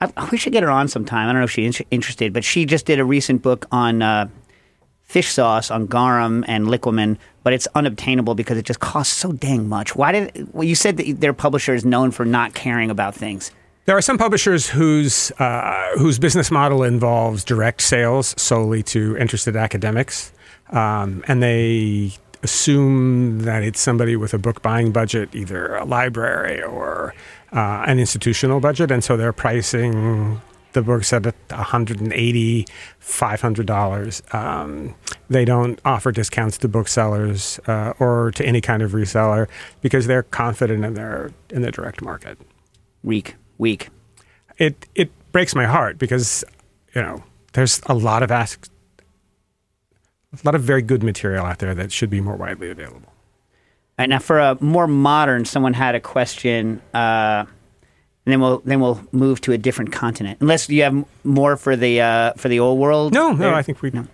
I, 0.00 0.28
we 0.30 0.38
should 0.38 0.52
get 0.52 0.62
her 0.62 0.70
on 0.70 0.88
sometime. 0.88 1.28
I 1.28 1.32
don't 1.32 1.40
know 1.40 1.44
if 1.44 1.50
she's 1.50 1.80
interested, 1.90 2.32
but 2.32 2.44
she 2.44 2.64
just 2.64 2.86
did 2.86 2.98
a 2.98 3.04
recent 3.04 3.42
book 3.42 3.66
on 3.70 4.02
uh, 4.02 4.28
fish 5.02 5.28
sauce 5.28 5.70
on 5.70 5.86
garum 5.86 6.44
and 6.48 6.66
liquamen, 6.66 7.16
but 7.42 7.52
it's 7.52 7.68
unobtainable 7.74 8.34
because 8.34 8.58
it 8.58 8.64
just 8.64 8.80
costs 8.80 9.14
so 9.14 9.32
dang 9.32 9.68
much. 9.68 9.94
Why 9.94 10.12
did 10.12 10.48
well, 10.52 10.64
you 10.64 10.74
said 10.74 10.96
that 10.96 11.20
their 11.20 11.32
publisher 11.32 11.74
is 11.74 11.84
known 11.84 12.10
for 12.10 12.24
not 12.24 12.54
caring 12.54 12.90
about 12.90 13.14
things? 13.14 13.50
There 13.86 13.96
are 13.96 14.02
some 14.02 14.16
publishers 14.16 14.68
whose 14.68 15.30
uh, 15.32 15.90
whose 15.98 16.18
business 16.18 16.50
model 16.50 16.82
involves 16.82 17.44
direct 17.44 17.82
sales 17.82 18.34
solely 18.40 18.82
to 18.84 19.16
interested 19.18 19.56
academics, 19.56 20.32
um, 20.70 21.22
and 21.28 21.42
they 21.42 22.12
assume 22.44 23.40
that 23.40 23.62
it's 23.64 23.80
somebody 23.80 24.14
with 24.14 24.32
a 24.34 24.38
book 24.38 24.62
buying 24.62 24.92
budget, 24.92 25.34
either 25.34 25.74
a 25.74 25.84
library 25.84 26.62
or 26.62 27.14
uh, 27.52 27.82
an 27.86 27.98
institutional 27.98 28.60
budget, 28.60 28.90
and 28.90 29.02
so 29.02 29.16
they're 29.16 29.32
pricing 29.32 30.40
the 30.74 30.82
book's 30.82 31.12
at 31.12 31.24
180 31.24 32.66
$500 33.00 34.34
um, 34.34 34.94
they 35.30 35.44
don't 35.44 35.80
offer 35.84 36.12
discounts 36.12 36.58
to 36.58 36.68
booksellers 36.68 37.58
uh, 37.66 37.94
or 37.98 38.30
to 38.32 38.44
any 38.44 38.60
kind 38.60 38.82
of 38.82 38.92
reseller 38.92 39.48
because 39.80 40.06
they're 40.06 40.24
confident 40.24 40.84
in 40.84 40.94
their 40.94 41.30
in 41.50 41.62
the 41.62 41.70
direct 41.70 42.02
market. 42.02 42.38
Weak. 43.02 43.36
Weak. 43.56 43.88
It 44.58 44.86
it 44.94 45.10
breaks 45.32 45.54
my 45.54 45.64
heart 45.64 45.98
because 45.98 46.44
you 46.94 47.02
know 47.02 47.22
there's 47.52 47.80
a 47.86 47.94
lot 47.94 48.22
of 48.22 48.30
ask, 48.30 48.68
a 50.42 50.46
lot 50.46 50.54
of 50.54 50.62
very 50.62 50.82
good 50.82 51.02
material 51.02 51.44
out 51.44 51.58
there 51.58 51.74
that 51.74 51.92
should 51.92 52.10
be 52.10 52.20
more 52.20 52.36
widely 52.36 52.70
available 52.70 53.06
all 53.06 53.12
right 53.98 54.08
now 54.08 54.18
for 54.18 54.38
a 54.38 54.56
more 54.60 54.86
modern 54.86 55.44
someone 55.44 55.74
had 55.74 55.94
a 55.94 56.00
question 56.00 56.80
uh, 56.94 57.44
and 58.26 58.32
then 58.32 58.40
we'll 58.40 58.58
then 58.64 58.80
we'll 58.80 59.00
move 59.12 59.40
to 59.42 59.52
a 59.52 59.58
different 59.58 59.92
continent. 59.92 60.38
Unless 60.40 60.70
you 60.70 60.82
have 60.82 61.04
more 61.24 61.58
for 61.58 61.76
the 61.76 62.00
uh, 62.00 62.32
for 62.34 62.48
the 62.48 62.58
old 62.58 62.78
world. 62.78 63.12
No, 63.12 63.32
no, 63.32 63.36
there? 63.36 63.54
I 63.54 63.60
think 63.60 63.82
we. 63.82 63.90
No, 63.90 64.06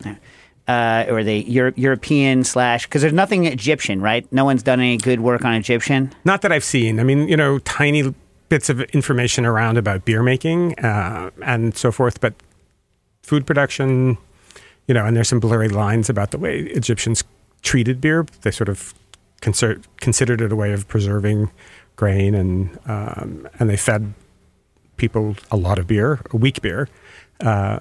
uh, 0.71 1.07
or 1.09 1.25
the 1.25 1.39
Euro- 1.51 1.73
European 1.77 2.45
slash 2.45 2.87
because 2.87 3.03
there's 3.03 3.13
nothing 3.13 3.47
Egyptian, 3.47 4.01
right? 4.01 4.31
No 4.33 4.45
one's 4.45 4.63
done 4.63 4.79
any 4.79 4.97
good 4.97 5.21
work 5.21 5.45
on 5.45 5.55
Egyptian. 5.55 6.13
Not 6.25 6.43
that 6.43 6.53
I've 6.53 6.65
seen. 6.65 7.01
I 7.01 7.03
mean, 7.03 7.29
you 7.29 7.37
know, 7.37 7.59
tiny 7.61 8.15
bits 8.49 8.69
of 8.69 8.81
information 8.81 9.45
around 9.45 9.79
about 9.79 10.05
beer 10.05 10.23
making 10.23 10.79
uh, 10.79 11.31
and 11.43 11.77
so 11.77 11.91
forth, 11.91 12.21
but 12.21 12.35
food 13.23 13.47
production, 13.47 14.19
you 14.87 14.95
know, 14.95 15.07
and 15.07 15.17
there's 15.17 15.29
some 15.29 15.41
blurry 15.41 15.69
lines 15.69 16.09
about 16.09 16.31
the 16.31 16.39
way 16.39 16.61
Egyptians 16.61 17.25
treated 17.63 18.01
beer. 18.01 18.27
They 18.43 18.51
sort 18.51 18.69
of 18.69 18.95
consider- 19.41 19.81
considered 20.01 20.41
it 20.41 20.53
a 20.53 20.57
way 20.57 20.73
of 20.73 20.89
preserving 20.89 21.51
grain, 21.97 22.35
and 22.35 22.79
um, 22.87 23.49
and 23.59 23.69
they 23.69 23.77
fed 23.77 24.15
people 24.97 25.37
a 25.51 25.57
lot 25.57 25.79
of 25.79 25.87
beer, 25.87 26.21
weak 26.33 26.61
beer, 26.61 26.89
uh, 27.41 27.79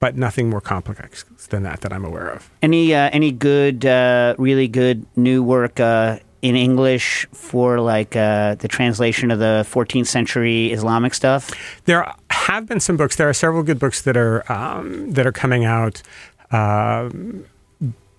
but 0.00 0.16
nothing 0.16 0.50
more 0.50 0.60
complex 0.60 1.24
than 1.50 1.62
that 1.62 1.80
that 1.82 1.92
I'm 1.92 2.04
aware 2.04 2.28
of. 2.28 2.50
Any 2.62 2.94
uh, 2.94 3.10
any 3.12 3.32
good, 3.32 3.86
uh, 3.86 4.34
really 4.38 4.68
good 4.68 5.06
new 5.16 5.42
work 5.42 5.80
uh, 5.80 6.18
in 6.42 6.56
English 6.56 7.26
for 7.32 7.80
like 7.80 8.16
uh, 8.16 8.56
the 8.56 8.68
translation 8.68 9.30
of 9.30 9.38
the 9.38 9.64
14th 9.70 10.08
century 10.08 10.72
Islamic 10.72 11.14
stuff? 11.14 11.50
There 11.84 12.12
have 12.48 12.66
been 12.66 12.80
some 12.80 12.96
books. 12.96 13.16
There 13.16 13.28
are 13.28 13.34
several 13.34 13.62
good 13.62 13.78
books 13.78 14.02
that 14.02 14.16
are 14.16 14.50
um, 14.52 15.12
that 15.12 15.26
are 15.26 15.32
coming 15.32 15.64
out. 15.64 16.02
Um, 16.50 17.44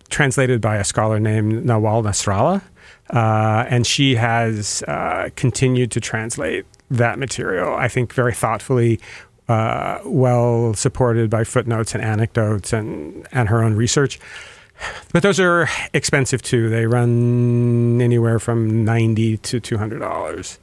translated 0.10 0.62
by 0.62 0.76
a 0.78 0.84
scholar 0.84 1.20
named 1.20 1.66
Nawal 1.66 2.04
Nasrallah. 2.04 2.62
Uh, 3.10 3.66
and 3.68 3.88
she 3.88 4.16
has 4.16 4.84
uh, 4.84 5.30
continued 5.36 5.90
to 5.92 6.00
translate 6.00 6.66
that 6.92 7.18
material, 7.18 7.74
I 7.74 7.88
think, 7.88 8.14
very 8.14 8.34
thoughtfully, 8.34 9.00
uh, 9.48 10.00
well 10.06 10.76
supported 10.76 11.30
by 11.32 11.44
footnotes 11.44 11.96
and 11.96 12.04
anecdotes 12.04 12.74
and, 12.74 13.28
and 13.32 13.50
her 13.50 13.64
own 13.64 13.76
research. 13.76 14.20
But 15.12 15.24
those 15.24 15.40
are 15.40 15.68
expensive 15.94 16.44
too. 16.44 16.70
They 16.70 16.86
run 16.86 18.00
anywhere 18.02 18.38
from 18.40 18.86
ninety 18.86 19.38
to 19.38 19.60
two 19.60 19.78
hundred 19.78 20.00
dollars. 20.00 20.60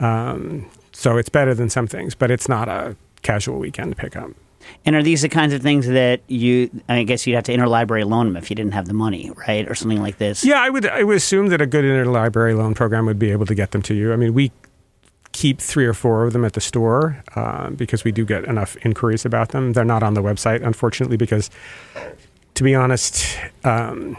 Um, 0.00 0.66
so 1.00 1.16
it's 1.16 1.30
better 1.30 1.54
than 1.54 1.70
some 1.70 1.86
things, 1.86 2.14
but 2.14 2.30
it's 2.30 2.46
not 2.46 2.68
a 2.68 2.94
casual 3.22 3.58
weekend 3.58 3.96
pickup. 3.96 4.32
And 4.84 4.94
are 4.94 5.02
these 5.02 5.22
the 5.22 5.30
kinds 5.30 5.54
of 5.54 5.62
things 5.62 5.86
that 5.86 6.20
you? 6.28 6.70
I 6.90 7.04
guess 7.04 7.26
you'd 7.26 7.36
have 7.36 7.44
to 7.44 7.56
interlibrary 7.56 8.06
loan 8.06 8.26
them 8.26 8.36
if 8.36 8.50
you 8.50 8.54
didn't 8.54 8.72
have 8.72 8.86
the 8.86 8.92
money, 8.92 9.32
right, 9.48 9.66
or 9.66 9.74
something 9.74 10.02
like 10.02 10.18
this. 10.18 10.44
Yeah, 10.44 10.60
I 10.60 10.68
would. 10.68 10.84
I 10.84 11.02
would 11.02 11.16
assume 11.16 11.46
that 11.46 11.62
a 11.62 11.66
good 11.66 11.86
interlibrary 11.86 12.54
loan 12.54 12.74
program 12.74 13.06
would 13.06 13.18
be 13.18 13.30
able 13.30 13.46
to 13.46 13.54
get 13.54 13.70
them 13.70 13.80
to 13.80 13.94
you. 13.94 14.12
I 14.12 14.16
mean, 14.16 14.34
we 14.34 14.52
keep 15.32 15.58
three 15.58 15.86
or 15.86 15.94
four 15.94 16.26
of 16.26 16.34
them 16.34 16.44
at 16.44 16.52
the 16.52 16.60
store 16.60 17.24
uh, 17.34 17.70
because 17.70 18.04
we 18.04 18.12
do 18.12 18.26
get 18.26 18.44
enough 18.44 18.76
inquiries 18.84 19.24
about 19.24 19.50
them. 19.50 19.72
They're 19.72 19.86
not 19.86 20.02
on 20.02 20.12
the 20.12 20.22
website, 20.22 20.62
unfortunately, 20.62 21.16
because 21.16 21.48
to 22.56 22.62
be 22.62 22.74
honest, 22.74 23.38
um, 23.64 24.18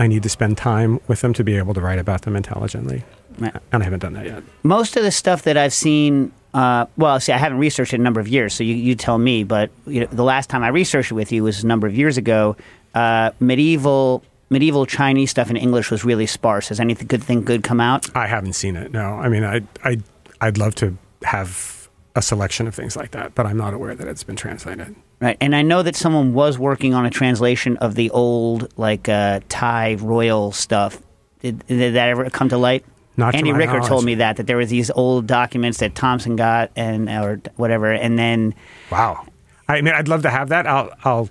I 0.00 0.06
need 0.06 0.22
to 0.24 0.28
spend 0.28 0.56
time 0.56 0.98
with 1.06 1.20
them 1.20 1.32
to 1.34 1.44
be 1.44 1.56
able 1.56 1.74
to 1.74 1.80
write 1.80 1.98
about 1.98 2.22
them 2.22 2.34
intelligently, 2.34 3.04
and 3.38 3.52
I 3.72 3.84
haven't 3.84 4.00
done 4.00 4.14
that 4.14 4.26
yet. 4.26 4.42
Most 4.62 4.96
of 4.96 5.04
the 5.04 5.12
stuff 5.12 5.42
that 5.42 5.56
I've 5.56 5.74
seen 5.74 6.32
uh, 6.52 6.86
well, 6.96 7.20
see, 7.20 7.32
I 7.32 7.36
haven't 7.36 7.58
researched 7.58 7.92
it 7.92 7.96
in 7.96 8.02
a 8.02 8.04
number 8.04 8.20
of 8.20 8.26
years, 8.26 8.54
so 8.54 8.64
you, 8.64 8.74
you 8.74 8.94
tell 8.94 9.18
me. 9.18 9.44
But 9.44 9.70
you 9.86 10.00
know, 10.00 10.06
the 10.06 10.24
last 10.24 10.50
time 10.50 10.62
I 10.62 10.68
researched 10.68 11.12
it 11.12 11.14
with 11.14 11.30
you 11.30 11.44
was 11.44 11.62
a 11.62 11.66
number 11.66 11.86
of 11.86 11.94
years 11.94 12.16
ago. 12.16 12.56
Uh, 12.94 13.30
medieval 13.38 14.24
medieval 14.48 14.84
Chinese 14.84 15.30
stuff 15.30 15.48
in 15.48 15.56
English 15.56 15.90
was 15.90 16.04
really 16.04 16.26
sparse. 16.26 16.68
Has 16.68 16.80
anything 16.80 17.06
good 17.06 17.22
thing 17.22 17.44
good 17.44 17.62
come 17.62 17.80
out? 17.80 18.14
I 18.16 18.26
haven't 18.26 18.54
seen 18.54 18.76
it. 18.76 18.92
No, 18.92 19.00
I 19.00 19.28
mean, 19.28 19.44
I 19.44 19.62
I 19.84 19.98
I'd 20.40 20.58
love 20.58 20.74
to 20.76 20.96
have 21.22 21.88
a 22.16 22.22
selection 22.22 22.66
of 22.66 22.74
things 22.74 22.96
like 22.96 23.12
that, 23.12 23.34
but 23.36 23.46
I'm 23.46 23.56
not 23.56 23.72
aware 23.74 23.94
that 23.94 24.08
it's 24.08 24.24
been 24.24 24.36
translated. 24.36 24.96
Right, 25.20 25.36
and 25.40 25.54
I 25.54 25.60
know 25.60 25.82
that 25.82 25.96
someone 25.96 26.32
was 26.32 26.58
working 26.58 26.94
on 26.94 27.04
a 27.04 27.10
translation 27.10 27.76
of 27.76 27.94
the 27.94 28.08
old 28.10 28.72
like 28.78 29.06
uh, 29.08 29.40
Thai 29.50 29.96
royal 30.00 30.50
stuff. 30.52 30.98
Did, 31.40 31.66
did 31.66 31.94
that 31.94 32.08
ever 32.08 32.30
come 32.30 32.48
to 32.48 32.56
light? 32.56 32.86
Not 33.18 33.34
Andy 33.34 33.50
to 33.52 33.56
Ricker 33.58 33.72
knowledge. 33.74 33.88
told 33.88 34.04
me 34.06 34.14
that 34.14 34.38
that 34.38 34.46
there 34.46 34.56
were 34.56 34.64
these 34.64 34.90
old 34.90 35.26
documents 35.26 35.78
that 35.78 35.94
Thompson 35.94 36.36
got 36.36 36.70
and 36.74 37.10
or 37.10 37.40
whatever, 37.56 37.92
and 37.92 38.18
then 38.18 38.54
wow. 38.90 39.26
I 39.68 39.82
mean, 39.82 39.92
I'd 39.94 40.08
love 40.08 40.22
to 40.22 40.30
have 40.30 40.48
that. 40.48 40.66
I'll 40.66 40.90
I'll 41.04 41.28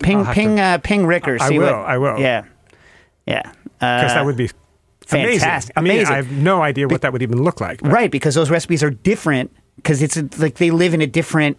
ping 0.00 0.26
I'll 0.26 0.34
ping 0.34 0.56
to- 0.56 0.62
uh, 0.62 0.78
ping 0.78 1.06
Ricker. 1.06 1.36
I 1.40 1.48
see 1.50 1.58
will, 1.58 1.66
what- 1.66 1.74
I 1.86 1.98
will. 1.98 2.18
Yeah, 2.18 2.44
yeah. 3.26 3.42
because 3.78 4.10
Uh, 4.10 4.14
that 4.14 4.24
would 4.24 4.36
be 4.36 4.50
amazing. 5.12 5.38
fantastic, 5.40 5.72
I 5.76 5.82
mean. 5.82 6.04
I 6.04 6.16
have 6.16 6.32
no 6.32 6.62
idea 6.62 6.88
what 6.88 7.02
that 7.02 7.12
would 7.12 7.22
even 7.22 7.42
look 7.44 7.60
like. 7.60 7.80
but- 7.80 7.92
right 7.92 8.10
because 8.10 8.34
those 8.34 8.50
recipes 8.50 8.82
are 8.82 8.90
different 8.90 9.52
because 9.76 10.02
it's 10.02 10.16
like 10.40 10.56
they 10.56 10.70
live 10.72 10.94
in 10.94 11.00
a 11.00 11.06
different, 11.06 11.58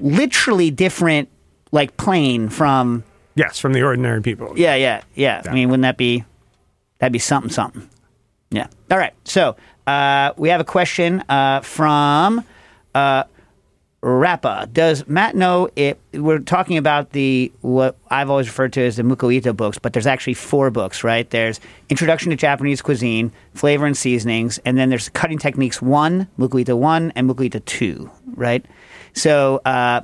literally 0.00 0.70
different 0.70 1.28
like 1.72 1.96
plane 1.96 2.48
from 2.48 3.04
Yes, 3.36 3.58
from 3.58 3.72
the 3.72 3.82
ordinary 3.82 4.22
people. 4.22 4.52
yeah 4.56 4.74
yeah 4.76 5.02
yeah. 5.14 5.42
I 5.48 5.52
mean, 5.52 5.68
wouldn't 5.68 5.82
that 5.82 5.96
be 5.96 6.24
that'd 6.98 7.12
be 7.12 7.18
something 7.18 7.50
something? 7.50 7.88
Yeah. 8.50 8.68
All 8.90 8.98
right. 8.98 9.12
So 9.24 9.56
uh, 9.86 10.32
we 10.36 10.48
have 10.50 10.60
a 10.60 10.64
question 10.64 11.22
uh, 11.28 11.60
from 11.62 12.44
uh, 12.94 13.24
Rappa, 14.02 14.68
does 14.72 15.08
Matt 15.08 15.34
know 15.34 15.68
it? 15.76 15.98
We're 16.12 16.38
talking 16.38 16.76
about 16.76 17.10
the 17.10 17.50
what 17.62 17.96
I've 18.10 18.28
always 18.30 18.46
referred 18.46 18.72
to 18.74 18.82
as 18.82 18.96
the 18.96 19.02
Mukoita 19.02 19.56
books, 19.56 19.78
but 19.78 19.94
there's 19.94 20.06
actually 20.06 20.34
four 20.34 20.70
books, 20.70 21.02
right? 21.02 21.28
There's 21.30 21.58
Introduction 21.88 22.30
to 22.30 22.36
Japanese 22.36 22.82
Cuisine, 22.82 23.32
Flavor 23.54 23.86
and 23.86 23.96
Seasonings, 23.96 24.58
and 24.66 24.76
then 24.78 24.90
there's 24.90 25.08
Cutting 25.08 25.38
Techniques 25.38 25.80
One, 25.82 26.28
Mukoita 26.38 26.76
One, 26.76 27.12
and 27.16 27.28
Mukoita 27.28 27.64
Two, 27.64 28.10
right? 28.34 28.64
So, 29.14 29.60
uh, 29.64 30.02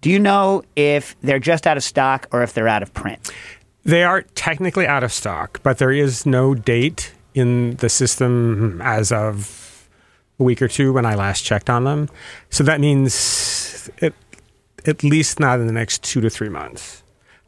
do 0.00 0.10
you 0.10 0.18
know 0.18 0.62
if 0.76 1.16
they're 1.20 1.38
just 1.38 1.66
out 1.66 1.76
of 1.76 1.84
stock 1.84 2.28
or 2.32 2.42
if 2.42 2.54
they're 2.54 2.68
out 2.68 2.82
of 2.82 2.92
print? 2.94 3.30
They 3.84 4.04
are 4.04 4.22
technically 4.22 4.86
out 4.86 5.02
of 5.02 5.12
stock, 5.12 5.60
but 5.62 5.78
there 5.78 5.90
is 5.90 6.26
no 6.26 6.54
date 6.54 7.12
in 7.34 7.76
the 7.76 7.88
system 7.88 8.80
as 8.82 9.12
of 9.12 9.88
a 10.38 10.42
week 10.42 10.60
or 10.62 10.68
two 10.68 10.92
when 10.92 11.06
I 11.06 11.14
last 11.14 11.42
checked 11.42 11.70
on 11.70 11.84
them. 11.84 12.08
So 12.50 12.64
that 12.64 12.80
means 12.80 13.90
it, 13.98 14.14
at 14.86 15.02
least 15.04 15.40
not 15.40 15.60
in 15.60 15.66
the 15.66 15.72
next 15.72 16.02
two 16.02 16.20
to 16.20 16.30
three 16.30 16.48
months. 16.48 17.02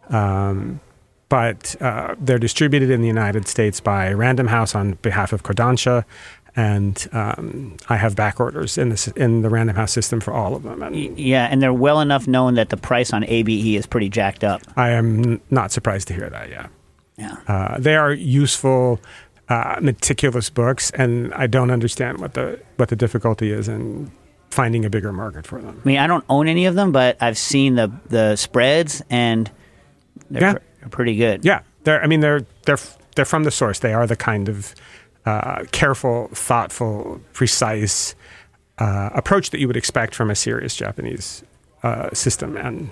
Um, 0.08 0.80
but 1.28 1.80
uh, 1.80 2.14
they're 2.18 2.38
distributed 2.38 2.90
in 2.90 3.00
the 3.00 3.06
United 3.08 3.48
States 3.48 3.80
by 3.80 4.12
Random 4.12 4.48
House 4.48 4.74
on 4.74 4.92
behalf 5.00 5.32
of 5.32 5.42
Kodansha, 5.42 6.04
and 6.54 7.08
um, 7.12 7.76
I 7.88 7.96
have 7.96 8.14
back 8.14 8.38
orders 8.40 8.76
in 8.76 8.90
the 8.90 9.12
in 9.16 9.42
the 9.42 9.48
Random 9.48 9.76
House 9.76 9.92
system 9.92 10.20
for 10.20 10.32
all 10.34 10.54
of 10.54 10.62
them. 10.62 10.82
And 10.82 11.18
Yeah, 11.18 11.46
and 11.50 11.62
they're 11.62 11.72
well 11.72 12.00
enough 12.00 12.26
known 12.26 12.54
that 12.54 12.68
the 12.68 12.76
price 12.76 13.12
on 13.12 13.24
ABE 13.24 13.76
is 13.76 13.86
pretty 13.86 14.08
jacked 14.08 14.44
up. 14.44 14.60
I 14.76 14.90
am 14.90 15.40
not 15.50 15.72
surprised 15.72 16.08
to 16.08 16.14
hear 16.14 16.28
that. 16.30 16.50
Yeah. 16.50 16.66
Yeah. 17.18 17.36
Uh, 17.46 17.78
they 17.78 17.94
are 17.96 18.12
useful, 18.12 19.00
uh, 19.48 19.76
meticulous 19.80 20.50
books, 20.50 20.90
and 20.92 21.32
I 21.34 21.46
don't 21.46 21.70
understand 21.70 22.18
what 22.18 22.34
the 22.34 22.60
what 22.76 22.88
the 22.88 22.96
difficulty 22.96 23.50
is 23.50 23.68
in 23.68 24.10
finding 24.50 24.84
a 24.84 24.90
bigger 24.90 25.12
market 25.12 25.46
for 25.46 25.60
them. 25.60 25.80
I 25.82 25.88
mean, 25.88 25.98
I 25.98 26.06
don't 26.06 26.24
own 26.28 26.48
any 26.48 26.66
of 26.66 26.74
them, 26.74 26.92
but 26.92 27.16
I've 27.22 27.38
seen 27.38 27.76
the 27.76 27.90
the 28.08 28.36
spreads, 28.36 29.02
and 29.08 29.50
they're, 30.30 30.42
Yeah. 30.42 30.52
pr- 30.82 30.88
pretty 30.88 31.16
good. 31.16 31.44
Yeah, 31.44 31.60
they're. 31.84 32.02
I 32.02 32.06
mean, 32.06 32.20
they're 32.20 32.44
they're 32.66 32.78
they're 33.14 33.24
from 33.24 33.44
the 33.44 33.50
source. 33.50 33.78
They 33.78 33.92
are 33.94 34.06
the 34.06 34.16
kind 34.16 34.48
of 34.48 34.74
uh, 35.26 35.64
careful, 35.72 36.28
thoughtful, 36.32 37.20
precise 37.32 38.14
uh, 38.78 39.10
approach 39.14 39.50
that 39.50 39.60
you 39.60 39.66
would 39.66 39.76
expect 39.76 40.14
from 40.14 40.30
a 40.30 40.34
serious 40.34 40.74
Japanese 40.74 41.42
uh, 41.82 42.10
system, 42.12 42.56
and 42.56 42.90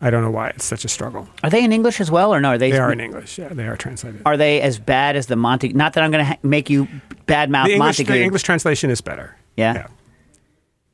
I 0.00 0.10
don't 0.10 0.22
know 0.22 0.30
why 0.30 0.48
it's 0.48 0.64
such 0.64 0.84
a 0.84 0.88
struggle. 0.88 1.28
Are 1.42 1.50
they 1.50 1.62
in 1.64 1.72
English 1.72 2.00
as 2.00 2.10
well, 2.10 2.34
or 2.34 2.40
no? 2.40 2.50
Are 2.50 2.58
they? 2.58 2.70
They 2.70 2.78
are 2.78 2.92
in 2.92 3.00
English. 3.00 3.38
Yeah, 3.38 3.48
they 3.48 3.66
are 3.66 3.76
translated. 3.76 4.22
Are 4.26 4.36
they 4.36 4.60
as 4.60 4.78
bad 4.78 5.16
as 5.16 5.26
the 5.26 5.36
Monte? 5.36 5.72
Not 5.72 5.92
that 5.94 6.04
I'm 6.04 6.10
going 6.10 6.24
to 6.24 6.30
ha- 6.32 6.38
make 6.42 6.68
you 6.68 6.88
bad 7.26 7.50
mouth 7.50 7.66
the 7.66 7.74
English, 7.74 7.98
Montague. 7.98 8.14
the 8.14 8.22
English 8.22 8.42
translation 8.42 8.90
is 8.90 9.00
better. 9.00 9.36
Yeah? 9.56 9.74
Yeah. 9.74 9.86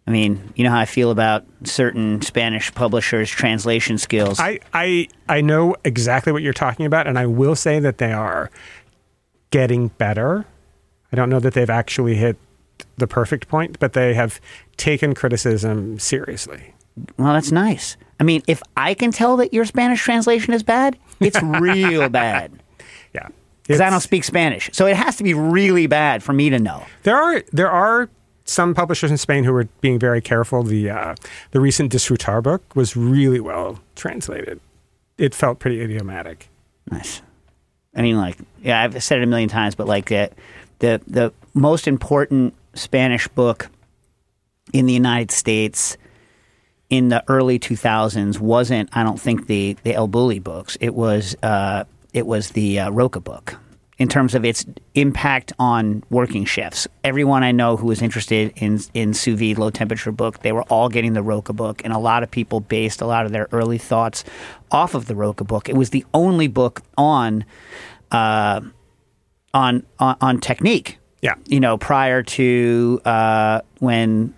I 0.06 0.12
mean, 0.12 0.52
you 0.56 0.64
know 0.64 0.70
how 0.70 0.80
I 0.80 0.86
feel 0.86 1.10
about 1.10 1.44
certain 1.62 2.20
Spanish 2.22 2.74
publishers' 2.74 3.30
translation 3.30 3.96
skills. 3.96 4.40
I, 4.40 4.58
I 4.74 5.08
I 5.28 5.40
know 5.40 5.76
exactly 5.84 6.32
what 6.32 6.42
you're 6.42 6.52
talking 6.52 6.84
about, 6.84 7.06
and 7.06 7.18
I 7.18 7.26
will 7.26 7.54
say 7.54 7.78
that 7.80 7.98
they 7.98 8.12
are 8.12 8.50
getting 9.50 9.88
better. 9.88 10.46
I 11.12 11.16
don't 11.16 11.28
know 11.30 11.40
that 11.40 11.54
they've 11.54 11.70
actually 11.70 12.16
hit 12.16 12.36
the 12.96 13.06
perfect 13.06 13.48
point, 13.48 13.78
but 13.78 13.92
they 13.92 14.14
have 14.14 14.40
taken 14.76 15.14
criticism 15.14 15.98
seriously. 15.98 16.74
well, 17.18 17.32
that's 17.32 17.52
nice. 17.52 17.96
I 18.18 18.24
mean, 18.24 18.42
if 18.46 18.62
I 18.76 18.94
can 18.94 19.10
tell 19.12 19.36
that 19.38 19.52
your 19.52 19.64
Spanish 19.64 20.02
translation 20.02 20.54
is 20.54 20.62
bad, 20.62 20.98
it's 21.20 21.40
real 21.42 22.08
bad 22.08 22.52
Yeah, 23.14 23.28
because 23.62 23.80
I 23.80 23.90
don't 23.90 24.00
speak 24.00 24.24
Spanish. 24.24 24.70
So 24.72 24.86
it 24.86 24.96
has 24.96 25.16
to 25.16 25.24
be 25.24 25.34
really 25.34 25.86
bad 25.86 26.22
for 26.22 26.32
me 26.32 26.50
to 26.50 26.58
know. 26.58 26.84
There 27.02 27.16
are 27.16 27.42
there 27.52 27.70
are 27.70 28.08
some 28.44 28.74
publishers 28.74 29.10
in 29.10 29.16
Spain 29.16 29.44
who 29.44 29.54
are 29.54 29.64
being 29.80 29.98
very 29.98 30.20
careful. 30.20 30.62
The 30.62 30.90
uh, 30.90 31.14
the 31.52 31.60
recent 31.60 31.92
Disfrutar 31.92 32.42
book 32.42 32.62
was 32.76 32.96
really 32.96 33.40
well 33.40 33.80
translated. 33.96 34.60
It 35.18 35.34
felt 35.34 35.58
pretty 35.58 35.80
idiomatic. 35.80 36.48
Nice. 36.90 37.22
I 37.94 38.02
mean, 38.02 38.16
like, 38.16 38.36
yeah, 38.62 38.82
I've 38.82 39.02
said 39.02 39.18
it 39.18 39.24
a 39.24 39.26
million 39.26 39.48
times, 39.48 39.74
but 39.74 39.86
like 39.86 40.08
the 40.08 40.30
the 40.78 41.00
the 41.06 41.32
most 41.54 41.88
important 41.88 42.54
Spanish 42.74 43.26
book 43.28 43.68
in 44.72 44.86
the 44.86 44.92
United 44.92 45.30
States 45.30 45.96
in 46.88 47.08
the 47.08 47.22
early 47.28 47.58
2000s 47.58 48.40
wasn't, 48.40 48.88
I 48.92 49.02
don't 49.02 49.20
think 49.20 49.46
the 49.46 49.76
the 49.82 49.94
El 49.94 50.08
Bulli 50.08 50.42
books. 50.42 50.76
It 50.80 50.94
was 50.94 51.36
uh, 51.42 51.84
it 52.12 52.26
was 52.26 52.50
the 52.50 52.80
uh, 52.80 52.90
Roca 52.90 53.20
book. 53.20 53.56
In 54.00 54.08
terms 54.08 54.34
of 54.34 54.46
its 54.46 54.64
impact 54.94 55.52
on 55.58 56.02
working 56.08 56.46
chefs, 56.46 56.88
everyone 57.04 57.42
I 57.42 57.52
know 57.52 57.76
who 57.76 57.86
was 57.86 58.00
interested 58.00 58.50
in 58.56 58.80
in 58.94 59.12
sous 59.12 59.38
vide 59.38 59.58
low 59.58 59.68
temperature 59.68 60.10
book, 60.10 60.40
they 60.40 60.52
were 60.52 60.62
all 60.64 60.88
getting 60.88 61.12
the 61.12 61.22
Roca 61.22 61.52
book, 61.52 61.82
and 61.84 61.92
a 61.92 61.98
lot 61.98 62.22
of 62.22 62.30
people 62.30 62.60
based 62.60 63.02
a 63.02 63.06
lot 63.06 63.26
of 63.26 63.32
their 63.32 63.46
early 63.52 63.76
thoughts 63.76 64.24
off 64.70 64.94
of 64.94 65.04
the 65.04 65.14
Roca 65.14 65.44
book. 65.44 65.68
It 65.68 65.76
was 65.76 65.90
the 65.90 66.06
only 66.14 66.48
book 66.48 66.80
on 66.96 67.44
uh, 68.10 68.62
on, 69.52 69.84
on 69.98 70.16
on 70.20 70.40
technique. 70.40 70.98
Yeah. 71.22 71.34
you 71.46 71.60
know, 71.60 71.76
prior 71.76 72.22
to 72.22 73.02
uh, 73.04 73.60
when 73.80 74.34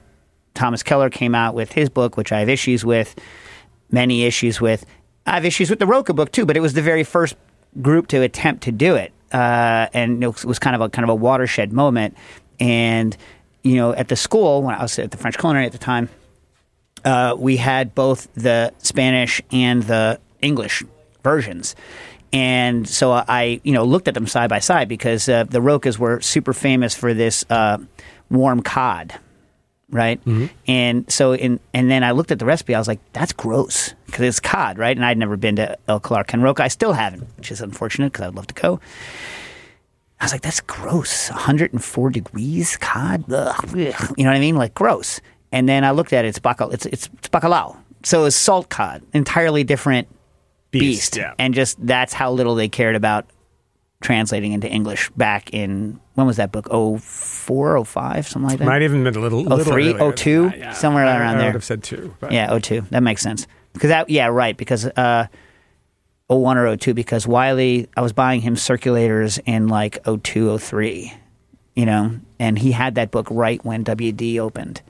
Thomas 0.54 0.82
Keller 0.82 1.10
came 1.10 1.34
out 1.36 1.54
with 1.54 1.70
his 1.70 1.88
book, 1.88 2.16
which 2.16 2.32
I 2.32 2.40
have 2.40 2.48
issues 2.48 2.84
with, 2.84 3.14
many 3.92 4.24
issues 4.24 4.60
with. 4.60 4.84
I 5.24 5.34
have 5.34 5.44
issues 5.44 5.70
with 5.70 5.78
the 5.78 5.86
Roca 5.86 6.12
book 6.12 6.32
too, 6.32 6.44
but 6.44 6.56
it 6.56 6.60
was 6.60 6.72
the 6.72 6.82
very 6.82 7.04
first 7.04 7.36
group 7.80 8.08
to 8.08 8.20
attempt 8.22 8.64
to 8.64 8.72
do 8.72 8.96
it, 8.96 9.12
uh, 9.32 9.88
and 9.92 10.22
it 10.22 10.44
was, 10.44 10.58
kind 10.58 10.76
of 10.76 10.82
a 10.82 10.88
kind 10.88 11.04
of 11.04 11.10
a 11.10 11.14
watershed 11.14 11.72
moment. 11.72 12.16
And 12.60 13.16
you 13.62 13.76
know, 13.76 13.92
at 13.92 14.08
the 14.08 14.16
school 14.16 14.62
when 14.62 14.74
I 14.74 14.82
was 14.82 14.98
at 14.98 15.10
the 15.10 15.16
French 15.16 15.38
Culinary 15.38 15.66
at 15.66 15.72
the 15.72 15.78
time, 15.78 16.08
uh, 17.04 17.34
we 17.38 17.56
had 17.56 17.94
both 17.94 18.32
the 18.34 18.72
Spanish 18.78 19.40
and 19.50 19.82
the 19.82 20.20
English 20.40 20.82
versions. 21.22 21.74
And 22.32 22.88
so 22.88 23.12
I, 23.12 23.60
you 23.62 23.72
know, 23.72 23.84
looked 23.84 24.08
at 24.08 24.14
them 24.14 24.26
side 24.26 24.48
by 24.48 24.58
side 24.60 24.88
because 24.88 25.28
uh, 25.28 25.44
the 25.44 25.60
Rocas 25.60 25.98
were 25.98 26.20
super 26.20 26.52
famous 26.52 26.94
for 26.94 27.12
this 27.12 27.44
uh, 27.50 27.78
warm 28.30 28.62
cod, 28.62 29.14
right? 29.92 30.24
Mm-hmm. 30.24 30.46
And 30.66 31.10
so, 31.10 31.34
in 31.34 31.60
and 31.72 31.90
then 31.90 32.02
I 32.02 32.12
looked 32.12 32.32
at 32.32 32.38
the 32.38 32.44
recipe. 32.44 32.74
I 32.74 32.78
was 32.78 32.88
like, 32.88 33.00
"That's 33.12 33.32
gross," 33.32 33.94
because 34.06 34.22
it's 34.22 34.40
cod, 34.40 34.78
right? 34.78 34.96
And 34.96 35.04
I'd 35.04 35.18
never 35.18 35.36
been 35.36 35.56
to 35.56 35.78
El 35.86 36.00
Celler 36.00 36.24
Roca. 36.34 36.64
I 36.64 36.68
still 36.68 36.92
haven't, 36.92 37.28
which 37.36 37.50
is 37.50 37.60
unfortunate 37.60 38.12
because 38.12 38.26
I'd 38.26 38.34
love 38.34 38.46
to 38.48 38.54
go. 38.54 38.80
I 40.20 40.24
was 40.24 40.32
like, 40.32 40.42
"That's 40.42 40.60
gross. 40.60 41.30
104 41.30 42.10
degrees 42.10 42.76
cod. 42.78 43.30
Ugh. 43.30 43.54
Ugh." 43.62 43.74
You 43.76 44.24
know 44.24 44.30
what 44.30 44.36
I 44.36 44.40
mean? 44.40 44.56
Like 44.56 44.74
gross." 44.74 45.20
And 45.52 45.68
then 45.68 45.84
I 45.84 45.90
looked 45.90 46.12
at 46.12 46.24
it. 46.24 46.28
It's 46.28 46.38
bacal. 46.38 46.72
It's 46.72 46.86
it's, 46.86 47.08
it's 47.18 47.28
bacalao. 47.28 47.76
So 48.04 48.24
it's 48.24 48.34
salt 48.34 48.68
cod, 48.68 49.02
entirely 49.12 49.62
different 49.62 50.08
beast, 50.72 51.16
yeah. 51.16 51.34
and 51.38 51.54
just 51.54 51.84
that's 51.86 52.12
how 52.12 52.32
little 52.32 52.54
they 52.54 52.68
cared 52.68 52.96
about 52.96 53.26
translating 54.02 54.52
into 54.52 54.68
English 54.68 55.10
back 55.16 55.52
in 55.54 55.98
when 56.14 56.26
was 56.26 56.36
that 56.36 56.52
book? 56.52 56.68
Oh 56.70 56.98
four, 56.98 57.76
oh 57.76 57.84
five, 57.84 58.28
something 58.28 58.48
like 58.50 58.58
that. 58.58 58.64
Might 58.66 58.82
even 58.82 59.02
been 59.04 59.16
a 59.16 59.20
little, 59.20 59.50
Oh, 59.52 59.58
three? 59.64 59.94
Oh, 59.94 60.10
that, 60.12 60.58
yeah. 60.58 60.72
Somewhere 60.72 61.06
I- 61.06 61.18
around 61.18 61.36
I 61.36 61.38
there. 61.38 61.46
would 61.48 61.54
have 61.54 61.64
said 61.64 61.82
two. 61.82 62.14
But 62.20 62.32
Yeah, 62.32 62.58
02. 62.58 62.82
That 62.90 63.02
makes 63.02 63.22
sense. 63.22 63.46
Because 63.72 63.88
that, 63.88 64.10
yeah, 64.10 64.26
right. 64.26 64.54
Because 64.56 64.84
uh, 64.84 65.26
01 66.28 66.58
or 66.58 66.76
02, 66.76 66.92
because 66.94 67.26
Wylie, 67.26 67.88
I 67.96 68.02
was 68.02 68.12
buying 68.12 68.40
him 68.42 68.54
circulators 68.54 69.40
in 69.46 69.68
like 69.68 69.98
02, 70.04 70.58
03, 70.58 71.12
you 71.74 71.86
know, 71.86 72.18
and 72.38 72.58
he 72.58 72.72
had 72.72 72.96
that 72.96 73.10
book 73.10 73.28
right 73.30 73.64
when 73.64 73.84
WD 73.84 74.38
opened, 74.38 74.82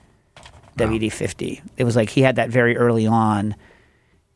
WD 0.78 1.12
50. 1.12 1.62
It 1.76 1.84
was 1.84 1.94
like 1.96 2.10
he 2.10 2.22
had 2.22 2.36
that 2.36 2.50
very 2.50 2.76
early 2.76 3.06
on. 3.06 3.54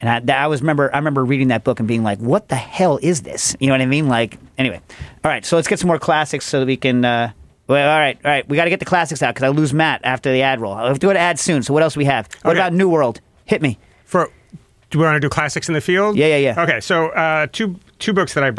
And 0.01 0.11
I, 0.11 0.21
that- 0.21 0.39
I 0.43 0.47
was 0.47 0.61
remember 0.61 0.91
I 0.95 0.99
remember 0.99 1.25
reading 1.25 1.49
that 1.49 1.65
book 1.65 1.79
and 1.81 1.89
being 1.89 2.03
like, 2.03 2.19
"What 2.19 2.49
the 2.49 2.57
hell 2.57 2.99
is 3.03 3.23
this?" 3.23 3.57
You 3.61 3.69
know 3.69 3.75
what 3.75 3.81
I 3.81 3.87
mean? 3.87 4.09
Like, 4.09 4.39
anyway, 4.59 4.81
all 5.25 5.31
right. 5.31 5.45
So 5.45 5.57
let's 5.57 5.69
get 5.69 5.79
some 5.79 5.89
more 5.89 5.99
classics 5.99 6.45
so 6.47 6.61
that 6.61 6.67
we 6.67 6.77
can. 6.77 7.05
Uh, 7.05 7.33
well, 7.67 7.91
all 7.91 7.99
right, 7.99 8.17
all 8.25 8.31
right. 8.31 8.49
We 8.49 8.57
got 8.57 8.65
to 8.65 8.71
get 8.71 8.79
the 8.79 8.85
classics 8.87 9.23
out 9.23 9.35
because 9.35 9.45
I 9.45 9.49
lose 9.49 9.73
Matt 9.75 10.03
after 10.05 10.31
the 10.33 10.43
ad 10.43 10.61
roll. 10.61 10.75
I'll 10.75 10.87
have 10.87 10.97
to 10.97 11.01
do 11.01 11.11
an 11.11 11.17
ad 11.17 11.39
soon. 11.39 11.63
So 11.63 11.73
what 11.75 11.83
else 11.83 11.95
do 11.95 11.99
we 11.99 12.05
have? 12.05 12.29
What 12.43 12.53
Okay. 12.53 12.61
about 12.61 12.73
New 12.75 12.89
World? 12.89 13.21
Hit 13.47 13.61
me. 13.63 13.79
For 14.05 14.31
do 14.91 14.99
we 14.99 15.05
want 15.05 15.17
to 15.17 15.21
do 15.21 15.29
classics 15.29 15.67
in 15.69 15.75
the 15.75 15.81
field? 15.81 16.17
Yeah, 16.17 16.27
yeah, 16.29 16.37
yeah. 16.55 16.63
Okay, 16.63 16.81
so 16.81 17.09
uh, 17.09 17.47
two 17.51 17.81
two 17.99 18.13
books 18.13 18.35
that 18.35 18.45
I 18.45 18.53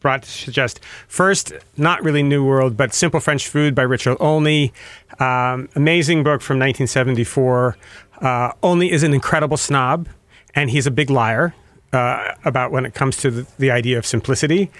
brought 0.00 0.22
to 0.22 0.28
suggest. 0.30 0.80
First, 1.06 1.52
not 1.76 2.02
really 2.02 2.22
New 2.22 2.44
World, 2.44 2.76
but 2.76 2.94
Simple 2.94 3.20
French 3.20 3.46
Food 3.46 3.74
by 3.74 3.82
Richard 3.82 4.16
Olney. 4.20 4.72
Um, 5.20 5.68
amazing 5.76 6.22
book 6.24 6.40
from 6.42 6.58
1974. 6.58 7.76
Uh, 8.20 8.52
Olney 8.62 8.90
is 8.90 9.02
an 9.02 9.12
incredible 9.14 9.56
snob, 9.56 10.08
and 10.56 10.70
he's 10.70 10.86
a 10.86 10.90
big 10.90 11.10
liar 11.10 11.54
uh, 11.92 12.32
about 12.44 12.72
when 12.72 12.84
it 12.84 12.94
comes 12.94 13.16
to 13.18 13.30
the, 13.30 13.46
the 13.58 13.70
idea 13.70 13.98
of 13.98 14.06
simplicity. 14.06 14.70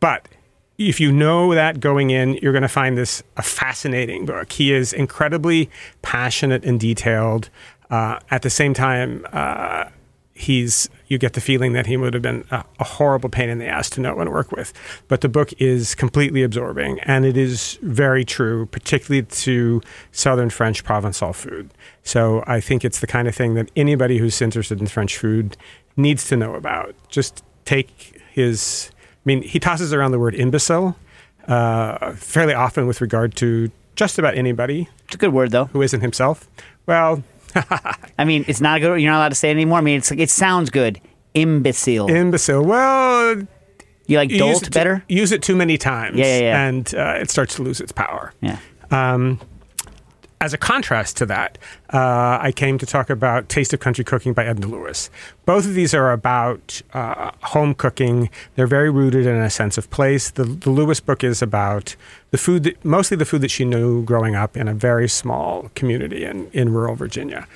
But 0.00 0.26
if 0.78 1.00
you 1.00 1.10
know 1.10 1.54
that 1.54 1.80
going 1.80 2.10
in, 2.10 2.34
you're 2.34 2.52
going 2.52 2.62
to 2.62 2.68
find 2.68 2.96
this 2.96 3.22
a 3.36 3.42
fascinating 3.42 4.24
book. 4.24 4.52
He 4.52 4.72
is 4.72 4.92
incredibly 4.92 5.68
passionate 6.02 6.64
and 6.64 6.78
detailed. 6.78 7.50
Uh, 7.90 8.20
at 8.30 8.42
the 8.42 8.50
same 8.50 8.74
time, 8.74 9.26
uh, 9.32 9.86
he's 10.34 10.88
you 11.08 11.18
get 11.18 11.32
the 11.32 11.40
feeling 11.40 11.72
that 11.72 11.86
he 11.86 11.96
would 11.96 12.14
have 12.14 12.22
been 12.22 12.44
a, 12.50 12.64
a, 12.78 12.84
horrible 12.84 13.28
pain 13.28 13.48
in 13.48 13.58
the 13.58 13.66
ass 13.66 13.90
to 13.90 14.00
know 14.00 14.20
and 14.20 14.30
work 14.30 14.52
with. 14.52 14.72
But 15.08 15.22
the 15.22 15.28
book 15.28 15.52
is 15.58 15.94
completely 15.94 16.42
absorbing, 16.42 17.00
and 17.00 17.24
it 17.24 17.36
is 17.36 17.78
very 17.82 18.24
true, 18.24 18.66
particularly 18.66 19.26
to 19.26 19.80
Southern 20.12 20.50
French 20.50 20.84
Provençal 20.84 21.34
food. 21.34 21.70
So 22.02 22.44
I 22.46 22.60
think 22.60 22.84
it's 22.84 23.00
the 23.00 23.06
kind 23.06 23.26
of 23.26 23.34
thing 23.34 23.54
that 23.54 23.70
anybody 23.74 24.18
who's 24.18 24.40
interested 24.40 24.80
in 24.80 24.86
French 24.86 25.16
food 25.16 25.56
needs 25.96 26.26
to 26.28 26.36
know 26.36 26.54
about. 26.54 26.94
Just 27.08 27.42
take 27.64 28.20
his, 28.30 28.90
I 28.94 29.20
mean, 29.24 29.42
he 29.42 29.58
tosses 29.58 29.92
around 29.92 30.12
the 30.12 30.18
word 30.18 30.34
imbecile 30.34 30.96
uh, 31.48 32.12
fairly 32.12 32.54
often 32.54 32.86
with 32.86 33.00
regard 33.00 33.34
to 33.36 33.70
just 33.96 34.18
about 34.18 34.36
anybody. 34.36 34.88
It's 35.06 35.16
a 35.16 35.18
good 35.18 35.32
word, 35.32 35.50
though. 35.50 35.64
Who 35.66 35.82
isn't 35.82 36.02
himself. 36.02 36.48
Well, 36.86 37.24
I 38.18 38.24
mean, 38.24 38.44
it's 38.48 38.60
not 38.60 38.80
good. 38.80 39.00
You're 39.00 39.10
not 39.10 39.18
allowed 39.18 39.28
to 39.30 39.34
say 39.34 39.48
it 39.48 39.52
anymore. 39.52 39.78
I 39.78 39.82
mean, 39.82 39.98
it's 39.98 40.10
like 40.10 40.20
it 40.20 40.30
sounds 40.30 40.70
good. 40.70 41.00
Imbecile. 41.34 42.08
Imbecile. 42.08 42.64
Well, 42.64 43.42
you 44.06 44.16
like 44.16 44.30
you 44.30 44.38
dolt 44.38 44.70
better? 44.72 45.04
use 45.08 45.32
it 45.32 45.42
too 45.42 45.54
many 45.54 45.78
times. 45.78 46.16
Yeah, 46.16 46.24
yeah, 46.24 46.40
yeah. 46.40 46.66
And 46.66 46.94
uh, 46.94 47.18
it 47.20 47.30
starts 47.30 47.56
to 47.56 47.62
lose 47.62 47.80
its 47.80 47.92
power. 47.92 48.32
Yeah. 48.40 48.58
Um, 48.90 49.40
as 50.40 50.54
a 50.54 50.58
contrast 50.58 51.16
to 51.16 51.26
that, 51.26 51.58
uh, 51.92 52.38
I 52.40 52.52
came 52.54 52.78
to 52.78 52.86
talk 52.86 53.10
about 53.10 53.48
Taste 53.48 53.72
of 53.72 53.80
Country 53.80 54.04
Cooking 54.04 54.32
by 54.32 54.44
Edna 54.44 54.66
Lewis. 54.66 55.10
Both 55.46 55.66
of 55.66 55.74
these 55.74 55.94
are 55.94 56.12
about 56.12 56.80
uh, 56.92 57.32
home 57.42 57.74
cooking. 57.74 58.30
They're 58.54 58.68
very 58.68 58.90
rooted 58.90 59.26
in 59.26 59.36
a 59.36 59.50
sense 59.50 59.76
of 59.78 59.90
place. 59.90 60.30
The, 60.30 60.44
the 60.44 60.70
Lewis 60.70 61.00
book 61.00 61.24
is 61.24 61.42
about 61.42 61.96
the 62.30 62.38
food, 62.38 62.62
that, 62.64 62.84
mostly 62.84 63.16
the 63.16 63.24
food 63.24 63.40
that 63.40 63.50
she 63.50 63.64
knew 63.64 64.04
growing 64.04 64.36
up 64.36 64.56
in 64.56 64.68
a 64.68 64.74
very 64.74 65.08
small 65.08 65.70
community 65.74 66.24
in, 66.24 66.48
in 66.52 66.72
rural 66.72 66.94
Virginia. 66.94 67.46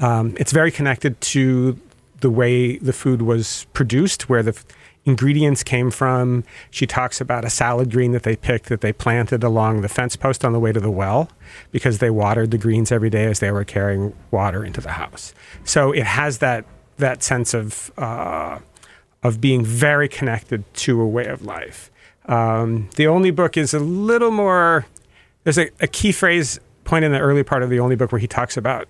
Um, 0.00 0.34
it's 0.38 0.52
very 0.52 0.72
connected 0.72 1.20
to 1.20 1.78
the 2.20 2.30
way 2.30 2.78
the 2.78 2.92
food 2.92 3.22
was 3.22 3.66
produced, 3.72 4.28
where 4.28 4.42
the 4.42 4.60
ingredients 5.04 5.62
came 5.62 5.90
from. 5.90 6.44
She 6.70 6.86
talks 6.86 7.20
about 7.20 7.44
a 7.44 7.50
salad 7.50 7.90
green 7.90 8.12
that 8.12 8.22
they 8.22 8.36
picked 8.36 8.66
that 8.66 8.80
they 8.80 8.92
planted 8.92 9.42
along 9.42 9.80
the 9.80 9.88
fence 9.88 10.16
post 10.16 10.44
on 10.44 10.52
the 10.52 10.60
way 10.60 10.72
to 10.72 10.80
the 10.80 10.90
well 10.90 11.28
because 11.70 11.98
they 11.98 12.10
watered 12.10 12.50
the 12.50 12.58
greens 12.58 12.92
every 12.92 13.10
day 13.10 13.24
as 13.24 13.40
they 13.40 13.50
were 13.50 13.64
carrying 13.64 14.14
water 14.30 14.64
into 14.64 14.80
the 14.80 14.92
house. 14.92 15.34
So 15.64 15.92
it 15.92 16.04
has 16.04 16.38
that 16.38 16.64
that 16.98 17.22
sense 17.22 17.54
of 17.54 17.90
uh, 17.98 18.58
of 19.22 19.40
being 19.40 19.64
very 19.64 20.08
connected 20.08 20.64
to 20.74 21.00
a 21.00 21.06
way 21.06 21.26
of 21.26 21.44
life. 21.44 21.90
Um, 22.26 22.88
the 22.96 23.06
only 23.06 23.30
book 23.30 23.56
is 23.56 23.74
a 23.74 23.80
little 23.80 24.30
more. 24.30 24.86
There's 25.44 25.58
a, 25.58 25.70
a, 25.80 25.88
key 25.88 26.12
phrase 26.12 26.60
point 26.84 27.04
in 27.04 27.10
the 27.10 27.18
early 27.18 27.42
part 27.42 27.64
of 27.64 27.70
the 27.70 27.80
Olney 27.80 27.96
book 27.96 28.12
where 28.12 28.20
he 28.20 28.28
talks 28.28 28.56
about 28.56 28.86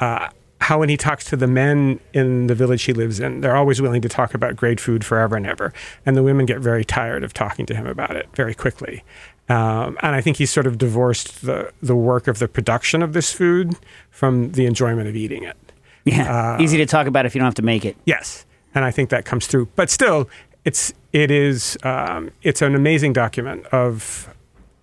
uh, 0.00 0.28
how 0.68 0.80
when 0.80 0.90
he 0.90 0.98
talks 0.98 1.24
to 1.24 1.34
the 1.34 1.46
men 1.46 1.98
in 2.12 2.46
the 2.46 2.54
village 2.54 2.82
he 2.82 2.92
lives 2.92 3.20
in, 3.20 3.40
they're 3.40 3.56
always 3.56 3.80
willing 3.80 4.02
to 4.02 4.08
talk 4.08 4.34
about 4.34 4.54
great 4.54 4.78
food 4.78 5.02
forever 5.02 5.34
and 5.34 5.46
ever. 5.46 5.72
And 6.04 6.14
the 6.14 6.22
women 6.22 6.44
get 6.44 6.58
very 6.58 6.84
tired 6.84 7.24
of 7.24 7.32
talking 7.32 7.64
to 7.64 7.74
him 7.74 7.86
about 7.86 8.16
it 8.16 8.28
very 8.34 8.54
quickly. 8.54 9.02
Um, 9.48 9.96
and 10.02 10.14
I 10.14 10.20
think 10.20 10.36
he's 10.36 10.50
sort 10.50 10.66
of 10.66 10.76
divorced 10.76 11.40
the, 11.40 11.72
the 11.80 11.96
work 11.96 12.28
of 12.28 12.38
the 12.38 12.48
production 12.48 13.02
of 13.02 13.14
this 13.14 13.32
food 13.32 13.76
from 14.10 14.52
the 14.52 14.66
enjoyment 14.66 15.08
of 15.08 15.16
eating 15.16 15.42
it. 15.42 15.56
Yeah, 16.04 16.56
uh, 16.58 16.62
easy 16.62 16.76
to 16.76 16.84
talk 16.84 17.06
about 17.06 17.24
if 17.24 17.34
you 17.34 17.38
don't 17.38 17.46
have 17.46 17.54
to 17.54 17.62
make 17.62 17.86
it. 17.86 17.96
Yes, 18.04 18.44
and 18.74 18.84
I 18.84 18.90
think 18.90 19.08
that 19.08 19.24
comes 19.24 19.46
through. 19.46 19.70
But 19.74 19.88
still, 19.88 20.28
it's 20.66 20.92
it 21.14 21.30
is 21.30 21.78
um, 21.82 22.30
it's 22.42 22.60
an 22.60 22.74
amazing 22.74 23.14
document 23.14 23.64
of 23.68 24.28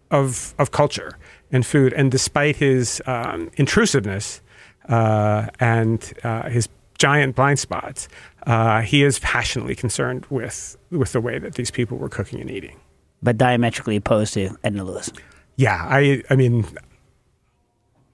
of 0.09 0.55
of 0.57 0.71
culture 0.71 1.15
and 1.51 1.63
food. 1.63 1.93
And 1.93 2.11
despite 2.11 2.55
his 2.55 3.03
um, 3.05 3.51
intrusiveness, 3.55 4.41
uh, 4.89 5.47
and 5.59 6.13
uh, 6.23 6.49
his 6.49 6.69
giant 6.97 7.35
blind 7.35 7.59
spots, 7.59 8.07
uh, 8.47 8.81
he 8.81 9.03
is 9.03 9.19
passionately 9.19 9.75
concerned 9.75 10.25
with 10.29 10.77
with 10.91 11.11
the 11.11 11.21
way 11.21 11.39
that 11.39 11.55
these 11.55 11.71
people 11.71 11.97
were 11.97 12.09
cooking 12.09 12.39
and 12.39 12.49
eating. 12.49 12.79
But 13.21 13.37
diametrically 13.37 13.95
opposed 13.95 14.33
to 14.35 14.55
Edna 14.63 14.83
Lewis. 14.83 15.11
Yeah, 15.55 15.85
I 15.89 16.23
I 16.29 16.35
mean. 16.35 16.65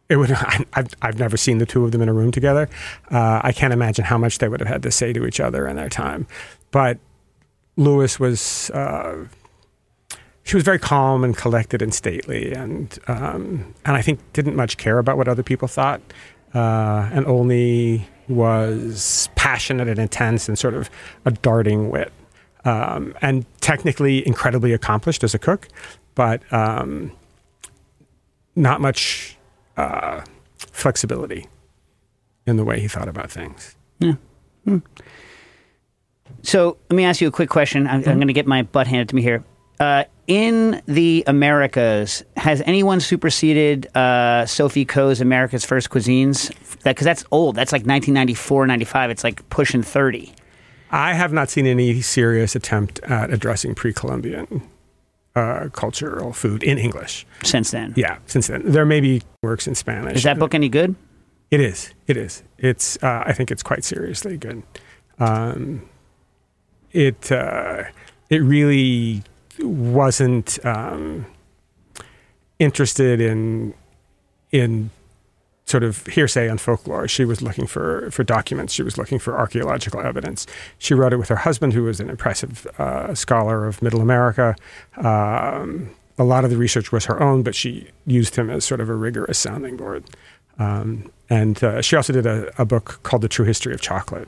It 0.10 0.18
would. 0.18 0.32
I've, 0.74 0.94
I've 1.02 1.20
never 1.20 1.38
seen 1.38 1.60
the 1.60 1.66
two 1.66 1.86
of 1.86 1.94
them 1.94 2.02
in 2.02 2.10
a 2.10 2.14
room 2.14 2.32
together. 2.32 2.70
Uh, 3.10 3.40
I 3.44 3.54
can't 3.54 3.72
imagine 3.72 4.04
how 4.04 4.18
much 4.18 4.40
they 4.40 4.50
would 4.50 4.60
have 4.60 4.68
had 4.68 4.84
to 4.84 4.92
say 4.92 5.14
to 5.14 5.26
each 5.26 5.40
other 5.40 5.66
in 5.66 5.78
their 5.78 5.88
time. 5.88 6.28
But 6.72 7.00
Lewis 7.78 8.20
was 8.20 8.70
uh, 8.72 9.26
she 10.44 10.56
was 10.56 10.64
very 10.64 10.80
calm 10.80 11.24
and 11.24 11.36
collected 11.36 11.82
and 11.82 11.94
stately, 11.94 12.52
and 12.52 12.98
um, 13.08 13.74
and 13.86 13.96
I 13.96 14.02
think 14.02 14.20
didn't 14.34 14.56
much 14.56 14.78
care 14.78 15.00
about 15.00 15.18
what 15.18 15.28
other 15.28 15.44
people 15.44 15.68
thought 15.68 16.02
uh, 16.54 17.10
and 17.12 17.26
Olney 17.26 18.08
was 18.28 19.30
passionate 19.36 19.88
and 19.88 20.00
intense 20.00 20.48
and 20.48 20.58
sort 20.58 20.74
of 20.74 20.90
a 21.26 21.32
darting 21.32 21.90
wit. 21.90 22.12
Um, 22.64 23.16
and 23.24 23.44
technically 23.60 24.26
incredibly 24.28 24.72
accomplished 24.72 25.24
as 25.24 25.34
a 25.34 25.40
cook, 25.40 25.68
but 26.14 26.42
um, 26.54 27.12
not 28.56 28.82
much 28.82 29.36
uh, 29.78 30.22
flexibility 30.58 31.48
in 32.46 32.58
the 32.58 32.64
way 32.64 32.80
he 32.80 32.88
thought 32.88 33.08
about 33.08 33.32
things. 33.32 33.76
Yeah. 33.98 34.14
Hmm. 34.66 34.78
So 36.44 36.78
let 36.90 36.96
me 36.96 37.04
ask 37.04 37.20
you 37.22 37.28
a 37.28 37.32
quick 37.32 37.50
question. 37.50 37.88
I'm. 37.88 38.08
I'm 38.08 38.18
going 38.18 38.28
to 38.28 38.34
get 38.34 38.48
my 38.48 38.62
butt 38.62 38.88
handed 38.88 39.10
to 39.10 39.16
me 39.16 39.22
here. 39.22 39.44
Uh, 39.82 40.04
in 40.28 40.80
the 40.86 41.24
Americas, 41.26 42.24
has 42.38 42.62
anyone 42.68 43.00
superseded 43.00 43.88
uh, 43.98 44.46
Sophie 44.46 44.86
Coe's 44.86 45.20
America's 45.22 45.66
First 45.66 45.90
Cuisines? 45.90 46.50
Because 46.50 46.84
that, 46.84 46.98
that's 46.98 47.26
old. 47.32 47.56
That's 47.56 47.72
like 47.72 47.82
1994, 47.82 48.68
95. 48.68 49.10
It's 49.10 49.24
like 49.24 49.50
pushing 49.50 49.82
30. 49.82 50.34
I 50.92 51.14
have 51.14 51.34
not 51.34 51.50
seen 51.50 51.66
any 51.66 52.00
serious 52.02 52.56
attempt 52.56 53.00
at 53.00 53.34
addressing 53.34 53.74
pre-Columbian 53.74 54.62
uh, 55.36 55.70
cultural 55.74 56.32
food 56.32 56.62
in 56.62 56.78
English 56.78 57.26
since 57.44 57.72
then. 57.72 57.96
Yeah, 57.98 58.20
since 58.28 58.48
then 58.48 58.62
there 58.64 58.86
may 58.86 59.00
be 59.00 59.24
works 59.42 59.66
in 59.66 59.74
Spanish. 59.74 60.18
Is 60.18 60.24
that 60.24 60.38
book 60.38 60.54
any 60.54 60.70
good? 60.70 60.94
It 61.50 61.60
is. 61.60 61.92
It 62.06 62.18
is. 62.18 62.44
It's. 62.60 63.02
Uh, 63.02 63.24
I 63.26 63.34
think 63.34 63.50
it's 63.50 63.64
quite 63.64 63.84
seriously 63.84 64.38
good. 64.38 64.62
Um, 65.18 65.90
it. 66.92 67.32
Uh, 67.32 67.86
it 68.30 68.42
really 68.44 69.24
wasn't 69.64 70.64
um, 70.66 71.26
interested 72.60 73.20
in 73.22 73.74
in 74.52 74.90
sort 75.66 75.84
of 75.84 76.06
hearsay 76.08 76.50
and 76.50 76.60
folklore. 76.60 77.08
She 77.08 77.26
was 77.26 77.42
looking 77.42 77.66
for 77.66 78.12
for 78.12 78.24
documents. 78.24 78.74
She 78.74 78.84
was 78.84 78.98
looking 78.98 79.20
for 79.20 79.38
archaeological 79.38 80.02
evidence. 80.02 80.46
She 80.78 80.94
wrote 80.94 81.14
it 81.14 81.18
with 81.18 81.30
her 81.30 81.38
husband, 81.38 81.74
who 81.74 81.84
was 81.84 82.00
an 82.00 82.10
impressive 82.10 82.68
uh, 82.78 83.16
scholar 83.16 83.66
of 83.66 83.82
Middle 83.82 84.02
America. 84.02 84.56
Um, 84.98 85.92
a 86.18 86.24
lot 86.24 86.44
of 86.44 86.50
the 86.52 86.58
research 86.58 86.92
was 86.92 87.06
her 87.06 87.22
own, 87.22 87.42
but 87.42 87.56
she 87.56 87.88
used 88.06 88.36
him 88.36 88.50
as 88.50 88.66
sort 88.66 88.82
of 88.82 88.90
a 88.90 88.96
rigorous 88.96 89.40
sounding 89.40 89.78
board. 89.78 90.04
Um, 90.60 91.12
and 91.30 91.64
uh, 91.64 91.82
she 91.82 91.96
also 91.96 92.14
did 92.14 92.26
a, 92.26 92.52
a, 92.62 92.66
book 92.66 93.00
called 93.02 93.24
The 93.24 93.30
True 93.30 93.46
History 93.46 93.74
of 93.74 93.82
Chocolate, 93.82 94.28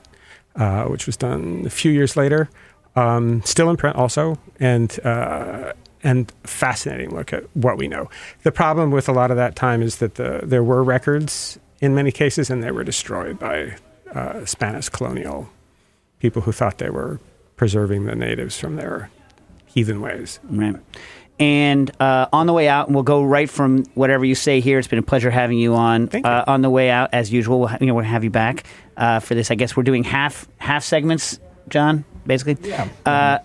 uh, 0.56 0.84
which 0.86 1.06
was 1.06 1.16
done 1.16 1.62
a 1.66 1.70
few 1.70 1.92
years 1.92 2.16
later 2.16 2.48
um, 2.96 3.42
still 3.42 3.70
in 3.70 3.76
print 3.76 3.96
also, 3.96 4.38
and 4.60 4.98
uh, 5.04 5.72
and 6.02 6.32
fascinating 6.44 7.14
look 7.14 7.32
at 7.32 7.44
what 7.56 7.78
we 7.78 7.88
know. 7.88 8.08
The 8.42 8.52
problem 8.52 8.90
with 8.90 9.08
a 9.08 9.12
lot 9.12 9.30
of 9.30 9.36
that 9.36 9.56
time 9.56 9.82
is 9.82 9.96
that 9.96 10.16
the, 10.16 10.40
there 10.42 10.62
were 10.62 10.84
records 10.84 11.58
in 11.80 11.94
many 11.94 12.12
cases, 12.12 12.50
and 12.50 12.62
they 12.62 12.70
were 12.70 12.84
destroyed 12.84 13.38
by 13.38 13.76
uh, 14.14 14.44
Spanish 14.44 14.88
colonial 14.88 15.48
people 16.20 16.42
who 16.42 16.52
thought 16.52 16.78
they 16.78 16.90
were 16.90 17.18
preserving 17.56 18.04
the 18.04 18.14
natives 18.14 18.58
from 18.58 18.76
their 18.76 19.10
heathen 19.66 20.00
ways. 20.00 20.38
Right. 20.44 20.76
And 21.40 21.90
uh, 22.00 22.28
on 22.32 22.46
the 22.46 22.52
way 22.52 22.68
out, 22.68 22.86
and 22.86 22.94
we'll 22.94 23.02
go 23.02 23.24
right 23.24 23.50
from 23.50 23.84
whatever 23.94 24.24
you 24.24 24.36
say 24.36 24.60
here. 24.60 24.78
It's 24.78 24.86
been 24.86 25.00
a 25.00 25.02
pleasure 25.02 25.30
having 25.30 25.58
you 25.58 25.74
on. 25.74 26.06
Thank 26.06 26.24
you. 26.24 26.30
Uh, 26.30 26.44
on 26.46 26.62
the 26.62 26.70
way 26.70 26.90
out, 26.90 27.10
as 27.12 27.32
usual, 27.32 27.60
we'll, 27.60 27.76
you 27.80 27.86
know, 27.88 27.94
we'll 27.94 28.04
have 28.04 28.22
you 28.22 28.30
back 28.30 28.64
uh, 28.96 29.18
for 29.18 29.34
this. 29.34 29.50
I 29.50 29.56
guess 29.56 29.76
we're 29.76 29.82
doing 29.82 30.04
half 30.04 30.46
half 30.58 30.84
segments, 30.84 31.40
John 31.68 32.04
basically. 32.26 32.56
Yeah. 32.68 32.88
Uh, 33.04 33.38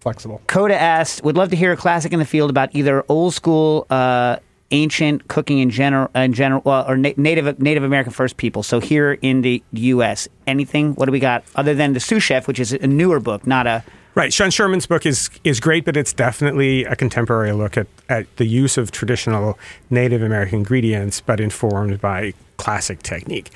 Flexible. 0.00 0.40
Coda 0.48 0.80
asked, 0.80 1.22
would 1.22 1.36
love 1.36 1.50
to 1.50 1.56
hear 1.56 1.72
a 1.72 1.76
classic 1.76 2.12
in 2.12 2.18
the 2.18 2.24
field 2.24 2.50
about 2.50 2.74
either 2.74 3.04
old 3.08 3.34
school, 3.34 3.86
uh, 3.88 4.36
ancient 4.72 5.28
cooking 5.28 5.60
in 5.60 5.70
general, 5.70 6.10
in 6.14 6.32
general, 6.32 6.60
well, 6.64 6.84
or 6.88 6.96
na- 6.96 7.12
Native 7.16 7.60
Native 7.60 7.84
American 7.84 8.12
first 8.12 8.36
people. 8.36 8.64
So 8.64 8.80
here 8.80 9.12
in 9.22 9.42
the 9.42 9.62
U.S., 9.72 10.26
anything? 10.46 10.94
What 10.94 11.06
do 11.06 11.12
we 11.12 11.20
got 11.20 11.44
other 11.54 11.74
than 11.74 11.92
the 11.92 12.00
Sioux 12.00 12.18
Chef, 12.18 12.48
which 12.48 12.58
is 12.58 12.72
a 12.72 12.86
newer 12.86 13.20
book, 13.20 13.46
not 13.46 13.66
a 13.66 13.84
Right. 14.14 14.30
Sean 14.30 14.50
Sherman's 14.50 14.86
book 14.86 15.06
is 15.06 15.30
is 15.42 15.58
great, 15.58 15.86
but 15.86 15.96
it's 15.96 16.12
definitely 16.12 16.84
a 16.84 16.94
contemporary 16.94 17.52
look 17.52 17.78
at, 17.78 17.86
at 18.10 18.36
the 18.36 18.44
use 18.44 18.76
of 18.76 18.90
traditional 18.90 19.58
Native 19.88 20.22
American 20.22 20.58
ingredients, 20.58 21.22
but 21.22 21.40
informed 21.40 21.98
by 22.00 22.34
classic 22.58 23.02
technique. 23.02 23.50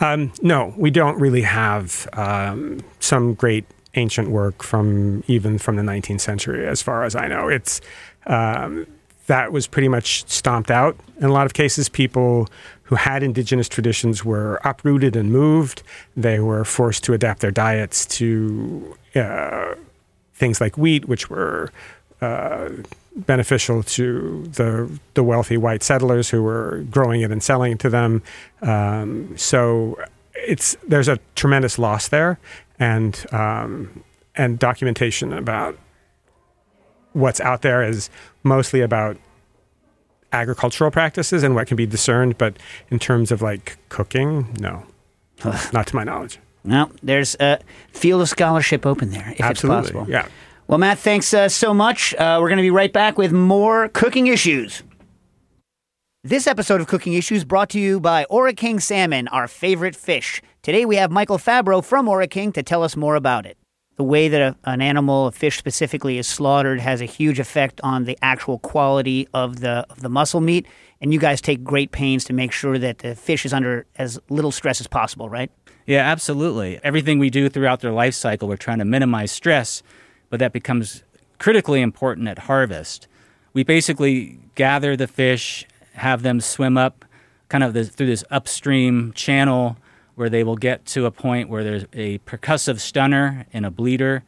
Um, 0.00 0.32
no, 0.42 0.74
we 0.76 0.90
don't 0.90 1.18
really 1.20 1.42
have 1.42 2.08
um, 2.14 2.80
some 2.98 3.34
great 3.34 3.66
ancient 3.94 4.30
work 4.30 4.62
from 4.62 5.24
even 5.26 5.58
from 5.58 5.76
the 5.76 5.82
19th 5.82 6.20
century, 6.20 6.66
as 6.66 6.82
far 6.82 7.04
as 7.04 7.14
I 7.14 7.26
know. 7.28 7.48
It's 7.48 7.80
um, 8.26 8.86
that 9.26 9.52
was 9.52 9.66
pretty 9.66 9.88
much 9.88 10.28
stomped 10.28 10.70
out 10.70 10.96
in 11.18 11.24
a 11.24 11.32
lot 11.32 11.46
of 11.46 11.54
cases. 11.54 11.88
People 11.88 12.48
who 12.84 12.96
had 12.96 13.22
indigenous 13.22 13.68
traditions 13.68 14.24
were 14.24 14.60
uprooted 14.64 15.14
and 15.14 15.30
moved. 15.30 15.82
They 16.16 16.40
were 16.40 16.64
forced 16.64 17.04
to 17.04 17.12
adapt 17.12 17.40
their 17.40 17.52
diets 17.52 18.06
to 18.18 18.96
uh, 19.14 19.74
things 20.34 20.60
like 20.60 20.76
wheat, 20.76 21.06
which 21.06 21.30
were 21.30 21.70
uh, 22.20 22.70
beneficial 23.14 23.82
to 23.82 24.44
the 24.54 24.98
the 25.14 25.22
wealthy 25.22 25.56
white 25.56 25.82
settlers 25.82 26.30
who 26.30 26.42
were 26.42 26.84
growing 26.90 27.20
it 27.20 27.30
and 27.30 27.42
selling 27.42 27.72
it 27.72 27.78
to 27.80 27.90
them. 27.90 28.22
Um, 28.62 29.36
so 29.36 29.96
it's 30.34 30.76
there's 30.86 31.08
a 31.08 31.18
tremendous 31.34 31.78
loss 31.78 32.08
there, 32.08 32.38
and 32.80 33.24
um, 33.32 34.02
and 34.34 34.58
documentation 34.58 35.32
about 35.32 35.78
what's 37.12 37.40
out 37.40 37.62
there 37.62 37.82
is 37.82 38.10
mostly 38.42 38.80
about 38.80 39.16
agricultural 40.32 40.90
practices 40.90 41.42
and 41.42 41.54
what 41.54 41.66
can 41.66 41.76
be 41.76 41.86
discerned, 41.86 42.38
but 42.38 42.56
in 42.90 42.98
terms 42.98 43.30
of 43.30 43.42
like 43.42 43.76
cooking, 43.88 44.56
no, 44.58 44.84
not 45.72 45.86
to 45.88 45.94
my 45.94 46.04
knowledge. 46.04 46.38
Well, 46.64 46.90
there's 47.02 47.36
a 47.40 47.58
field 47.92 48.22
of 48.22 48.28
scholarship 48.28 48.84
open 48.84 49.10
there 49.10 49.32
if 49.36 49.40
Absolutely, 49.40 49.80
it's 49.80 49.90
possible. 49.90 50.10
yeah. 50.10 50.28
Well, 50.66 50.78
Matt, 50.78 50.98
thanks 50.98 51.34
uh, 51.34 51.48
so 51.48 51.74
much. 51.74 52.14
Uh, 52.14 52.38
we're 52.40 52.48
going 52.48 52.58
to 52.58 52.62
be 52.62 52.70
right 52.70 52.92
back 52.92 53.18
with 53.18 53.32
more 53.32 53.88
cooking 53.88 54.28
issues. 54.28 54.82
This 56.22 56.46
episode 56.46 56.82
of 56.82 56.86
Cooking 56.86 57.14
Issues 57.14 57.44
brought 57.44 57.70
to 57.70 57.80
you 57.80 57.98
by 57.98 58.26
Ora 58.28 58.52
King 58.52 58.78
Salmon, 58.78 59.26
our 59.28 59.48
favorite 59.48 59.96
fish. 59.96 60.42
Today 60.60 60.84
we 60.84 60.96
have 60.96 61.10
Michael 61.10 61.38
Fabro 61.38 61.82
from 61.82 62.06
Ora 62.08 62.28
King 62.28 62.52
to 62.52 62.62
tell 62.62 62.82
us 62.82 62.94
more 62.94 63.14
about 63.14 63.46
it. 63.46 63.56
The 63.96 64.04
way 64.04 64.28
that 64.28 64.38
a, 64.38 64.54
an 64.64 64.82
animal, 64.82 65.28
a 65.28 65.32
fish 65.32 65.56
specifically, 65.56 66.18
is 66.18 66.26
slaughtered 66.26 66.78
has 66.78 67.00
a 67.00 67.06
huge 67.06 67.40
effect 67.40 67.80
on 67.82 68.04
the 68.04 68.18
actual 68.20 68.58
quality 68.58 69.28
of 69.32 69.60
the 69.60 69.86
of 69.88 70.02
the 70.02 70.10
muscle 70.10 70.42
meat, 70.42 70.66
and 71.00 71.10
you 71.10 71.18
guys 71.18 71.40
take 71.40 71.64
great 71.64 71.90
pains 71.90 72.22
to 72.26 72.34
make 72.34 72.52
sure 72.52 72.78
that 72.78 72.98
the 72.98 73.14
fish 73.14 73.46
is 73.46 73.54
under 73.54 73.86
as 73.96 74.18
little 74.28 74.52
stress 74.52 74.78
as 74.78 74.86
possible, 74.86 75.30
right? 75.30 75.50
Yeah, 75.86 76.00
absolutely. 76.00 76.78
Everything 76.84 77.18
we 77.18 77.30
do 77.30 77.48
throughout 77.48 77.80
their 77.80 77.92
life 77.92 78.12
cycle, 78.12 78.46
we're 78.46 78.58
trying 78.58 78.80
to 78.80 78.84
minimize 78.84 79.32
stress, 79.32 79.82
but 80.28 80.38
that 80.40 80.52
becomes 80.52 81.02
critically 81.38 81.80
important 81.80 82.28
at 82.28 82.40
harvest. 82.40 83.08
We 83.54 83.64
basically 83.64 84.38
gather 84.54 84.98
the 84.98 85.08
fish, 85.08 85.66
have 86.00 86.22
them 86.22 86.40
swim 86.40 86.76
up 86.76 87.04
kind 87.48 87.64
of 87.64 87.72
this, 87.72 87.88
through 87.90 88.06
this 88.06 88.24
upstream 88.30 89.12
channel 89.12 89.76
where 90.14 90.28
they 90.28 90.44
will 90.44 90.56
get 90.56 90.84
to 90.84 91.06
a 91.06 91.10
point 91.10 91.48
where 91.48 91.64
there's 91.64 91.84
a 91.92 92.18
percussive 92.20 92.78
stunner 92.78 93.46
and 93.52 93.64
a 93.64 93.70
bleeder, 93.70 94.22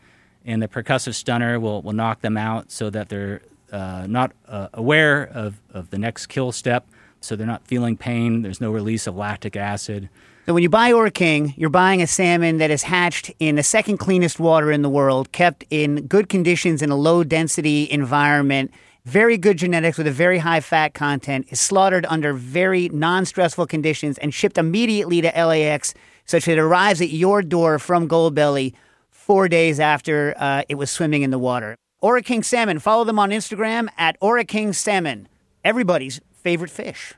and 0.44 0.62
the 0.62 0.68
percussive 0.68 1.14
stunner 1.14 1.60
will, 1.60 1.82
will 1.82 1.92
knock 1.92 2.20
them 2.20 2.36
out 2.36 2.70
so 2.70 2.88
that 2.90 3.08
they're 3.08 3.42
uh, 3.70 4.06
not 4.08 4.32
uh, 4.48 4.68
aware 4.72 5.24
of, 5.24 5.60
of 5.72 5.90
the 5.90 5.98
next 5.98 6.26
kill 6.26 6.52
step, 6.52 6.86
so 7.20 7.36
they're 7.36 7.46
not 7.46 7.66
feeling 7.66 7.96
pain. 7.96 8.42
There's 8.42 8.60
no 8.60 8.70
release 8.70 9.06
of 9.06 9.16
lactic 9.16 9.56
acid. 9.56 10.08
So 10.46 10.54
when 10.54 10.62
you 10.62 10.68
buy 10.68 10.92
Ora 10.92 11.10
King, 11.10 11.54
you're 11.56 11.70
buying 11.70 12.02
a 12.02 12.06
salmon 12.06 12.58
that 12.58 12.70
is 12.70 12.82
hatched 12.82 13.30
in 13.38 13.54
the 13.54 13.62
second 13.62 13.98
cleanest 13.98 14.40
water 14.40 14.72
in 14.72 14.82
the 14.82 14.90
world, 14.90 15.30
kept 15.30 15.64
in 15.70 16.06
good 16.06 16.28
conditions 16.28 16.82
in 16.82 16.90
a 16.90 16.96
low 16.96 17.22
density 17.22 17.88
environment, 17.90 18.72
very 19.04 19.36
good 19.36 19.56
genetics 19.56 19.98
with 19.98 20.06
a 20.06 20.12
very 20.12 20.38
high 20.38 20.60
fat 20.60 20.94
content, 20.94 21.46
is 21.50 21.60
slaughtered 21.60 22.06
under 22.08 22.32
very 22.32 22.88
non 22.90 23.24
stressful 23.24 23.66
conditions 23.66 24.18
and 24.18 24.32
shipped 24.32 24.58
immediately 24.58 25.20
to 25.20 25.28
LAX 25.28 25.94
such 26.24 26.44
that 26.44 26.52
it 26.52 26.58
arrives 26.58 27.00
at 27.00 27.10
your 27.10 27.42
door 27.42 27.78
from 27.78 28.08
Goldbelly 28.08 28.74
four 29.10 29.48
days 29.48 29.80
after 29.80 30.34
uh, 30.36 30.62
it 30.68 30.76
was 30.76 30.90
swimming 30.90 31.22
in 31.22 31.30
the 31.30 31.38
water. 31.38 31.76
Ora 32.00 32.22
King 32.22 32.42
Salmon, 32.42 32.78
follow 32.78 33.04
them 33.04 33.18
on 33.18 33.30
Instagram 33.30 33.88
at 33.96 34.16
Ora 34.20 34.44
King 34.44 34.72
Salmon, 34.72 35.28
everybody's 35.64 36.20
favorite 36.32 36.70
fish. 36.70 37.14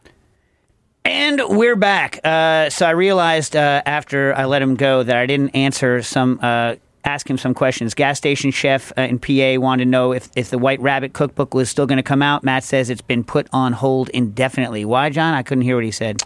And 1.07 1.41
we're 1.49 1.77
back. 1.77 2.21
Uh, 2.25 2.71
so 2.71 2.87
I 2.87 2.91
realized 2.91 3.57
uh, 3.57 3.83
after 3.85 4.35
I 4.35 4.47
let 4.47 4.63
him 4.63 4.75
go 4.75 5.03
that 5.03 5.17
I 5.17 5.27
didn't 5.27 5.51
answer 5.51 6.03
some, 6.03 6.39
uh, 6.43 6.77
ask 7.05 7.29
him 7.29 7.39
some 7.39 7.55
questions. 7.55 7.95
Gas 7.95 8.19
station 8.19 8.51
chef 8.51 8.93
uh, 8.97 9.03
in 9.03 9.19
PA 9.19 9.61
wanted 9.61 9.85
to 9.85 9.91
know 9.91 10.13
if, 10.13 10.29
if 10.37 10.51
the 10.51 10.59
White 10.59 10.81
Rabbit 10.81 11.13
cookbook 11.13 11.55
was 11.55 11.69
still 11.71 11.87
going 11.87 11.99
to 11.99 12.03
come 12.03 12.23
out. 12.23 12.43
Matt 12.45 12.65
says 12.65 12.91
it's 12.91 13.03
been 13.03 13.25
put 13.25 13.47
on 13.53 13.73
hold 13.73 14.09
indefinitely. 14.11 14.85
Why, 14.85 15.11
John? 15.11 15.35
I 15.35 15.43
couldn't 15.43 15.63
hear 15.63 15.77
what 15.77 15.85
he 15.85 15.91
said. 15.91 16.23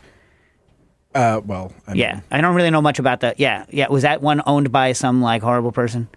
Uh, 1.14 1.40
well, 1.44 1.72
I 1.86 1.92
mean, 1.92 2.00
Yeah, 2.00 2.20
I 2.30 2.40
don't 2.40 2.54
really 2.54 2.70
know 2.70 2.82
much 2.82 2.98
about 2.98 3.20
that. 3.20 3.40
Yeah, 3.40 3.64
yeah. 3.70 3.88
Was 3.88 4.02
that 4.02 4.22
one 4.22 4.42
owned 4.46 4.70
by 4.70 4.92
some 4.92 5.20
like 5.22 5.42
horrible 5.42 5.72
person? 5.72 6.08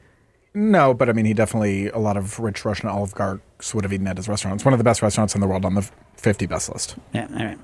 No, 0.54 0.94
but 0.94 1.10
I 1.10 1.14
mean, 1.14 1.26
he 1.26 1.34
definitely 1.34 1.88
a 1.90 1.98
lot 1.98 2.18
of 2.18 2.40
rich 2.40 2.66
Russian 2.66 2.90
oligarchs 2.90 3.74
would 3.74 3.86
have 3.86 3.94
eaten 3.94 4.06
at 4.08 4.18
his 4.18 4.28
restaurant. 4.28 4.56
It's 4.56 4.66
one 4.66 4.74
of 4.74 4.80
the 4.80 4.84
best 4.84 5.02
restaurants 5.02 5.34
in 5.34 5.40
the 5.40 5.48
world 5.48 5.64
on 5.64 5.76
the 5.76 5.90
50 6.18 6.46
best 6.46 6.70
list. 6.72 6.96
Yeah. 7.14 7.28
All 7.32 7.46
right. 7.46 7.60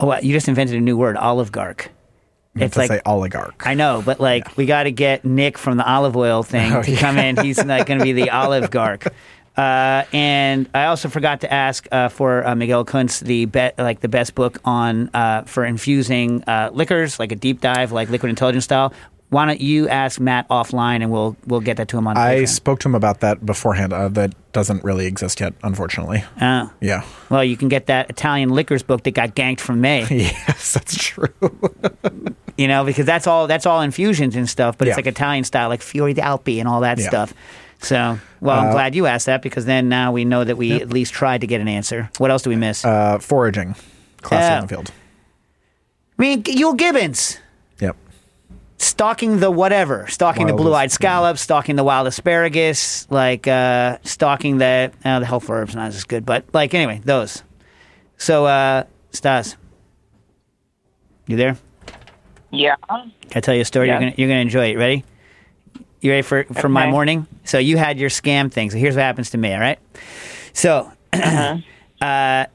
Oh, 0.00 0.06
wow, 0.06 0.18
you 0.20 0.32
just 0.32 0.48
invented 0.48 0.76
a 0.76 0.80
new 0.80 0.96
word, 0.96 1.16
oligarch. 1.16 1.90
It's 2.56 2.76
like 2.76 2.88
say 2.88 3.00
oligarch. 3.04 3.66
I 3.66 3.74
know, 3.74 4.02
but 4.04 4.20
like 4.20 4.56
we 4.56 4.66
got 4.66 4.84
to 4.84 4.92
get 4.92 5.24
Nick 5.24 5.58
from 5.58 5.76
the 5.76 5.86
olive 5.88 6.16
oil 6.16 6.42
thing 6.42 6.72
Oh, 6.72 6.82
to 6.82 6.96
come 6.96 7.18
in. 7.18 7.36
He's 7.36 7.64
not 7.64 7.86
going 7.86 7.98
to 7.98 8.04
be 8.04 8.12
the 8.12 8.30
olive 8.42 8.70
gark. 8.70 9.06
Uh, 9.56 10.02
and 10.12 10.68
I 10.74 10.86
also 10.86 11.08
forgot 11.08 11.42
to 11.42 11.52
ask 11.52 11.86
uh, 11.92 12.08
for 12.08 12.44
uh, 12.46 12.56
Miguel 12.56 12.84
Kunz 12.84 13.20
the 13.20 13.44
be- 13.44 13.70
like 13.78 14.00
the 14.00 14.08
best 14.08 14.34
book 14.34 14.58
on 14.64 15.10
uh, 15.14 15.42
for 15.42 15.64
infusing 15.64 16.42
uh, 16.48 16.70
liquors, 16.72 17.18
like 17.20 17.30
a 17.30 17.36
deep 17.36 17.60
dive, 17.60 17.92
like 17.92 18.08
Liquid 18.10 18.30
Intelligence 18.30 18.64
style. 18.64 18.92
Why 19.34 19.46
don't 19.46 19.60
you 19.60 19.88
ask 19.88 20.20
Matt 20.20 20.48
offline, 20.48 21.02
and 21.02 21.10
we'll 21.10 21.36
we'll 21.44 21.60
get 21.60 21.76
that 21.78 21.88
to 21.88 21.98
him 21.98 22.06
on. 22.06 22.16
I 22.16 22.36
Patreon. 22.36 22.48
spoke 22.48 22.78
to 22.80 22.88
him 22.88 22.94
about 22.94 23.18
that 23.20 23.44
beforehand. 23.44 23.92
Uh, 23.92 24.06
that 24.10 24.32
doesn't 24.52 24.84
really 24.84 25.06
exist 25.06 25.40
yet, 25.40 25.54
unfortunately. 25.64 26.22
Oh. 26.40 26.70
Yeah. 26.80 27.04
well, 27.30 27.42
you 27.42 27.56
can 27.56 27.68
get 27.68 27.86
that 27.86 28.08
Italian 28.10 28.50
liquors 28.50 28.84
book 28.84 29.02
that 29.02 29.10
got 29.10 29.34
ganked 29.34 29.58
from 29.58 29.80
May. 29.80 30.06
yes, 30.08 30.72
that's 30.74 30.96
true. 30.96 31.26
you 32.56 32.68
know, 32.68 32.84
because 32.84 33.06
that's 33.06 33.26
all 33.26 33.48
that's 33.48 33.66
all 33.66 33.80
infusions 33.80 34.36
and 34.36 34.48
stuff, 34.48 34.78
but 34.78 34.86
it's 34.86 34.96
like 34.96 35.08
Italian 35.08 35.42
style, 35.42 35.68
like 35.68 35.82
Fiori 35.82 36.14
d'Alpi 36.14 36.60
and 36.60 36.68
all 36.68 36.82
that 36.82 36.98
Yeah. 37.00 37.08
stuff. 37.08 37.34
So, 37.80 38.18
well, 38.40 38.60
I'm 38.60 38.70
glad 38.70 38.94
you 38.94 39.06
asked 39.06 39.26
that 39.26 39.42
because 39.42 39.64
then 39.66 39.88
now 39.88 40.12
we 40.12 40.24
know 40.24 40.44
that 40.44 40.56
we 40.56 40.72
at 40.74 40.90
least 40.90 41.12
tried 41.12 41.40
to 41.40 41.48
get 41.48 41.60
an 41.60 41.66
answer. 41.66 42.08
What 42.18 42.30
else 42.30 42.42
do 42.42 42.50
we 42.50 42.56
miss? 42.56 42.84
Uh, 42.84 43.18
foraging, 43.18 43.74
classy 44.22 44.44
Yeah. 44.44 44.56
in 44.58 44.62
the 44.62 44.68
field. 44.68 44.92
I 46.20 46.22
mean, 46.22 46.42
Euell 46.44 46.76
Gibbons 46.76 47.34
Yep. 47.34 47.43
Stalking 48.84 49.38
the 49.40 49.50
whatever, 49.50 50.06
stalking 50.08 50.46
the 50.46 50.52
blue-eyed 50.52 50.86
as- 50.86 50.92
scallop, 50.92 51.38
stalking 51.38 51.76
the 51.76 51.84
wild 51.84 52.06
asparagus, 52.06 53.10
like 53.10 53.48
uh, 53.48 53.98
stalking 54.02 54.58
the 54.58 54.92
uh, 55.04 55.20
the 55.20 55.26
health 55.26 55.48
herbs. 55.48 55.74
Not 55.74 55.88
as 55.88 56.04
good, 56.04 56.26
but 56.26 56.44
like 56.52 56.74
anyway, 56.74 57.00
those. 57.04 57.42
So, 58.16 58.46
uh, 58.46 58.84
Stas, 59.10 59.56
you 61.26 61.36
there? 61.36 61.56
Yeah. 62.50 62.76
Can 62.88 63.12
I 63.34 63.40
tell 63.40 63.54
you 63.54 63.62
a 63.62 63.64
story? 63.64 63.88
Yeah. 63.88 63.94
You're 63.94 64.10
gonna 64.10 64.14
you're 64.18 64.28
gonna 64.28 64.40
enjoy 64.40 64.72
it. 64.72 64.76
Ready? 64.76 65.04
You 66.00 66.10
ready 66.10 66.22
for 66.22 66.44
for 66.44 66.68
my 66.68 66.90
morning? 66.90 67.26
So 67.44 67.58
you 67.58 67.76
had 67.76 67.98
your 67.98 68.10
scam 68.10 68.52
thing. 68.52 68.70
So 68.70 68.78
here's 68.78 68.94
what 68.94 69.02
happens 69.02 69.30
to 69.30 69.38
me. 69.38 69.52
All 69.54 69.60
right. 69.60 69.78
So, 70.52 70.92
uh, 71.12 72.46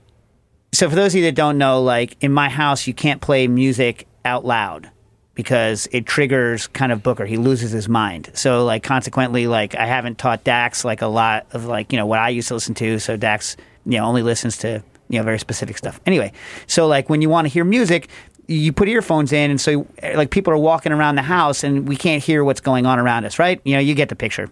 so 0.71 0.89
for 0.89 0.95
those 0.95 1.13
of 1.13 1.19
you 1.19 1.25
that 1.25 1.36
don't 1.36 1.57
know, 1.57 1.82
like 1.82 2.15
in 2.21 2.32
my 2.32 2.47
house, 2.47 2.88
you 2.88 2.93
can't 2.93 3.19
play 3.19 3.47
music 3.47 4.07
out 4.23 4.45
loud 4.45 4.91
because 5.39 5.87
it 5.93 6.05
triggers 6.05 6.67
kind 6.67 6.91
of 6.91 7.01
Booker. 7.01 7.25
He 7.25 7.37
loses 7.37 7.71
his 7.71 7.87
mind. 7.87 8.29
So 8.33 8.65
like 8.65 8.83
consequently, 8.83 9.47
like 9.47 9.73
I 9.73 9.85
haven't 9.85 10.17
taught 10.17 10.43
Dax 10.43 10.83
like 10.83 11.01
a 11.01 11.07
lot 11.07 11.45
of 11.53 11.63
like 11.63 11.93
you 11.93 11.97
know 11.97 12.05
what 12.05 12.19
I 12.19 12.27
used 12.27 12.49
to 12.49 12.55
listen 12.55 12.75
to. 12.75 12.99
So 12.99 13.15
Dax, 13.15 13.55
you 13.85 13.97
know, 13.97 14.03
only 14.03 14.21
listens 14.21 14.57
to 14.57 14.83
you 15.07 15.17
know 15.17 15.23
very 15.23 15.39
specific 15.39 15.77
stuff. 15.77 16.01
Anyway, 16.05 16.33
so 16.67 16.87
like 16.87 17.09
when 17.09 17.21
you 17.21 17.29
want 17.29 17.45
to 17.45 17.49
hear 17.49 17.63
music. 17.63 18.09
You 18.47 18.73
put 18.73 18.89
earphones 18.89 19.31
in, 19.31 19.51
and 19.51 19.61
so 19.61 19.85
like 20.15 20.31
people 20.31 20.51
are 20.51 20.57
walking 20.57 20.91
around 20.91 21.15
the 21.15 21.21
house, 21.21 21.63
and 21.63 21.87
we 21.87 21.95
can't 21.95 22.23
hear 22.23 22.43
what's 22.43 22.61
going 22.61 22.87
on 22.87 22.97
around 22.97 23.23
us, 23.25 23.37
right? 23.37 23.61
You 23.63 23.75
know, 23.75 23.79
you 23.79 23.93
get 23.93 24.09
the 24.09 24.15
picture. 24.15 24.49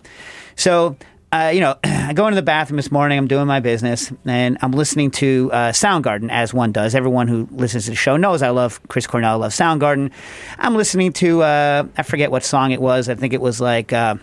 So 0.55 0.95
uh, 1.31 1.51
you 1.53 1.59
know, 1.59 1.77
I 1.83 2.13
go 2.13 2.27
into 2.27 2.35
the 2.35 2.41
bathroom 2.41 2.77
this 2.77 2.91
morning. 2.91 3.17
I'm 3.17 3.27
doing 3.27 3.47
my 3.47 3.59
business, 3.59 4.11
and 4.25 4.57
I'm 4.61 4.71
listening 4.71 5.11
to 5.11 5.49
uh, 5.51 5.71
Soundgarden, 5.71 6.29
as 6.31 6.53
one 6.53 6.71
does. 6.71 6.95
Everyone 6.95 7.27
who 7.27 7.47
listens 7.51 7.85
to 7.85 7.91
the 7.91 7.95
show 7.95 8.17
knows 8.17 8.41
I 8.41 8.49
love 8.49 8.81
Chris 8.87 9.07
Cornell. 9.07 9.31
I 9.31 9.35
love 9.35 9.51
Soundgarden. 9.51 10.11
I'm 10.57 10.75
listening 10.75 11.13
to 11.13 11.43
uh, 11.43 11.87
I 11.97 12.03
forget 12.03 12.31
what 12.31 12.43
song 12.43 12.71
it 12.71 12.81
was. 12.81 13.09
I 13.09 13.15
think 13.15 13.33
it 13.33 13.41
was 13.41 13.59
like. 13.59 13.93
Uh, 13.93 14.15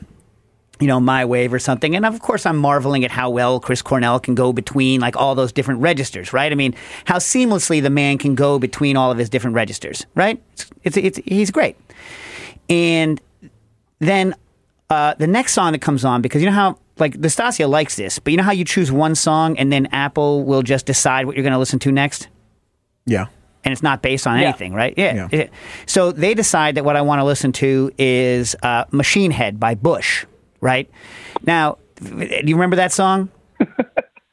you 0.81 0.89
know, 0.89 0.99
my 0.99 1.25
wave 1.25 1.53
or 1.53 1.61
something. 1.61 1.95
And 1.95 2.05
of 2.05 2.21
course, 2.21 2.45
I'm 2.45 2.57
marveling 2.57 3.05
at 3.05 3.13
how 3.13 3.31
well 3.31 3.61
Chris 3.61 3.81
Cornell 3.81 4.19
can 4.19 4.35
go 4.35 4.53
between 4.53 5.01
like 5.01 5.17
all 5.17 5.37
those 5.37 5.53
different 5.53 5.81
registers, 5.81 6.33
right? 6.33 6.51
I 6.51 6.57
mean, 6.57 6.75
how 7.05 7.19
seamlessly 7.19 7.81
the 7.81 7.91
man 7.91 8.19
can 8.19 8.35
go 8.35 8.59
between 8.59 8.97
all 8.97 9.13
of 9.13 9.17
his 9.17 9.29
different 9.29 9.55
registers, 9.55 10.05
right? 10.17 10.43
It's, 10.53 10.71
it's, 10.83 10.97
it's 10.97 11.19
he's 11.27 11.53
great. 11.53 11.77
And 12.69 13.21
then 14.01 14.35
uh, 14.91 15.15
the 15.15 15.29
next 15.29 15.53
song 15.53 15.73
that 15.73 15.81
comes 15.81 16.05
on, 16.05 16.23
because 16.23 16.43
you 16.43 16.49
know 16.49 16.55
how 16.55 16.79
like 16.99 17.17
Nastasia 17.17 17.67
likes 17.67 17.97
this, 17.97 18.19
but 18.19 18.31
you 18.33 18.37
know 18.37 18.43
how 18.45 18.53
you 18.53 18.65
choose 18.65 18.91
one 18.93 19.15
song 19.15 19.59
and 19.59 19.73
then 19.73 19.87
Apple 19.87 20.45
will 20.45 20.63
just 20.63 20.87
decide 20.87 21.27
what 21.27 21.35
you're 21.37 21.43
going 21.43 21.53
to 21.53 21.59
listen 21.59 21.79
to 21.81 21.93
next? 21.93 22.29
Yeah. 23.07 23.27
and 23.65 23.73
it's 23.73 23.83
not 23.83 24.03
based 24.03 24.27
on 24.27 24.39
Yeah. 24.39 24.49
anything, 24.49 24.75
right? 24.75 24.93
Yeah. 24.97 25.29
Yeah. 25.33 25.47
So 25.87 26.13
they 26.13 26.35
decide 26.35 26.75
that 26.75 26.85
what 26.85 26.97
I 26.97 27.01
want 27.03 27.21
to 27.21 27.25
listen 27.25 27.51
to 27.53 27.91
is 27.99 28.55
uh, 28.63 28.85
Machine 28.91 29.31
Head 29.31 29.59
by 29.59 29.75
Bush, 29.75 30.27
right? 30.61 30.89
Now, 31.47 31.79
do 31.99 32.43
you 32.45 32.55
remember 32.57 32.77
that 32.77 32.93
song? 32.93 33.31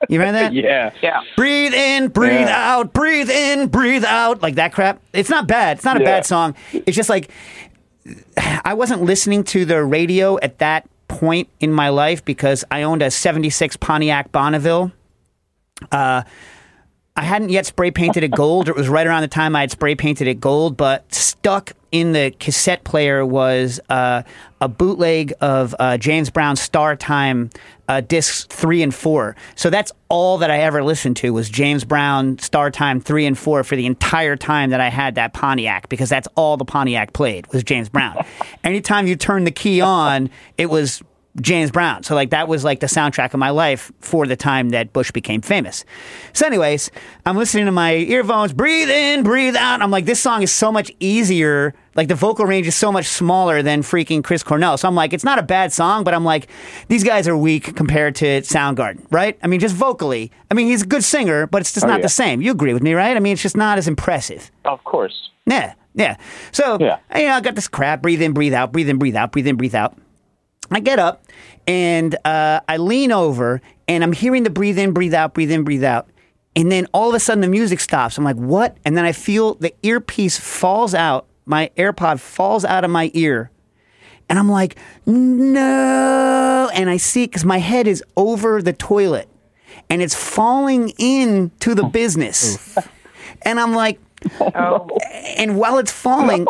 You 0.10 0.20
remember 0.20 0.34
that? 0.40 0.54
Yeah. 0.54 0.92
Yeah. 1.02 1.22
Breathe 1.38 1.74
in, 1.74 2.10
breathe 2.10 2.32
Yeah. 2.48 2.76
out, 2.76 2.92
breathe 2.92 3.30
in, 3.30 3.68
breathe 3.70 4.04
out, 4.04 4.42
like 4.42 4.56
that 4.56 4.74
crap. 4.74 5.00
It's 5.14 5.30
not 5.30 5.48
bad. 5.48 5.78
It's 5.78 5.86
not 5.86 5.96
a 5.98 6.02
Yeah. 6.02 6.06
bad 6.06 6.26
song. 6.26 6.56
It's 6.74 6.96
just 6.98 7.10
like 7.10 7.30
I 8.66 8.74
wasn't 8.74 9.04
listening 9.04 9.44
to 9.46 9.64
the 9.64 9.84
radio 9.84 10.40
at 10.42 10.58
that 10.60 10.90
point 11.22 11.50
in 11.60 11.72
my 11.72 11.90
life 11.90 12.26
because 12.26 12.66
I 12.72 12.82
owned 12.82 13.04
a 13.04 13.12
76 13.12 13.78
Pontiac 13.78 14.32
Bonneville. 14.32 14.92
Uh, 15.92 16.24
I 17.16 17.22
hadn't 17.22 17.50
yet 17.50 17.68
spray 17.68 17.92
painted 17.92 18.24
it 18.24 18.32
gold. 18.32 18.70
It 18.70 18.76
was 18.76 18.90
right 18.90 19.06
around 19.06 19.22
the 19.22 19.28
time 19.28 19.56
I 19.56 19.62
had 19.62 19.70
spray 19.70 19.94
painted 19.94 20.28
it 20.28 20.40
gold, 20.40 20.78
but 20.78 21.14
stuck 21.14 21.74
in 21.92 22.14
the 22.14 22.34
cassette 22.40 22.84
player 22.84 23.24
was 23.24 23.80
uh, 23.90 24.24
a 24.62 24.68
bootleg 24.68 25.34
of 25.42 25.76
uh, 25.78 25.98
James 25.98 26.32
Brown's 26.32 26.62
Star 26.62 26.96
Time 26.96 27.52
uh, 27.88 28.02
discs 28.02 28.46
three 28.46 28.82
and 28.82 28.96
four. 28.96 29.36
So 29.56 29.70
that's 29.70 29.92
all 30.10 30.38
that 30.40 30.50
I 30.50 30.60
ever 30.60 30.84
listened 30.84 31.18
to 31.18 31.34
was 31.34 31.50
James 31.50 31.84
Brown 31.84 32.40
Star 32.40 32.72
Time 32.72 33.02
three 33.02 33.26
and 33.26 33.38
four 33.38 33.64
for 33.64 33.76
the 33.76 33.86
entire 33.86 34.38
time 34.38 34.70
that 34.70 34.80
I 34.80 34.88
had 34.88 35.16
that 35.16 35.34
Pontiac 35.34 35.90
because 35.90 36.10
that's 36.10 36.30
all 36.36 36.56
the 36.58 36.66
Pontiac 36.66 37.14
played 37.14 37.46
was 37.54 37.64
James 37.64 37.90
Brown. 37.90 38.26
Anytime 38.64 39.06
you 39.06 39.18
turned 39.18 39.46
the 39.46 39.52
key 39.52 39.82
on, 39.82 40.30
it 40.58 40.70
was 40.70 41.04
James 41.40 41.72
Brown. 41.72 42.04
So 42.04 42.14
like 42.14 42.32
that 42.32 42.48
was 42.50 42.64
like 42.66 42.82
the 42.82 42.88
soundtrack 42.88 43.34
of 43.34 43.40
my 43.40 43.52
life 43.52 43.92
for 44.02 44.28
the 44.28 44.36
time 44.36 44.70
that 44.72 44.92
Bush 44.92 45.12
became 45.12 45.40
famous. 45.42 45.86
So 46.34 46.46
anyways, 46.46 46.92
I'm 47.26 47.38
listening 47.38 47.66
to 47.68 47.72
my 47.72 47.94
earphones, 47.96 48.52
breathe 48.52 48.90
in, 48.90 49.24
breathe 49.24 49.56
out. 49.56 49.82
I'm 49.82 49.92
like, 49.92 50.04
this 50.06 50.20
song 50.20 50.42
is 50.42 50.52
so 50.52 50.72
much 50.74 50.92
easier. 51.00 51.74
Like 51.96 52.10
the 52.10 52.16
vocal 52.16 52.46
range 52.46 52.68
is 52.68 52.76
so 52.76 52.92
much 52.92 53.06
smaller 53.06 53.62
than 53.62 53.82
freaking 53.82 54.24
Chris 54.24 54.44
Cornell. 54.44 54.78
So 54.78 54.88
I'm 54.90 54.96
like, 54.96 55.14
it's 55.14 55.24
not 55.24 55.40
a 55.40 55.44
bad 55.44 55.72
song, 55.72 56.04
but 56.04 56.14
I'm 56.14 56.26
like, 56.26 56.48
these 56.90 57.04
guys 57.04 57.28
are 57.30 57.38
weak 57.38 57.76
compared 57.78 58.16
to 58.16 58.42
Soundgarden, 58.42 59.06
right? 59.10 59.38
I 59.44 59.48
mean, 59.48 59.60
just 59.62 59.76
vocally. 59.76 60.32
I 60.50 60.54
mean, 60.54 60.68
he's 60.68 60.82
a 60.84 60.86
good 60.88 61.04
singer, 61.04 61.48
but 61.48 61.62
it's 61.62 61.74
just 61.74 61.86
Oh, 61.86 61.90
not 61.90 62.00
yeah. 62.00 62.04
the 62.04 62.10
same. 62.10 62.42
You 62.42 62.52
agree 62.52 62.74
with 62.74 62.84
me, 62.84 62.94
right? 62.94 63.16
I 63.16 63.20
mean, 63.22 63.34
it's 63.34 63.42
just 63.42 63.58
not 63.58 63.78
as 63.78 63.88
impressive. 63.88 64.52
Of 64.66 64.84
course. 64.84 65.30
Yeah, 65.46 65.74
yeah. 65.96 66.18
So, 66.52 66.78
Yeah. 66.80 66.98
you 67.16 67.26
know, 67.28 67.34
I 67.36 67.42
got 67.42 67.56
this 67.56 67.68
crap, 67.68 68.02
breathe 68.02 68.22
in, 68.22 68.32
breathe 68.34 68.54
out, 68.54 68.72
breathe 68.72 68.90
in, 68.90 68.98
breathe 68.98 69.16
out, 69.16 69.32
breathe 69.32 69.48
in, 69.48 69.56
breathe 69.58 69.76
out. 69.76 69.98
I 70.72 70.80
get 70.80 71.00
up 71.00 71.26
and 71.68 72.16
uh, 72.26 72.62
I 72.68 72.78
lean 72.78 73.12
over 73.12 73.62
and 73.88 74.04
I'm 74.04 74.14
hearing 74.14 74.44
the 74.44 74.50
breathe 74.50 74.78
in, 74.78 74.94
breathe 74.94 75.14
out, 75.14 75.34
breathe 75.34 75.52
in, 75.52 75.64
breathe 75.64 75.84
out. 75.84 76.10
And 76.56 76.72
then 76.72 76.88
all 76.94 77.10
of 77.10 77.16
a 77.16 77.20
sudden 77.20 77.42
the 77.42 77.48
music 77.48 77.80
stops. 77.80 78.18
I'm 78.18 78.24
like, 78.24 78.36
what? 78.36 78.78
And 78.86 78.98
then 78.98 79.06
I 79.06 79.12
feel 79.12 79.56
the 79.56 79.74
earpiece 79.84 80.40
falls 80.40 80.94
out, 80.94 81.28
my 81.46 81.72
AirPod 81.78 82.20
falls 82.20 82.66
out 82.66 82.84
of 82.84 82.92
my 82.92 83.12
ear. 83.14 83.52
And 84.30 84.40
I'm 84.40 84.50
like, 84.50 84.78
no. 85.06 86.70
And 86.74 86.90
I 86.90 86.98
see 86.98 87.26
because 87.26 87.44
my 87.44 87.58
head 87.58 87.88
is 87.88 88.04
over 88.16 88.62
the 88.62 88.74
toilet 88.74 89.28
and 89.90 90.02
it's 90.02 90.16
falling 90.16 90.94
into 90.98 91.76
the 91.76 91.84
business. 91.84 92.78
And 93.42 93.60
I'm 93.60 93.74
like, 93.74 94.00
Oh, 94.40 94.88
and 95.38 95.58
while 95.58 95.80
it's 95.80 95.92
falling, 95.92 96.46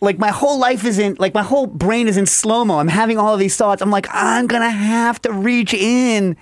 like 0.00 0.18
my 0.18 0.30
whole 0.30 0.58
life 0.58 0.84
is 0.84 0.98
in, 0.98 1.16
like 1.18 1.34
my 1.34 1.42
whole 1.42 1.66
brain 1.66 2.08
is 2.08 2.16
in 2.16 2.26
slow 2.26 2.64
mo. 2.64 2.78
I'm 2.78 2.88
having 2.88 3.18
all 3.18 3.34
of 3.34 3.40
these 3.40 3.56
thoughts. 3.56 3.80
I'm 3.82 3.90
like, 3.90 4.06
I'm 4.10 4.46
gonna 4.46 4.70
have 4.70 5.20
to 5.22 5.32
reach 5.32 5.72
in 5.72 6.36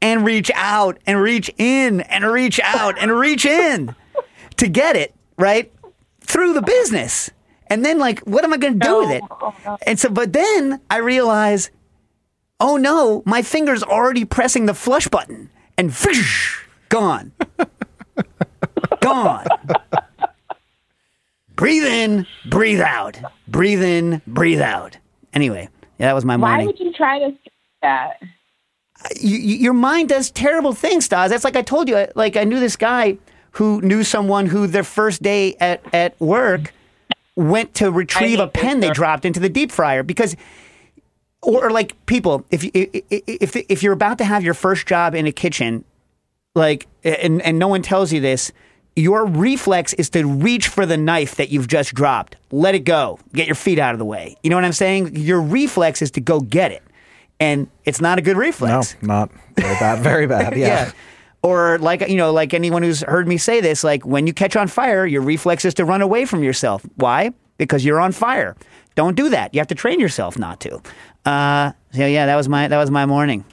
and 0.00 0.24
reach 0.24 0.50
out 0.54 0.98
and 1.06 1.20
reach 1.20 1.50
in 1.58 2.00
and 2.02 2.24
reach 2.24 2.60
out 2.62 2.98
and 2.98 3.12
reach 3.12 3.44
in 3.44 3.94
to 4.56 4.68
get 4.68 4.96
it 4.96 5.14
right 5.36 5.72
through 6.20 6.54
the 6.54 6.62
business. 6.62 7.30
And 7.70 7.84
then, 7.84 7.98
like, 7.98 8.20
what 8.20 8.44
am 8.44 8.52
I 8.52 8.56
gonna 8.56 8.76
do 8.76 8.98
with 8.98 9.10
it? 9.10 9.22
Oh, 9.30 9.38
oh, 9.42 9.54
oh. 9.66 9.78
And 9.86 9.98
so, 9.98 10.08
but 10.08 10.32
then 10.32 10.80
I 10.90 10.98
realize, 10.98 11.70
oh 12.60 12.76
no, 12.76 13.22
my 13.26 13.42
finger's 13.42 13.82
already 13.82 14.24
pressing 14.24 14.66
the 14.66 14.74
flush 14.74 15.06
button, 15.08 15.50
and 15.76 15.94
gone, 16.88 17.32
gone. 19.00 19.46
Breathe 21.58 21.84
in, 21.84 22.24
breathe 22.48 22.80
out. 22.80 23.18
Breathe 23.48 23.82
in, 23.82 24.22
breathe 24.28 24.60
out. 24.60 24.96
Anyway, 25.34 25.68
yeah, 25.98 26.06
that 26.06 26.14
was 26.14 26.24
my 26.24 26.36
mind. 26.36 26.42
Why 26.42 26.48
morning. 26.50 26.66
would 26.68 26.78
you 26.80 26.92
try 26.92 27.18
to 27.18 27.30
say 27.32 27.50
that? 27.82 28.22
you, 29.20 29.36
you- 29.36 29.56
your 29.56 29.72
mind 29.72 30.08
does 30.08 30.30
terrible 30.30 30.72
things, 30.72 31.04
Stas. 31.06 31.30
That's 31.30 31.42
like 31.44 31.56
I 31.56 31.62
told 31.62 31.88
you. 31.88 32.06
Like 32.14 32.36
I 32.36 32.44
knew 32.44 32.60
this 32.60 32.76
guy 32.76 33.18
who 33.52 33.80
knew 33.82 34.04
someone 34.04 34.46
who 34.46 34.68
their 34.68 34.84
first 34.84 35.20
day 35.20 35.56
at, 35.58 35.82
at 35.92 36.18
work 36.20 36.72
went 37.34 37.74
to 37.74 37.90
retrieve 37.90 38.38
a 38.38 38.46
pen 38.46 38.78
they 38.80 38.90
dropped 38.90 39.24
into 39.24 39.40
the 39.40 39.48
deep 39.48 39.72
fryer 39.72 40.02
because, 40.04 40.36
or, 41.42 41.66
or 41.66 41.70
like 41.70 41.94
people, 42.06 42.44
if 42.52 42.62
you 42.62 42.70
if, 42.74 43.02
if 43.10 43.56
if 43.56 43.82
you're 43.82 43.92
about 43.92 44.18
to 44.18 44.24
have 44.24 44.44
your 44.44 44.54
first 44.54 44.86
job 44.86 45.12
in 45.14 45.26
a 45.26 45.32
kitchen, 45.32 45.84
like 46.54 46.86
and 47.02 47.42
and 47.42 47.58
no 47.58 47.66
one 47.66 47.82
tells 47.82 48.12
you 48.12 48.20
this. 48.20 48.52
Your 48.98 49.26
reflex 49.26 49.92
is 49.92 50.10
to 50.10 50.26
reach 50.26 50.66
for 50.66 50.84
the 50.84 50.96
knife 50.96 51.36
that 51.36 51.50
you've 51.50 51.68
just 51.68 51.94
dropped. 51.94 52.34
Let 52.50 52.74
it 52.74 52.80
go. 52.80 53.20
Get 53.32 53.46
your 53.46 53.54
feet 53.54 53.78
out 53.78 53.94
of 53.94 54.00
the 54.00 54.04
way. 54.04 54.36
You 54.42 54.50
know 54.50 54.56
what 54.56 54.64
I'm 54.64 54.72
saying? 54.72 55.14
Your 55.14 55.40
reflex 55.40 56.02
is 56.02 56.10
to 56.12 56.20
go 56.20 56.40
get 56.40 56.72
it. 56.72 56.82
And 57.38 57.68
it's 57.84 58.00
not 58.00 58.18
a 58.18 58.22
good 58.22 58.36
reflex. 58.36 58.96
No, 59.00 59.06
not 59.06 59.30
very 59.56 59.74
bad. 59.78 59.98
Very 60.00 60.26
bad. 60.26 60.56
Yeah. 60.56 60.90
Or 61.44 61.78
like 61.78 62.08
you 62.08 62.16
know, 62.16 62.32
like 62.32 62.52
anyone 62.52 62.82
who's 62.82 63.02
heard 63.02 63.28
me 63.28 63.36
say 63.36 63.60
this, 63.60 63.84
like 63.84 64.04
when 64.04 64.26
you 64.26 64.32
catch 64.32 64.56
on 64.56 64.66
fire, 64.66 65.06
your 65.06 65.22
reflex 65.22 65.64
is 65.64 65.74
to 65.74 65.84
run 65.84 66.02
away 66.02 66.24
from 66.24 66.42
yourself. 66.42 66.84
Why? 66.96 67.30
Because 67.56 67.84
you're 67.84 68.00
on 68.00 68.10
fire. 68.10 68.56
Don't 68.96 69.14
do 69.14 69.28
that. 69.28 69.54
You 69.54 69.60
have 69.60 69.68
to 69.68 69.76
train 69.76 70.00
yourself 70.00 70.36
not 70.36 70.58
to. 70.62 70.82
Uh, 71.24 71.70
so 71.92 72.04
yeah, 72.04 72.26
that 72.26 72.34
was 72.34 72.48
my 72.48 72.66
that 72.66 72.78
was 72.78 72.90
my 72.90 73.06
morning. 73.06 73.44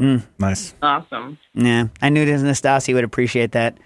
Nice. 0.00 0.74
awesome. 0.82 1.38
Yeah, 1.54 1.86
I 2.02 2.08
knew 2.08 2.24
this 2.24 2.42
Nastasi 2.42 2.92
would 2.94 3.04
appreciate 3.04 3.52
that. 3.52 3.78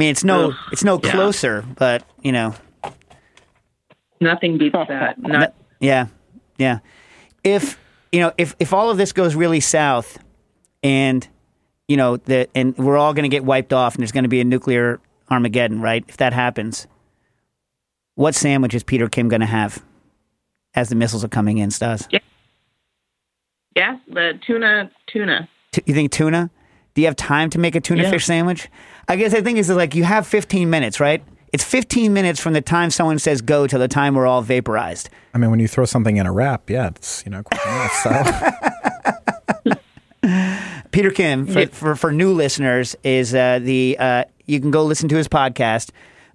I 0.00 0.02
mean, 0.02 0.10
it's 0.12 0.24
no 0.24 0.52
Ugh, 0.52 0.56
it's 0.72 0.82
no 0.82 0.98
yeah. 1.04 1.10
closer, 1.10 1.62
but 1.76 2.02
you 2.22 2.32
know, 2.32 2.54
Nothing 4.18 4.56
beats 4.56 4.74
that. 4.88 5.18
Not 5.18 5.54
Yeah, 5.78 6.06
yeah. 6.56 6.78
If 7.44 7.78
you 8.10 8.20
know, 8.20 8.32
if 8.38 8.56
if 8.58 8.72
all 8.72 8.90
of 8.90 8.96
this 8.96 9.12
goes 9.12 9.34
really 9.34 9.60
south, 9.60 10.18
and 10.82 11.28
you 11.86 11.98
know 11.98 12.16
that, 12.16 12.48
and 12.54 12.74
we're 12.78 12.96
all 12.96 13.12
going 13.12 13.24
to 13.24 13.28
get 13.28 13.44
wiped 13.44 13.74
off, 13.74 13.94
and 13.94 14.00
there's 14.00 14.10
going 14.10 14.24
to 14.24 14.30
be 14.30 14.40
a 14.40 14.44
nuclear 14.44 15.00
Armageddon, 15.30 15.82
right? 15.82 16.02
If 16.08 16.16
that 16.16 16.32
happens, 16.32 16.86
what 18.14 18.34
sandwich 18.34 18.72
is 18.72 18.82
Peter 18.82 19.06
Kim 19.06 19.28
going 19.28 19.40
to 19.40 19.46
have 19.46 19.84
as 20.72 20.88
the 20.88 20.94
missiles 20.94 21.24
are 21.24 21.28
coming 21.28 21.58
in, 21.58 21.70
Stas? 21.70 22.08
yeah, 23.76 23.98
the 24.08 24.40
tuna, 24.46 24.90
tuna. 25.08 25.46
T- 25.72 25.82
you 25.84 25.92
think 25.92 26.10
tuna? 26.10 26.50
Do 26.94 27.02
you 27.02 27.06
have 27.06 27.16
time 27.16 27.50
to 27.50 27.58
make 27.58 27.74
a 27.74 27.80
tuna 27.80 28.02
Yeah. 28.04 28.10
fish 28.10 28.24
sandwich? 28.26 28.68
I 29.08 29.16
guess 29.16 29.34
I 29.34 29.40
think 29.42 29.58
it's 29.58 29.68
like 29.68 29.94
you 29.94 30.04
have 30.04 30.26
15 30.26 30.70
minutes, 30.70 31.00
right? 31.00 31.22
It's 31.52 31.64
15 31.64 32.12
minutes 32.12 32.40
from 32.40 32.52
the 32.52 32.60
time 32.60 32.90
someone 32.90 33.18
says 33.18 33.40
go 33.42 33.66
to 33.66 33.76
the 33.78 33.88
time 33.88 34.14
we're 34.14 34.26
all 34.26 34.42
vaporized. 34.42 35.10
I 35.34 35.38
mean, 35.38 35.50
when 35.50 35.58
you 35.60 35.66
throw 35.68 35.84
something 35.84 36.16
in 36.16 36.26
a 36.26 36.32
wrap, 36.32 36.70
yeah, 36.70 36.88
it's 36.88 37.24
you 37.26 37.30
know 37.30 37.42
quick 37.42 37.60
enough. 37.64 37.92
So 38.02 39.70
Peter 40.92 41.10
Kim, 41.10 41.46
for, 41.46 41.66
for, 41.68 41.96
for 41.96 42.12
new 42.12 42.32
listeners, 42.32 42.94
is 43.04 43.34
uh, 43.34 43.58
the 43.60 43.96
uh, 43.98 44.24
you 44.46 44.60
can 44.60 44.70
go 44.70 44.84
listen 44.84 45.08
to 45.08 45.16
his 45.16 45.28
podcast. 45.28 45.90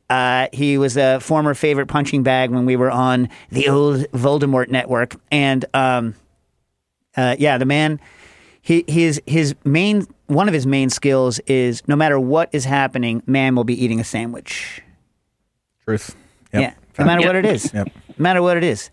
Uh, 0.09 0.47
he 0.53 0.77
was 0.77 0.97
a 0.97 1.19
former 1.19 1.53
favorite 1.53 1.87
punching 1.87 2.23
bag 2.23 2.51
when 2.51 2.65
we 2.65 2.75
were 2.75 2.91
on 2.91 3.29
the 3.49 3.69
old 3.69 4.01
Voldemort 4.11 4.69
network, 4.69 5.15
and 5.31 5.65
um, 5.73 6.15
uh, 7.17 7.35
yeah, 7.39 7.57
the 7.57 7.65
man. 7.65 7.99
He, 8.65 8.83
his 8.87 9.21
his 9.27 9.53
main 9.63 10.07
one 10.25 10.47
of 10.47 10.53
his 10.55 10.65
main 10.65 10.89
skills 10.89 11.37
is 11.45 11.87
no 11.87 11.95
matter 11.95 12.19
what 12.19 12.49
is 12.51 12.65
happening, 12.65 13.21
man 13.27 13.53
will 13.55 13.63
be 13.63 13.79
eating 13.79 13.99
a 13.99 14.03
sandwich. 14.03 14.81
truth. 15.83 16.15
Yep. 16.51 16.61
Yeah, 16.63 16.73
no 16.97 17.05
matter 17.05 17.27
what 17.27 17.35
it 17.35 17.45
is. 17.45 17.71
Yep. 17.71 17.91
No 18.17 18.23
matter 18.23 18.41
what 18.41 18.57
it 18.57 18.63
is. 18.63 18.89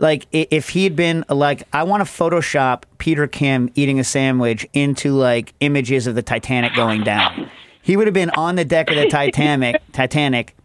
Like 0.00 0.26
if 0.32 0.70
he 0.70 0.82
had 0.82 0.96
been 0.96 1.24
like, 1.28 1.62
I 1.72 1.84
want 1.84 2.04
to 2.04 2.12
Photoshop 2.12 2.82
Peter 2.98 3.28
Kim 3.28 3.70
eating 3.76 4.00
a 4.00 4.04
sandwich 4.04 4.66
into 4.72 5.12
like 5.12 5.54
images 5.60 6.08
of 6.08 6.16
the 6.16 6.22
Titanic 6.22 6.74
going 6.74 7.04
down. 7.04 7.48
He 7.82 7.96
would 7.96 8.08
have 8.08 8.14
been 8.14 8.30
on 8.30 8.56
the 8.56 8.64
deck 8.64 8.90
of 8.90 8.96
the 8.96 9.08
Titanic, 9.08 9.80
Titanic, 9.92 10.56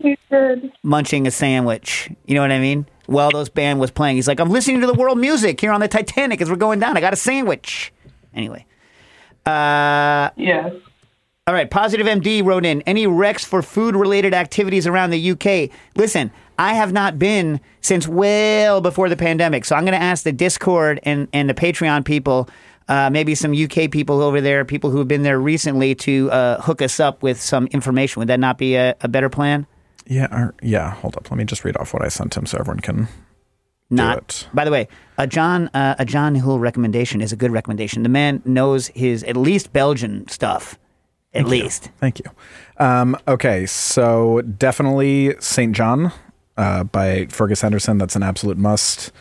munching 0.82 1.28
a 1.28 1.32
sandwich. 1.32 2.10
You 2.26 2.34
know 2.34 2.42
what 2.42 2.52
I 2.52 2.58
mean? 2.60 2.88
While 3.06 3.30
those 3.30 3.50
band 3.50 3.80
was 3.80 3.92
playing, 3.92 4.16
he's 4.16 4.28
like, 4.28 4.40
I'm 4.40 4.50
listening 4.50 4.82
to 4.82 4.88
the 4.88 4.94
world 4.96 5.20
music 5.20 5.62
here 5.62 5.72
on 5.72 5.82
the 5.82 5.88
Titanic 5.88 6.42
as 6.42 6.50
we're 6.50 6.56
going 6.56 6.80
down. 6.80 6.98
I 6.98 7.02
got 7.02 7.14
a 7.14 7.18
sandwich. 7.18 7.94
Anyway, 8.34 8.66
uh, 9.46 10.30
Yes. 10.36 10.74
all 11.48 11.54
right, 11.54 11.70
Positive 11.70 12.06
MD 12.08 12.44
wrote 12.44 12.66
in 12.66 12.82
any 12.84 13.08
recs 13.08 13.46
for 13.46 13.62
food 13.62 13.96
related 13.96 14.34
activities 14.34 14.86
around 14.88 15.10
the 15.12 15.32
UK. 15.32 15.70
Listen, 15.96 16.32
I 16.58 16.74
have 16.74 16.92
not 16.94 17.18
been 17.18 17.60
since 17.82 18.08
well 18.08 18.82
before 18.82 19.10
the 19.10 19.16
pandemic, 19.18 19.66
so 19.66 19.76
I'm 19.76 19.84
going 19.86 19.98
to 19.98 20.04
ask 20.04 20.24
the 20.24 20.32
Discord 20.32 21.00
and, 21.04 21.28
and 21.34 21.50
the 21.50 21.54
Patreon 21.54 22.04
people, 22.06 22.50
uh, 22.88 23.10
maybe 23.10 23.34
some 23.34 23.54
UK 23.54 23.90
people 23.90 24.22
over 24.22 24.42
there, 24.42 24.66
people 24.66 24.90
who 24.92 24.98
have 25.00 25.08
been 25.08 25.24
there 25.24 25.40
recently, 25.40 25.96
to 25.96 26.30
uh, 26.32 26.62
hook 26.62 26.82
us 26.82 27.00
up 27.00 27.24
with 27.24 27.40
some 27.42 27.68
information. 27.68 28.20
Would 28.20 28.28
that 28.30 28.40
not 28.40 28.58
be 28.58 28.76
a, 28.76 28.96
a 29.02 29.08
better 29.08 29.30
plan? 29.30 29.66
Yeah. 30.06 30.28
Or, 30.32 30.54
yeah. 30.62 30.92
Hold 30.96 31.16
up. 31.16 31.30
Let 31.32 31.38
me 31.38 31.46
just 31.46 31.64
read 31.64 31.78
off 31.78 31.94
what 31.94 32.04
I 32.04 32.10
sent 32.10 32.36
him 32.36 32.46
so 32.46 32.58
everyone 32.58 32.80
can 32.82 33.08
not. 33.90 34.48
By 34.54 34.66
the 34.66 34.72
way, 34.72 34.88
a 35.18 35.28
John 35.28 35.70
uh, 35.74 35.96
a 35.98 36.06
John 36.06 36.36
Hull 36.36 36.60
recommendation 36.60 37.22
is 37.22 37.32
a 37.32 37.36
good 37.36 37.52
recommendation. 37.52 38.04
The 38.04 38.10
man 38.10 38.42
knows 38.46 38.88
his 38.88 39.24
at 39.24 39.36
least 39.36 39.74
Belgian 39.74 40.28
stuff, 40.28 40.78
at 41.34 41.46
least. 41.46 41.90
Thank 42.00 42.20
you. 42.20 42.26
Um, 42.78 43.18
okay, 43.28 43.66
so 43.66 44.42
definitely 44.42 45.36
St. 45.40 45.76
John 45.76 46.12
uh, 46.58 46.84
by 46.84 47.26
Fergus 47.28 47.62
Henderson. 47.62 47.98
That's 47.98 48.16
an 48.16 48.24
absolute 48.24 48.58
must. 48.58 49.12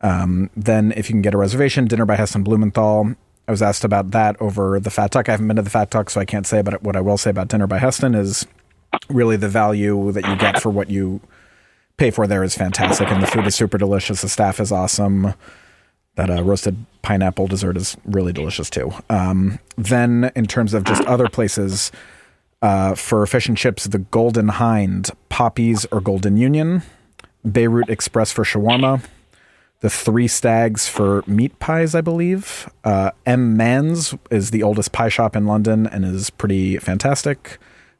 Um, 0.00 0.50
then, 0.56 0.92
if 0.92 1.08
you 1.08 1.14
can 1.14 1.22
get 1.22 1.34
a 1.34 1.38
reservation, 1.38 1.86
Dinner 1.86 2.04
by 2.04 2.16
Heston 2.16 2.44
Blumenthal. 2.44 3.14
I 3.46 3.50
was 3.50 3.62
asked 3.62 3.82
about 3.82 4.10
that 4.10 4.40
over 4.42 4.78
the 4.78 4.90
Fat 4.90 5.10
Duck. 5.10 5.28
I 5.28 5.32
haven't 5.32 5.48
been 5.48 5.56
to 5.56 5.62
the 5.62 5.70
Fat 5.70 5.90
Duck, 5.90 6.10
so 6.10 6.20
I 6.20 6.26
can't 6.26 6.46
say 6.46 6.58
about 6.58 6.74
it. 6.74 6.82
What 6.82 6.96
I 6.96 7.00
will 7.00 7.16
say 7.16 7.30
about 7.30 7.48
Dinner 7.48 7.66
by 7.66 7.78
Heston 7.78 8.14
is 8.14 8.46
really 9.08 9.36
the 9.36 9.48
value 9.48 10.12
that 10.12 10.26
you 10.26 10.36
get 10.36 10.60
for 10.60 10.70
what 10.70 10.90
you 10.90 11.20
pay 11.98 12.10
for 12.10 12.26
there 12.26 12.42
is 12.42 12.54
fantastic, 12.54 13.10
and 13.10 13.22
the 13.22 13.26
food 13.26 13.46
is 13.46 13.54
super 13.54 13.76
delicious. 13.76 14.22
The 14.22 14.28
staff 14.28 14.60
is 14.60 14.72
awesome. 14.72 15.34
That 16.14 16.30
uh, 16.30 16.42
roasted 16.42 16.84
pineapple 17.02 17.46
dessert 17.46 17.76
is 17.76 17.96
really 18.04 18.32
delicious 18.32 18.70
too. 18.70 18.92
Um, 19.10 19.58
then, 19.76 20.32
in 20.34 20.46
terms 20.46 20.74
of 20.74 20.84
just 20.84 21.02
other 21.04 21.28
places, 21.28 21.92
uh, 22.62 22.94
for 22.94 23.24
fish 23.26 23.46
and 23.46 23.56
chips, 23.56 23.84
the 23.84 23.98
Golden 23.98 24.48
Hind, 24.48 25.10
Poppies 25.28 25.86
or 25.92 26.00
Golden 26.00 26.36
Union, 26.36 26.82
Beirut 27.50 27.88
Express 27.88 28.32
for 28.32 28.42
shawarma, 28.42 29.04
the 29.80 29.90
Three 29.90 30.26
Stags 30.26 30.88
for 30.88 31.22
meat 31.26 31.56
pies, 31.60 31.94
I 31.94 32.00
believe. 32.00 32.68
Uh, 32.82 33.12
M. 33.26 33.56
Manze's 33.56 34.18
is 34.30 34.50
the 34.50 34.64
oldest 34.64 34.90
pie 34.90 35.08
shop 35.08 35.36
in 35.36 35.46
London 35.46 35.86
and 35.86 36.04
is 36.04 36.30
pretty 36.30 36.78
fantastic. 36.78 37.58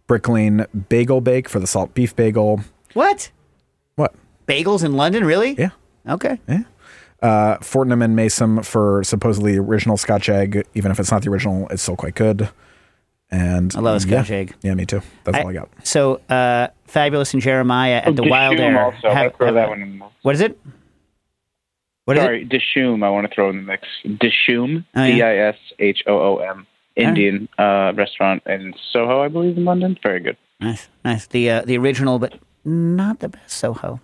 Brick 0.08 0.28
Lane 0.28 0.66
Bagel 0.88 1.20
Bake 1.20 1.48
for 1.48 1.60
the 1.60 1.66
salt 1.66 1.94
beef 1.94 2.16
bagel. 2.16 2.62
What? 2.94 3.30
Bagels 4.48 4.84
in 4.84 4.94
London? 4.94 5.24
Really? 5.24 5.54
Yeah. 5.58 5.70
Okay. 6.08 6.38
Uh, 7.20 7.56
Fortnum 7.58 8.00
and 8.02 8.16
Mason 8.16 8.62
for 8.62 9.02
supposedly 9.04 9.56
original 9.58 9.96
Scotch 9.96 10.28
egg. 10.28 10.64
Even 10.74 10.90
if 10.90 10.98
it's 11.00 11.10
not 11.10 11.22
the 11.22 11.30
original, 11.30 11.68
it's 11.68 11.82
still 11.82 11.96
quite 11.96 12.14
good. 12.14 12.48
And 13.30 13.74
I 13.76 13.80
love 13.80 13.96
a 13.96 14.00
Scotch 14.00 14.30
yeah. 14.30 14.36
egg. 14.36 14.54
Yeah, 14.62 14.74
me 14.74 14.86
too. 14.86 15.02
That's 15.24 15.36
all 15.38 15.48
I 15.48 15.52
got. 15.52 15.68
So, 15.84 16.20
uh, 16.30 16.68
Fabulous 16.86 17.34
and 17.34 17.42
Jeremiah 17.42 17.96
at 18.04 18.16
the 18.16 18.22
Dishoom 18.22 18.56
Wildair. 18.56 18.84
Also, 18.84 19.10
have- 19.10 19.32
I 19.34 19.36
throw 19.36 19.46
have- 19.46 19.54
that 19.56 19.68
one 19.68 19.82
in. 19.82 20.02
What 20.22 20.34
is 20.34 20.40
it? 20.40 20.58
What 22.06 22.16
is 22.16 22.22
Sorry, 22.22 22.46
Dishoom. 22.46 23.04
I 23.04 23.10
want 23.10 23.28
to 23.28 23.34
throw 23.34 23.50
in 23.50 23.56
the 23.56 23.62
mix. 23.62 23.86
Dishoom, 24.06 24.84
Oh, 24.96 25.04
yeah. 25.04 25.14
D 25.14 25.22
I 25.22 25.36
S 25.48 25.56
H 25.78 26.02
O 26.06 26.18
O 26.18 26.36
M, 26.38 26.66
Indian 26.96 27.50
uh, 27.58 27.92
restaurant 27.94 28.42
in 28.46 28.72
Soho, 28.92 29.20
I 29.20 29.28
believe, 29.28 29.58
in 29.58 29.66
London. 29.66 29.98
Very 30.02 30.20
good. 30.20 30.38
Nice, 30.58 30.88
nice. 31.04 31.26
The 31.26 31.50
uh, 31.50 31.62
the 31.66 31.76
original, 31.76 32.18
but 32.18 32.38
not 32.64 33.18
the 33.20 33.28
best 33.28 33.58
Soho. 33.58 34.00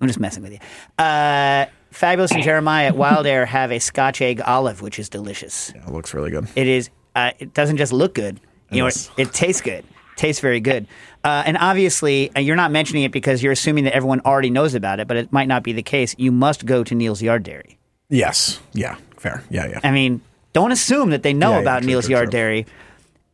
I'm 0.00 0.06
just 0.06 0.20
messing 0.20 0.42
with 0.42 0.52
you. 0.52 0.58
Uh, 0.98 1.66
Fabulous 1.90 2.30
and 2.30 2.42
Jeremiah 2.42 2.88
at 2.88 2.94
Wildair 2.94 3.46
have 3.46 3.72
a 3.72 3.78
Scotch 3.80 4.22
egg 4.22 4.40
olive, 4.44 4.80
which 4.80 4.98
is 4.98 5.08
delicious. 5.08 5.72
Yeah, 5.74 5.86
it 5.86 5.92
looks 5.92 6.14
really 6.14 6.30
good. 6.30 6.46
It 6.54 6.66
is. 6.68 6.88
Uh, 7.16 7.32
it 7.38 7.52
doesn't 7.52 7.76
just 7.78 7.92
look 7.92 8.14
good. 8.14 8.40
You 8.70 8.78
know, 8.78 8.84
Yes. 8.86 9.10
it, 9.16 9.28
it 9.28 9.34
tastes 9.34 9.60
good. 9.60 9.84
Tastes 10.16 10.40
very 10.40 10.60
good. 10.60 10.86
Uh, 11.24 11.42
and 11.44 11.56
obviously, 11.58 12.30
uh, 12.36 12.40
you're 12.40 12.56
not 12.56 12.70
mentioning 12.70 13.02
it 13.02 13.10
because 13.12 13.42
you're 13.42 13.52
assuming 13.52 13.84
that 13.84 13.94
everyone 13.94 14.20
already 14.20 14.50
knows 14.50 14.74
about 14.74 15.00
it, 15.00 15.08
but 15.08 15.16
it 15.16 15.32
might 15.32 15.48
not 15.48 15.62
be 15.64 15.72
the 15.72 15.82
case. 15.82 16.14
You 16.18 16.30
must 16.30 16.64
go 16.64 16.84
to 16.84 16.94
Neal's 16.94 17.20
Yard 17.20 17.42
Dairy. 17.42 17.78
Yes. 18.08 18.60
Yeah. 18.72 18.96
Fair. 19.16 19.42
Yeah. 19.50 19.66
Yeah. 19.66 19.80
I 19.82 19.90
mean, 19.90 20.20
don't 20.52 20.70
assume 20.72 21.10
that 21.10 21.22
they 21.24 21.32
know 21.34 21.50
Yeah, 21.50 21.56
yeah, 21.56 21.62
about 21.62 21.78
true, 21.82 21.86
Neal's 21.90 22.04
true, 22.06 22.14
Yard 22.16 22.26
true. 22.26 22.38
Dairy. 22.38 22.66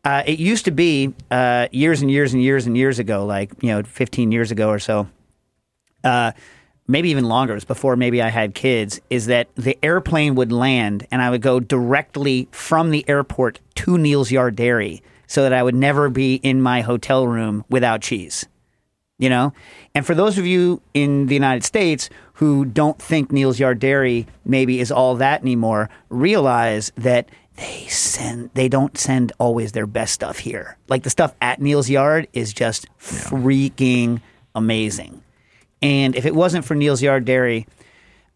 Uh, 0.04 0.22
it 0.26 0.38
used 0.38 0.64
to 0.64 0.70
be 0.70 1.12
uh, 1.30 1.68
years 1.72 2.00
and 2.00 2.10
years 2.10 2.32
and 2.32 2.42
years 2.42 2.66
and 2.66 2.76
years 2.76 2.98
ago, 2.98 3.26
like 3.26 3.50
you 3.62 3.68
know, 3.70 3.82
15 3.82 4.32
years 4.32 4.50
ago 4.50 4.70
or 4.70 4.78
so. 4.78 5.08
Maybe 6.88 7.10
even 7.10 7.24
longer. 7.24 7.52
It 7.52 7.56
was 7.56 7.64
before 7.64 7.96
maybe 7.96 8.22
I 8.22 8.28
had 8.28 8.54
kids. 8.54 9.00
Is 9.10 9.26
that 9.26 9.48
the 9.56 9.78
airplane 9.82 10.34
would 10.36 10.52
land 10.52 11.06
and 11.10 11.20
I 11.20 11.30
would 11.30 11.42
go 11.42 11.60
directly 11.60 12.48
from 12.52 12.90
the 12.90 13.04
airport 13.08 13.60
to 13.76 13.98
Neal's 13.98 14.30
Yard 14.30 14.56
Dairy, 14.56 15.02
so 15.26 15.42
that 15.42 15.52
I 15.52 15.62
would 15.62 15.74
never 15.74 16.08
be 16.08 16.36
in 16.36 16.62
my 16.62 16.82
hotel 16.82 17.26
room 17.26 17.64
without 17.68 18.02
cheese 18.02 18.46
you 19.18 19.28
know 19.28 19.52
and 19.94 20.04
for 20.04 20.14
those 20.14 20.38
of 20.38 20.46
you 20.46 20.80
in 20.94 21.26
the 21.26 21.34
united 21.34 21.64
states 21.64 22.10
who 22.34 22.64
don't 22.64 23.00
think 23.00 23.32
neal's 23.32 23.58
yard 23.58 23.78
dairy 23.78 24.26
maybe 24.44 24.80
is 24.80 24.92
all 24.92 25.16
that 25.16 25.40
anymore 25.42 25.88
realize 26.08 26.92
that 26.96 27.28
they 27.56 27.86
send 27.88 28.50
they 28.54 28.68
don't 28.68 28.98
send 28.98 29.32
always 29.38 29.72
their 29.72 29.86
best 29.86 30.12
stuff 30.12 30.38
here 30.38 30.76
like 30.88 31.02
the 31.02 31.10
stuff 31.10 31.34
at 31.40 31.60
neal's 31.60 31.88
yard 31.88 32.28
is 32.32 32.52
just 32.52 32.86
freaking 32.98 34.20
amazing 34.54 35.22
and 35.86 36.16
if 36.16 36.26
it 36.26 36.34
wasn't 36.34 36.64
for 36.64 36.74
neal's 36.74 37.00
yard 37.00 37.24
dairy 37.24 37.66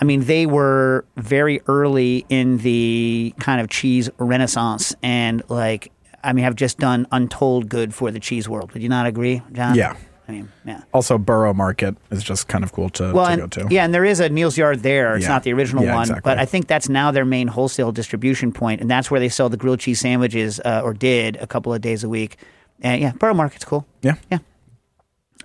I 0.02 0.06
mean, 0.06 0.22
they 0.24 0.46
were 0.46 1.04
very 1.18 1.60
early 1.66 2.24
in 2.30 2.56
the 2.58 3.34
kind 3.38 3.60
of 3.60 3.68
cheese 3.68 4.08
renaissance, 4.16 4.94
and 5.02 5.42
like, 5.50 5.92
I 6.24 6.32
mean, 6.32 6.42
have 6.44 6.54
just 6.56 6.78
done 6.78 7.06
untold 7.12 7.68
good 7.68 7.92
for 7.92 8.10
the 8.10 8.18
cheese 8.18 8.48
world. 8.48 8.72
Would 8.72 8.82
you 8.82 8.88
not 8.88 9.04
agree, 9.06 9.42
John? 9.52 9.74
Yeah. 9.74 9.96
I 10.26 10.32
mean, 10.32 10.48
yeah. 10.64 10.84
Also, 10.94 11.18
Borough 11.18 11.52
Market 11.52 11.96
is 12.10 12.22
just 12.24 12.48
kind 12.48 12.64
of 12.64 12.72
cool 12.72 12.88
to, 12.90 13.12
Well, 13.12 13.26
to 13.26 13.32
and, 13.32 13.40
go 13.42 13.46
to. 13.68 13.74
yeah, 13.74 13.84
and 13.84 13.92
there 13.92 14.06
is 14.06 14.20
a 14.20 14.30
Neal's 14.30 14.56
Yard 14.56 14.80
there. 14.80 15.16
It's 15.16 15.24
Yeah. 15.24 15.32
not 15.32 15.42
the 15.42 15.52
original 15.52 15.84
Yeah, 15.84 15.94
one, 15.96 16.02
exactly. 16.04 16.22
but 16.24 16.38
I 16.38 16.46
think 16.46 16.66
that's 16.66 16.88
now 16.88 17.10
their 17.10 17.26
main 17.26 17.48
wholesale 17.48 17.92
distribution 17.92 18.52
point, 18.52 18.80
and 18.80 18.88
that's 18.90 19.10
where 19.10 19.20
they 19.20 19.28
sell 19.28 19.50
the 19.50 19.58
grilled 19.58 19.80
cheese 19.80 20.00
sandwiches, 20.00 20.60
uh, 20.64 20.80
or 20.82 20.94
did 20.94 21.36
a 21.42 21.46
couple 21.46 21.74
of 21.74 21.82
days 21.82 22.04
a 22.04 22.08
week. 22.08 22.38
And 22.80 23.02
yeah, 23.02 23.12
Borough 23.18 23.34
Market's 23.34 23.66
cool. 23.66 23.84
Yeah. 24.00 24.14
Yeah. 24.30 24.38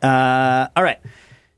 Uh, 0.01 0.67
all 0.77 0.83
right. 0.83 0.99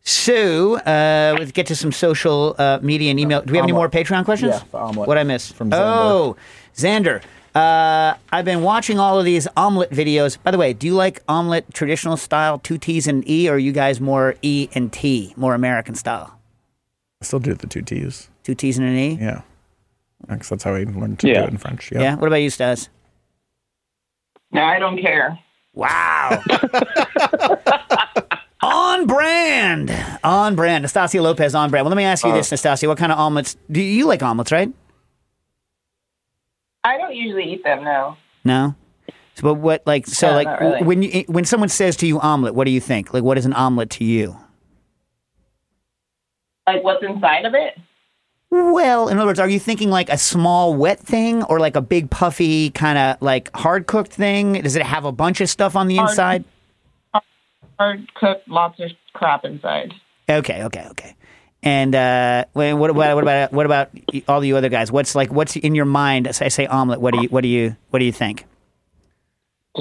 So 0.08 0.78
uh, 0.78 1.36
let's 1.38 1.52
get 1.52 1.68
to 1.68 1.76
some 1.76 1.92
social 1.92 2.56
uh, 2.58 2.80
media 2.82 3.12
and 3.12 3.20
email. 3.20 3.42
Do 3.42 3.52
we 3.52 3.58
have 3.58 3.66
any 3.66 3.74
more 3.74 3.90
Patreon 3.90 4.24
questions? 4.24 4.54
Yeah, 4.54 4.64
the 4.72 4.78
omelet 4.78 5.06
What 5.06 5.18
I 5.18 5.24
miss? 5.24 5.52
from 5.52 5.70
Xander. 5.70 5.78
Oh, 5.82 6.36
Xander. 6.74 7.22
Uh, 7.54 8.14
I've 8.32 8.46
been 8.46 8.62
watching 8.62 9.00
all 9.00 9.20
of 9.20 9.26
these 9.26 9.50
omelet 9.58 9.90
videos. 9.90 10.38
By 10.42 10.52
the 10.52 10.58
way, 10.58 10.72
do 10.72 10.88
you 10.88 10.94
like 10.94 11.22
omelet 11.28 11.74
traditional 11.74 12.16
style, 12.16 12.58
two 12.58 12.78
T's 12.78 13.06
and 13.06 13.28
E, 13.30 13.50
or 13.50 13.56
are 13.56 13.58
you 13.58 13.74
guys 13.74 14.00
more 14.00 14.36
E 14.42 14.70
and 14.74 14.94
T, 14.94 15.34
more 15.36 15.54
American 15.54 15.94
style? 15.94 16.40
I 17.22 17.26
still 17.26 17.40
do 17.40 17.54
the 17.54 17.68
two 17.68 17.82
T's. 17.82 18.30
Two 18.44 18.56
T's 18.56 18.78
and 18.78 18.88
an 18.88 18.96
E? 18.96 19.18
Yeah. 19.20 19.42
Because 20.26 20.48
that's 20.48 20.64
how 20.64 20.74
I 20.74 20.84
learned 20.86 21.20
to 21.20 21.28
Yeah. 21.28 21.42
do 21.42 21.48
it 21.48 21.52
in 21.52 21.58
French. 21.58 21.92
Yeah. 21.92 22.00
Yeah. 22.02 22.16
What 22.16 22.28
about 22.28 22.38
you, 22.38 22.50
Stas? 22.50 22.88
No, 24.54 24.62
I 24.64 24.80
don't 24.80 25.02
care. 25.02 25.38
Wow. 25.74 26.42
on 29.10 29.16
brand. 29.16 30.20
On 30.24 30.56
brand. 30.56 30.82
Nastasia 30.84 31.22
Lopez 31.22 31.56
on 31.56 31.70
brand. 31.70 31.86
Well, 31.86 31.92
let 31.92 31.98
me 31.98 32.04
ask 32.04 32.26
you 32.26 32.34
this, 32.34 32.52
oh. 32.52 32.54
Nastasia. 32.54 32.88
What 32.88 32.98
kind 32.98 33.12
of 33.12 33.18
omelets? 33.20 33.56
Do 33.72 33.82
you 33.82 34.06
like 34.06 34.22
omelets, 34.24 34.52
right? 34.52 34.72
I 36.84 36.98
don't 36.98 37.16
usually 37.16 37.54
eat 37.54 37.64
them. 37.64 37.84
No. 37.84 38.18
No. 38.44 38.76
So, 39.36 39.44
but 39.44 39.56
what, 39.56 39.84
like, 39.86 40.08
so, 40.08 40.32
like, 40.32 40.48
not 40.48 40.62
really. 40.62 40.84
when 40.84 41.04
you 41.04 41.24
when 41.28 41.46
someone 41.46 41.70
says 41.70 41.96
to 41.98 42.08
you 42.08 42.20
omelet, 42.20 42.56
what 42.56 42.66
do 42.66 42.72
you 42.72 42.82
think? 42.82 43.14
Like, 43.14 43.24
what 43.24 43.38
is 43.38 43.46
an 43.46 43.54
omelet 43.54 43.90
to 43.92 44.04
you? 44.04 44.38
Like 46.66 46.84
what's 46.84 47.04
inside 47.04 47.46
of 47.46 47.54
it? 47.54 47.78
Well, 48.50 49.08
in 49.08 49.18
other 49.18 49.28
words, 49.28 49.40
are 49.40 49.50
you 49.50 49.60
thinking 49.60 49.90
like 49.90 50.10
a 50.10 50.18
small 50.18 50.74
wet 50.74 51.00
thing 51.00 51.44
or 51.44 51.60
like 51.60 51.76
a 51.76 51.82
big 51.82 52.10
puffy 52.10 52.70
kind 52.72 52.98
of 52.98 53.22
like 53.22 53.56
hard 53.56 53.88
cooked 53.88 54.12
thing? 54.12 54.54
Does 54.62 54.76
it 54.76 54.84
have 54.84 55.06
a 55.06 55.12
bunch 55.12 55.40
of 55.42 55.50
stuff 55.50 55.76
on 55.76 55.88
the 55.88 55.98
Hard- 55.98 56.10
inside? 56.10 56.44
Hard 57.80 58.14
cooked, 58.16 58.48
of 58.48 58.92
crap 59.14 59.46
inside. 59.46 59.94
Okay, 60.30 60.64
okay, 60.64 60.88
okay. 60.92 61.16
And 61.64 61.96
uh, 61.96 62.46
what 62.54 62.90
about 62.90 63.16
what 63.16 63.24
about 63.24 63.52
what 63.52 63.66
about 63.66 63.90
all 64.28 64.44
you 64.44 64.58
other 64.58 64.70
guys? 64.70 64.92
What's 64.92 65.16
like 65.16 65.32
what's 65.32 65.56
in 65.56 65.76
your 65.76 65.86
mind? 65.86 66.28
I 66.28 66.48
say 66.50 66.66
omelet. 66.66 67.02
What 67.02 67.14
do 67.14 67.22
you 67.24 67.30
what 67.30 67.42
do 67.42 67.48
you 67.48 67.76
what 67.90 68.00
do 68.00 68.06
you 68.06 68.12
think? 68.12 68.46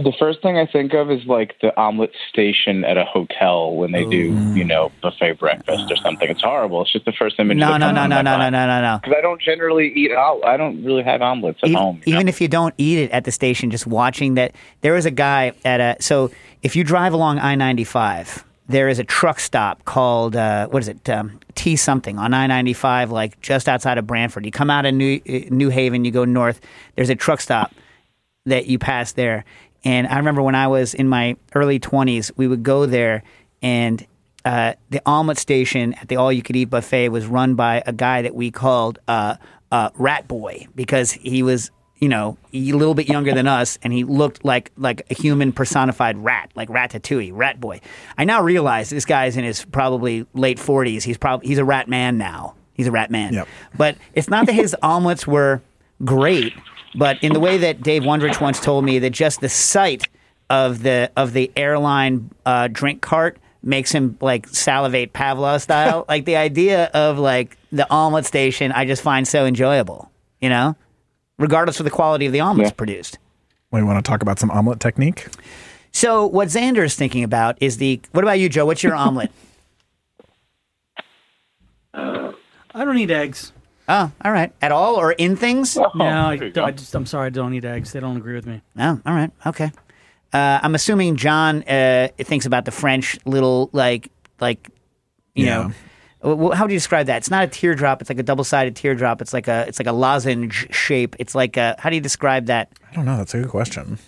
The 0.02 0.12
first 0.18 0.42
thing 0.42 0.58
I 0.58 0.66
think 0.66 0.92
of 0.94 1.10
is 1.10 1.24
like 1.26 1.54
the 1.60 1.76
omelet 1.78 2.12
station 2.28 2.84
at 2.84 2.98
a 2.98 3.04
hotel 3.04 3.74
when 3.74 3.92
they 3.92 4.04
do, 4.04 4.32
you 4.54 4.64
know, 4.64 4.92
buffet 5.02 5.38
breakfast 5.38 5.90
or 5.90 5.96
something. 5.96 6.28
It's 6.28 6.42
horrible. 6.42 6.82
It's 6.82 6.92
just 6.92 7.06
the 7.06 7.12
first 7.12 7.38
image. 7.38 7.56
No, 7.56 7.76
no, 7.76 7.90
no, 7.90 8.06
no, 8.06 8.20
no, 8.20 8.36
no, 8.36 8.50
no, 8.50 8.66
no, 8.66 8.80
no. 8.82 8.98
Because 9.02 9.14
I 9.16 9.20
don't 9.22 9.40
generally 9.40 9.92
eat 9.94 10.12
out. 10.12 10.44
I 10.44 10.56
don't 10.56 10.84
really 10.84 11.02
have 11.02 11.22
omelets 11.22 11.60
at 11.62 11.70
even, 11.70 11.80
home. 11.80 12.02
you 12.04 12.12
know? 12.12 12.18
even 12.18 12.28
if 12.28 12.40
you 12.40 12.48
don't 12.48 12.74
eat 12.78 12.98
it 12.98 13.10
at 13.10 13.24
the 13.24 13.32
station, 13.32 13.70
just 13.70 13.86
watching 13.86 14.34
that. 14.34 14.54
There 14.82 14.92
was 14.92 15.06
a 15.06 15.10
guy 15.10 15.52
at 15.64 15.80
a. 15.80 15.96
So 16.02 16.30
if 16.62 16.76
you 16.76 16.84
drive 16.84 17.12
along 17.12 17.38
I 17.38 17.54
ninety 17.54 17.84
five, 17.84 18.44
there 18.68 18.88
is 18.88 18.98
a 18.98 19.04
truck 19.04 19.40
stop 19.40 19.84
called 19.84 20.36
uh, 20.36 20.66
what 20.68 20.82
is 20.82 20.88
it? 20.88 21.08
Um, 21.08 21.40
T 21.54 21.76
something 21.76 22.18
on 22.18 22.34
I 22.34 22.46
ninety 22.46 22.72
five, 22.72 23.10
like 23.10 23.40
just 23.40 23.68
outside 23.68 23.98
of 23.98 24.06
Branford. 24.06 24.44
You 24.44 24.52
come 24.52 24.70
out 24.70 24.86
of 24.86 24.94
New 24.94 25.20
uh, 25.28 25.32
New 25.50 25.70
Haven, 25.70 26.04
you 26.04 26.10
go 26.10 26.24
north. 26.24 26.60
There's 26.96 27.10
a 27.10 27.14
truck 27.14 27.40
stop 27.40 27.72
that 28.46 28.66
you 28.66 28.78
pass 28.78 29.12
there. 29.12 29.44
And 29.86 30.08
I 30.08 30.16
remember 30.16 30.42
when 30.42 30.56
I 30.56 30.66
was 30.66 30.94
in 30.94 31.08
my 31.08 31.36
early 31.54 31.78
20s, 31.78 32.32
we 32.36 32.48
would 32.48 32.64
go 32.64 32.86
there, 32.86 33.22
and 33.62 34.04
uh, 34.44 34.72
the 34.90 35.00
omelet 35.06 35.38
station 35.38 35.94
at 35.94 36.08
the 36.08 36.16
all 36.16 36.32
you 36.32 36.42
could 36.42 36.56
eat 36.56 36.64
buffet 36.66 37.10
was 37.10 37.26
run 37.26 37.54
by 37.54 37.84
a 37.86 37.92
guy 37.92 38.22
that 38.22 38.34
we 38.34 38.50
called 38.50 38.98
uh, 39.06 39.36
uh, 39.70 39.90
Rat 39.94 40.26
Boy 40.28 40.66
because 40.74 41.12
he 41.12 41.42
was. 41.42 41.70
You 41.98 42.10
know, 42.10 42.36
a 42.52 42.58
little 42.58 42.92
bit 42.92 43.08
younger 43.08 43.32
than 43.32 43.48
us, 43.48 43.78
and 43.82 43.90
he 43.90 44.04
looked 44.04 44.44
like 44.44 44.70
like 44.76 45.10
a 45.10 45.14
human 45.14 45.50
personified 45.50 46.18
rat, 46.18 46.50
like 46.54 46.68
Ratatouille, 46.68 47.30
Rat 47.32 47.58
Boy. 47.58 47.80
I 48.18 48.26
now 48.26 48.42
realize 48.42 48.90
this 48.90 49.06
guy's 49.06 49.38
in 49.38 49.44
his 49.44 49.64
probably 49.64 50.26
late 50.34 50.58
forties. 50.58 51.04
He's 51.04 51.16
probably 51.16 51.48
he's 51.48 51.56
a 51.56 51.64
rat 51.64 51.88
man 51.88 52.18
now. 52.18 52.54
He's 52.74 52.86
a 52.86 52.90
rat 52.90 53.10
man. 53.10 53.32
Yep. 53.32 53.48
But 53.78 53.96
it's 54.12 54.28
not 54.28 54.44
that 54.44 54.52
his 54.52 54.76
omelets 54.82 55.26
were 55.26 55.62
great, 56.04 56.52
but 56.94 57.22
in 57.22 57.32
the 57.32 57.40
way 57.40 57.58
that 57.58 57.82
Dave 57.82 58.02
Wondrich 58.02 58.40
once 58.40 58.60
told 58.60 58.84
me 58.84 58.98
that 59.00 59.10
just 59.10 59.40
the 59.40 59.48
sight 59.48 60.08
of 60.48 60.82
the 60.82 61.10
of 61.16 61.32
the 61.32 61.50
airline 61.56 62.30
uh, 62.46 62.68
drink 62.68 63.02
cart 63.02 63.38
makes 63.62 63.90
him 63.92 64.16
like 64.20 64.46
salivate 64.48 65.12
Pavlov 65.12 65.60
style. 65.60 66.04
like 66.08 66.24
the 66.24 66.36
idea 66.36 66.84
of 66.94 67.18
like 67.18 67.56
the 67.72 67.90
omelet 67.90 68.24
station, 68.24 68.70
I 68.72 68.84
just 68.84 69.02
find 69.02 69.26
so 69.26 69.44
enjoyable. 69.46 70.10
You 70.40 70.48
know, 70.50 70.76
regardless 71.38 71.80
of 71.80 71.84
the 71.84 71.90
quality 71.90 72.26
of 72.26 72.32
the 72.32 72.40
omelets 72.40 72.70
Yeah. 72.70 72.74
produced. 72.74 73.18
We 73.72 73.82
want 73.82 74.02
to 74.04 74.08
talk 74.08 74.22
about 74.22 74.38
some 74.38 74.50
omelet 74.50 74.80
technique. 74.80 75.26
So 75.92 76.26
what 76.26 76.48
Xander 76.48 76.84
is 76.84 76.94
thinking 76.94 77.24
about 77.24 77.56
is 77.60 77.78
the. 77.78 78.00
What 78.12 78.22
about 78.22 78.38
you, 78.38 78.48
Joe? 78.48 78.64
What's 78.66 78.82
your 78.82 78.94
omelet? 79.06 79.30
I 81.94 82.84
don't 82.84 82.98
eat 82.98 83.10
eggs. 83.10 83.52
Oh, 83.88 84.10
all 84.24 84.32
right. 84.32 84.52
At 84.62 84.72
all 84.72 84.96
or 84.96 85.12
in 85.12 85.36
things? 85.36 85.76
no, 85.76 85.90
I, 85.94 86.36
there 86.36 86.46
you 86.48 86.52
go. 86.52 86.64
I 86.64 86.70
just, 86.72 86.94
I'm 86.94 87.06
sorry, 87.06 87.26
I 87.26 87.30
don't 87.30 87.54
eat 87.54 87.64
eggs. 87.64 87.92
They 87.92 88.00
don't 88.00 88.16
agree 88.16 88.34
with 88.34 88.46
me. 88.46 88.60
Oh, 88.78 89.00
all 89.06 89.14
right. 89.14 89.30
Okay. 89.46 89.70
Uh, 90.32 90.60
I'm 90.62 90.74
assuming 90.74 91.16
John 91.16 91.62
uh, 91.64 92.08
thinks 92.18 92.46
about 92.46 92.64
the 92.64 92.70
French 92.72 93.18
little 93.24 93.70
like 93.72 94.10
like 94.40 94.68
you 95.34 95.46
Yeah. 95.46 95.70
know. 96.22 96.50
wh- 96.50 96.54
How 96.56 96.64
would 96.64 96.72
you 96.72 96.76
describe 96.76 97.06
that? 97.06 97.18
It's 97.18 97.30
not 97.30 97.44
a 97.44 97.46
teardrop. 97.46 98.00
It's 98.00 98.10
like 98.10 98.18
a 98.18 98.22
double-sided 98.24 98.74
teardrop. 98.76 99.22
It's 99.22 99.32
like 99.32 99.48
a 99.48 99.64
it's 99.68 99.78
like 99.78 99.86
a 99.86 99.92
lozenge 99.92 100.66
shape. 100.74 101.14
It's 101.18 101.34
like 101.34 101.56
a 101.56 101.76
how 101.78 101.88
do 101.90 101.96
you 101.96 102.02
describe 102.02 102.46
that? 102.46 102.70
I 102.90 102.94
don't 102.94 103.04
know. 103.04 103.16
That's 103.16 103.34
a 103.34 103.40
good 103.40 103.50
question. 103.50 103.98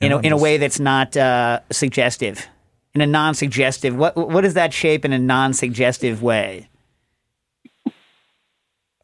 In 0.00 0.12
a, 0.12 0.16
Yeah, 0.16 0.20
in 0.24 0.32
a 0.32 0.36
way 0.36 0.56
that's 0.56 0.80
not 0.80 1.16
uh, 1.16 1.60
suggestive, 1.70 2.46
in 2.94 3.00
a 3.00 3.06
non-suggestive. 3.06 3.94
What 3.96 4.16
what 4.16 4.44
is 4.44 4.54
that 4.54 4.72
shape 4.72 5.04
in 5.04 5.12
a 5.12 5.18
non-suggestive 5.18 6.22
way? 6.22 6.68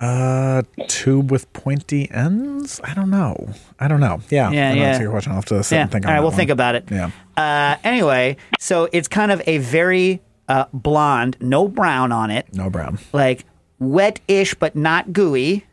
Uh, 0.05 0.63
tube 0.89 1.31
with 1.31 1.51
pointy 1.53 2.11
ends. 2.11 2.81
I 2.85 2.93
don't 2.95 3.11
know. 3.11 3.49
I 3.81 3.89
don't 3.89 4.01
know. 4.01 4.21
Yeah. 4.31 4.51
Yeah, 4.51 4.71
I 4.71 4.75
know. 4.75 4.81
yeah. 4.81 4.87
That's 4.87 4.99
a 4.99 5.03
good 5.05 5.11
question. 5.11 5.33
I'll 5.33 5.37
have 5.37 5.45
to 5.47 5.63
sit 5.65 5.77
Yeah. 5.77 5.83
and 5.83 5.91
think. 5.93 6.05
All 6.05 6.11
on 6.11 6.15
right, 6.15 6.19
that 6.19 6.23
we'll 6.23 6.31
one. 6.31 6.37
think 6.37 6.51
about 6.51 6.75
it. 6.75 6.85
Yeah. 6.91 7.11
Uh, 7.37 7.77
anyway, 7.85 8.37
so 8.59 8.89
it's 8.93 9.09
kind 9.09 9.33
of 9.33 9.41
a 9.47 9.59
very 9.59 10.21
uh, 10.49 10.67
blonde, 10.73 11.37
no 11.41 11.69
brown 11.69 12.13
on 12.13 12.31
it, 12.31 12.47
No 12.53 12.69
brown. 12.69 12.99
like 13.13 13.45
wet-ish 13.79 14.55
but 14.55 14.77
not 14.77 15.13
gooey. 15.13 15.65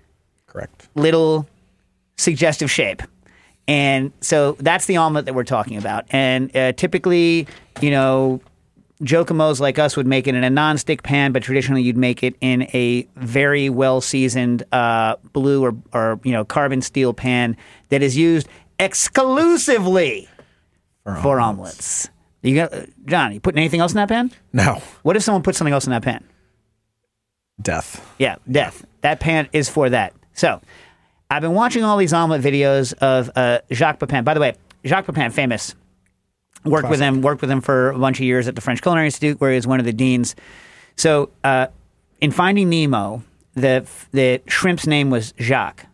Correct. 0.47 0.88
little 0.95 1.47
suggestive 2.17 2.69
shape. 2.69 3.01
And 3.67 4.11
so 4.21 4.57
that's 4.59 4.86
the 4.86 4.97
omelet 4.97 5.25
that 5.25 5.34
we're 5.34 5.43
talking 5.45 5.77
about. 5.77 6.05
And 6.11 6.53
uh, 6.55 6.73
typically, 6.73 7.47
you 7.82 7.89
know, 7.91 8.41
Jokimos 9.02 9.60
like 9.60 9.80
us 9.80 9.97
would 9.97 10.08
make 10.08 10.28
it 10.28 10.36
in 10.36 10.43
a 10.43 10.49
non-stick 10.49 11.04
pan, 11.04 11.32
but 11.32 11.41
traditionally 11.43 11.82
you'd 11.82 11.97
make 11.97 12.24
it 12.24 12.36
in 12.39 12.64
a 12.74 13.08
very 13.16 13.70
well-seasoned 13.70 14.64
uh, 14.72 15.16
blue 15.34 15.64
or, 15.64 15.76
or 15.93 16.20
you 16.24 16.32
know 16.32 16.45
carbon 16.45 16.82
steel 16.82 17.14
pan 17.14 17.58
that 17.89 18.02
is 18.04 18.16
used 18.16 18.47
exclusively 18.80 20.30
for 21.22 21.39
omelets. 21.39 22.10
You 22.43 22.56
got 22.56 22.74
John? 23.06 23.34
You 23.34 23.39
putting 23.39 23.60
anything 23.60 23.80
else 23.80 23.91
in 23.91 23.97
that 23.97 24.10
pan? 24.10 24.32
No. 24.54 24.82
What 25.04 25.16
if 25.16 25.24
someone 25.24 25.43
put 25.43 25.56
something 25.56 25.74
else 25.74 25.86
in 25.86 25.91
that 25.91 26.04
pan? 26.04 26.24
Death. 27.62 28.08
Yeah, 28.18 28.38
death. 28.49 28.86
That 29.02 29.20
pan 29.20 29.49
is 29.54 29.70
for 29.70 29.89
that. 29.89 30.14
So, 30.34 30.62
I've 31.30 31.41
been 31.41 31.54
watching 31.54 31.84
all 31.84 31.97
these 31.97 32.14
omelet 32.14 32.41
videos 32.41 32.93
of 32.93 33.30
uh, 33.36 33.60
Jacques 33.72 33.99
Pepin. 33.99 34.24
By 34.24 34.34
the 34.34 34.39
way, 34.39 34.56
Jacques 34.86 35.06
Pepin, 35.06 35.32
famous. 35.32 35.76
Worked 36.64 36.89
with 36.89 36.99
him. 36.99 37.22
Worked 37.22 37.41
with 37.41 37.49
him 37.51 37.62
for 37.62 37.89
a 37.89 37.97
bunch 37.99 38.20
of 38.20 38.26
years 38.26 38.47
at 38.47 38.55
the 38.55 38.62
French 38.62 38.82
Culinary 38.82 39.07
Institute, 39.07 39.39
where 39.41 39.51
he 39.51 39.55
was 39.55 39.68
one 39.68 39.80
of 39.80 39.86
the 39.86 39.93
deans. 39.93 40.36
So, 40.95 41.30
uh, 41.43 41.68
in 42.20 42.32
Finding 42.32 42.70
Nemo, 42.70 43.24
the 43.55 43.88
the 44.12 44.41
shrimp's 44.47 44.86
name 44.86 45.09
was 45.09 45.34
Jacques, 45.39 45.86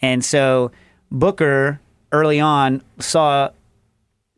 and 0.00 0.24
so 0.24 0.70
Booker 1.10 1.80
early 2.12 2.40
on 2.40 2.82
saw 2.98 3.50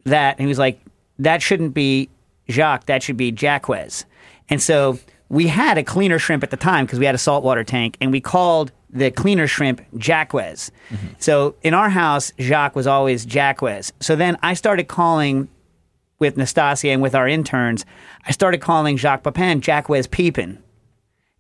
that 0.05 0.37
and 0.39 0.41
he 0.41 0.47
was 0.47 0.59
like, 0.59 0.81
that 1.19 1.43
shouldn't 1.43 1.75
be 1.75 2.09
Jacques, 2.49 2.87
that 2.87 3.03
should 3.03 3.17
be 3.17 3.33
Jacquez. 3.33 4.05
And 4.49 4.63
so 4.63 4.99
we 5.29 5.49
had 5.49 5.79
a 5.79 5.83
cleaner 5.83 6.19
shrimp 6.19 6.43
at 6.43 6.51
the 6.51 6.57
time 6.57 6.85
because 6.87 6.99
we 6.99 7.07
had 7.07 7.15
a 7.15 7.19
saltwater 7.19 7.65
tank 7.65 7.97
and 8.01 8.13
we 8.13 8.21
called 8.21 8.71
the 8.91 9.11
cleaner 9.11 9.47
shrimp 9.47 9.81
Jacquez. 9.97 10.71
So 11.19 11.57
in 11.63 11.75
our 11.75 11.89
house, 11.91 12.33
Jacques 12.39 12.77
was 12.77 12.87
always 12.87 13.27
Jacquez. 13.27 13.93
So 14.01 14.15
then 14.15 14.37
I 14.43 14.55
started 14.55 14.87
calling 14.87 15.49
with 16.19 16.37
Nastasia 16.37 16.89
and 16.91 17.03
with 17.03 17.15
our 17.15 17.29
interns, 17.29 17.85
I 18.27 18.31
started 18.33 18.61
calling 18.61 18.97
Jacques 18.97 19.23
Pepin 19.25 19.61
Jacquez 19.61 20.07
Peepin. 20.07 20.59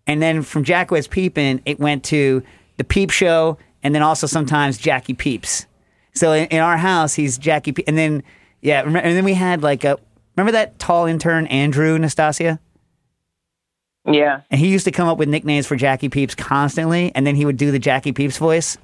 And 0.06 0.20
then 0.20 0.42
from 0.42 0.64
Jacquez 0.64 1.08
Peepin, 1.08 1.62
it 1.64 1.78
went 1.80 2.04
to 2.04 2.42
the 2.76 2.84
Peep 2.84 3.10
Show 3.10 3.56
and 3.82 3.94
then 3.94 4.02
also 4.02 4.26
sometimes 4.26 4.76
Jackie 4.78 5.14
Peeps. 5.14 5.66
So 6.14 6.32
in, 6.32 6.46
in 6.48 6.60
our 6.60 6.76
house, 6.76 7.14
he's 7.14 7.38
Jackie 7.38 7.72
Pe- 7.72 7.84
And 7.86 7.96
then, 7.96 8.22
yeah, 8.60 8.82
and 8.82 8.94
then 8.94 9.24
we 9.24 9.34
had 9.34 9.62
like 9.62 9.84
a, 9.84 9.98
remember 10.36 10.52
that 10.52 10.78
tall 10.78 11.06
intern, 11.06 11.46
Andrew 11.46 11.98
Nastasia? 11.98 12.58
Yeah. 14.06 14.42
And 14.50 14.60
he 14.60 14.68
used 14.68 14.84
to 14.84 14.90
come 14.90 15.08
up 15.08 15.16
with 15.16 15.28
nicknames 15.28 15.66
for 15.66 15.76
Jackie 15.76 16.10
Peeps 16.10 16.34
constantly, 16.34 17.10
and 17.14 17.26
then 17.26 17.36
he 17.36 17.46
would 17.46 17.56
do 17.56 17.70
the 17.70 17.78
Jackie 17.78 18.12
Peeps 18.12 18.36
voice. 18.36 18.76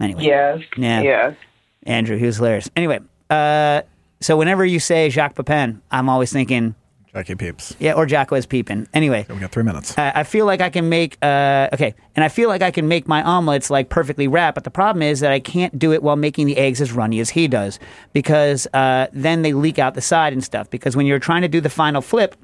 Anyway, 0.00 0.24
Yes. 0.24 0.60
Yeah. 0.76 1.00
Yes. 1.02 1.36
Andrew, 1.84 2.16
he 2.16 2.26
was 2.26 2.36
hilarious. 2.36 2.68
Anyway, 2.76 3.00
uh, 3.30 3.82
so 4.20 4.36
whenever 4.36 4.64
you 4.64 4.80
say 4.80 5.10
Jacques 5.10 5.34
Pepin, 5.34 5.82
I'm 5.90 6.08
always 6.08 6.32
thinking, 6.32 6.74
Jackie 7.12 7.36
Peeps. 7.36 7.76
yeah, 7.78 7.92
or 7.92 8.08
Jacques 8.08 8.32
was 8.32 8.44
peeping. 8.44 8.88
Anyway, 8.92 9.24
We 9.28 9.36
got 9.36 9.52
three 9.52 9.62
minutes. 9.62 9.96
I 9.96 10.12
I 10.16 10.22
feel 10.24 10.46
like 10.46 10.60
I 10.60 10.68
can 10.70 10.88
make 10.88 11.16
uh, 11.22 11.68
okay, 11.72 11.94
and 12.16 12.24
I 12.24 12.28
feel 12.28 12.48
like 12.48 12.60
I 12.62 12.70
can 12.70 12.88
make 12.88 13.06
my 13.06 13.22
omelets 13.22 13.70
like 13.70 13.88
perfectly 13.88 14.26
wrapped. 14.26 14.56
But 14.56 14.64
the 14.64 14.70
problem 14.70 15.02
is 15.02 15.20
that 15.20 15.30
I 15.30 15.38
can't 15.40 15.78
do 15.78 15.92
it 15.92 16.02
while 16.02 16.16
making 16.16 16.46
the 16.46 16.56
eggs 16.56 16.80
as 16.80 16.92
runny 16.92 17.20
as 17.20 17.30
he 17.30 17.46
does, 17.46 17.78
because 18.12 18.66
uh, 18.74 19.06
then 19.12 19.42
they 19.42 19.52
leak 19.52 19.78
out 19.78 19.94
the 19.94 20.00
side 20.00 20.32
and 20.32 20.42
stuff. 20.42 20.68
Because 20.70 20.96
when 20.96 21.06
you're 21.06 21.20
trying 21.20 21.42
to 21.42 21.48
do 21.48 21.60
the 21.60 21.70
final 21.70 22.00
flip, 22.02 22.34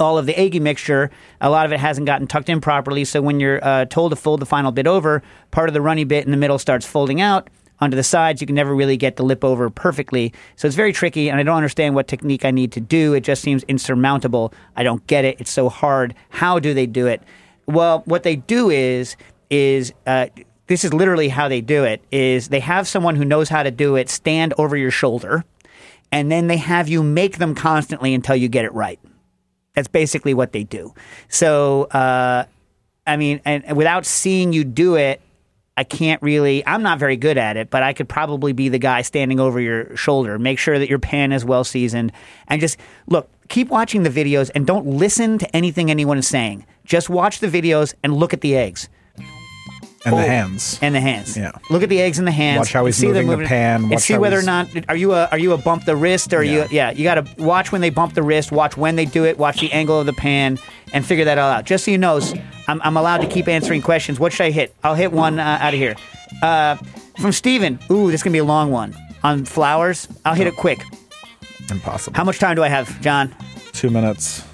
all 0.00 0.18
of 0.18 0.26
the 0.26 0.36
eggy 0.36 0.58
mixture, 0.58 1.10
a 1.40 1.48
lot 1.48 1.64
of 1.66 1.72
it 1.72 1.78
hasn't 1.78 2.06
gotten 2.06 2.26
tucked 2.26 2.48
in 2.48 2.60
properly. 2.60 3.04
So 3.04 3.22
when 3.22 3.38
you're 3.38 3.64
uh, 3.64 3.84
told 3.84 4.10
to 4.10 4.16
fold 4.16 4.40
the 4.40 4.46
final 4.46 4.72
bit 4.72 4.88
over, 4.88 5.22
part 5.52 5.68
of 5.68 5.74
the 5.74 5.80
runny 5.80 6.02
bit 6.04 6.24
in 6.24 6.32
the 6.32 6.36
middle 6.36 6.58
starts 6.58 6.84
folding 6.84 7.20
out 7.20 7.48
onto 7.80 7.96
the 7.96 8.02
sides. 8.02 8.40
You 8.40 8.46
can 8.46 8.56
never 8.56 8.74
really 8.74 8.96
get 8.96 9.16
the 9.16 9.22
lip 9.22 9.44
over 9.44 9.68
perfectly. 9.70 10.32
So 10.56 10.66
it's 10.66 10.76
very 10.76 10.92
tricky, 10.92 11.28
and 11.28 11.38
I 11.38 11.42
don't 11.42 11.56
understand 11.56 11.94
what 11.94 12.08
technique 12.08 12.44
I 12.44 12.50
need 12.50 12.72
to 12.72 12.80
do. 12.80 13.14
It 13.14 13.22
just 13.22 13.42
seems 13.42 13.62
insurmountable. 13.64 14.52
I 14.76 14.82
don't 14.82 15.06
get 15.06 15.24
it. 15.24 15.40
It's 15.40 15.50
so 15.50 15.68
hard. 15.68 16.14
How 16.30 16.58
do 16.58 16.74
they 16.74 16.86
do 16.86 17.06
it? 17.06 17.22
Well, 17.66 18.02
what 18.06 18.22
they 18.22 18.36
do 18.36 18.70
is 18.70 19.16
is 19.50 19.92
uh, 20.06 20.26
this 20.66 20.84
is 20.84 20.94
literally 20.94 21.28
how 21.28 21.48
they 21.48 21.60
do 21.60 21.84
it. 21.84 22.02
Is 22.10 22.48
they 22.48 22.60
have 22.60 22.88
someone 22.88 23.16
who 23.16 23.24
knows 23.24 23.48
how 23.48 23.62
to 23.62 23.70
do 23.70 23.96
it 23.96 24.08
stand 24.08 24.54
over 24.58 24.76
your 24.76 24.90
shoulder, 24.90 25.44
and 26.12 26.30
then 26.30 26.46
they 26.46 26.56
have 26.56 26.88
you 26.88 27.02
make 27.02 27.38
them 27.38 27.54
constantly 27.54 28.14
until 28.14 28.36
you 28.36 28.48
get 28.48 28.64
it 28.64 28.72
right. 28.72 28.98
That's 29.74 29.88
basically 29.88 30.34
what 30.34 30.52
they 30.52 30.62
do. 30.64 30.94
So, 31.28 31.84
uh, 31.84 32.44
I 33.06 33.16
mean, 33.16 33.40
and, 33.44 33.76
without 33.76 34.06
seeing 34.06 34.52
you 34.52 34.64
do 34.64 34.94
it, 34.94 35.20
I 35.76 35.84
can't 35.84 36.22
really. 36.22 36.64
I'm 36.66 36.82
not 36.82 36.98
very 36.98 37.16
good 37.16 37.36
at 37.36 37.56
it, 37.56 37.70
but 37.70 37.82
I 37.82 37.92
could 37.92 38.08
probably 38.08 38.52
be 38.52 38.68
the 38.68 38.78
guy 38.78 39.02
standing 39.02 39.40
over 39.40 39.60
your 39.60 39.96
shoulder. 39.96 40.38
Make 40.38 40.58
sure 40.58 40.78
that 40.78 40.88
your 40.88 41.00
pan 41.00 41.32
is 41.32 41.44
well 41.44 41.64
seasoned, 41.64 42.12
and 42.48 42.60
just 42.60 42.78
look. 43.06 43.30
Keep 43.48 43.68
watching 43.68 44.04
the 44.04 44.10
videos 44.10 44.50
and 44.54 44.66
don't 44.66 44.86
listen 44.86 45.36
to 45.36 45.56
anything 45.56 45.90
anyone 45.90 46.16
is 46.16 46.26
saying. 46.26 46.64
Just 46.84 47.10
watch 47.10 47.40
the 47.40 47.46
videos 47.46 47.92
and 48.02 48.16
look 48.16 48.32
at 48.32 48.40
the 48.40 48.56
eggs 48.56 48.88
And 50.06 50.16
the 50.16 50.22
hands. 50.22 50.78
and 50.82 50.94
the 50.94 51.00
hands. 51.00 51.36
Yeah. 51.36 51.52
Look 51.70 51.82
at 51.82 51.88
the 51.88 52.00
eggs 52.00 52.18
in 52.18 52.24
the 52.24 52.30
hands. 52.30 52.58
Watch 52.58 52.72
how 52.72 52.84
he's 52.84 52.96
See 52.96 53.10
them 53.10 53.26
moving 53.26 53.44
the 53.44 53.48
pan, 53.48 53.82
And 53.82 53.90
watch 53.92 54.02
see 54.02 54.18
whether 54.18 54.38
or 54.38 54.42
not 54.42 54.68
are 54.88 54.96
you 54.96 55.12
a 55.12 55.26
are 55.32 55.38
you 55.38 55.52
a 55.52 55.58
bump 55.58 55.84
the 55.84 55.96
wrist 55.96 56.32
or 56.32 56.38
are 56.38 56.42
you 56.42 56.60
Yeah. 56.60 56.68
yeah 56.70 56.90
you 56.90 57.04
got 57.04 57.14
to 57.14 57.42
watch 57.42 57.72
when 57.72 57.80
they 57.80 57.90
bump 57.90 58.14
the 58.14 58.22
wrist. 58.22 58.52
Watch 58.52 58.76
when 58.76 58.96
they 58.96 59.06
do 59.06 59.24
it. 59.24 59.38
Watch 59.38 59.60
the 59.60 59.72
angle 59.72 59.98
of 60.00 60.06
the 60.06 60.12
pan 60.12 60.58
and 60.92 61.06
figure 61.06 61.24
that 61.24 61.38
all 61.38 61.50
out. 61.50 61.64
Just 61.64 61.84
so 61.86 61.90
you 61.90 61.98
know, 61.98 62.20
I'm 62.68 62.82
I'm 62.82 62.96
allowed 62.96 63.18
to 63.22 63.26
keep 63.26 63.48
answering 63.48 63.82
questions. 63.82 64.20
What 64.20 64.32
should 64.32 64.44
I 64.44 64.50
hit? 64.50 64.74
I'll 64.84 64.94
hit 64.94 65.12
one 65.12 65.38
uh, 65.38 65.58
out 65.60 65.74
of 65.74 65.80
here. 65.80 65.96
Uh, 66.42 66.76
from 67.18 67.32
Steven. 67.32 67.78
Ooh, 67.90 68.10
this 68.10 68.20
is 68.20 68.22
gonna 68.22 68.32
be 68.32 68.38
a 68.38 68.44
long 68.44 68.70
one 68.70 68.94
on 69.22 69.44
flowers. 69.44 70.06
I'll 70.24 70.34
hit 70.34 70.46
it 70.46 70.56
quick. 70.56 70.82
Impossible. 71.70 72.16
How 72.16 72.24
much 72.24 72.38
time 72.38 72.56
do 72.56 72.62
I 72.62 72.68
have, 72.68 73.00
John? 73.00 73.34
Two 73.72 73.88
minutes. 73.90 74.44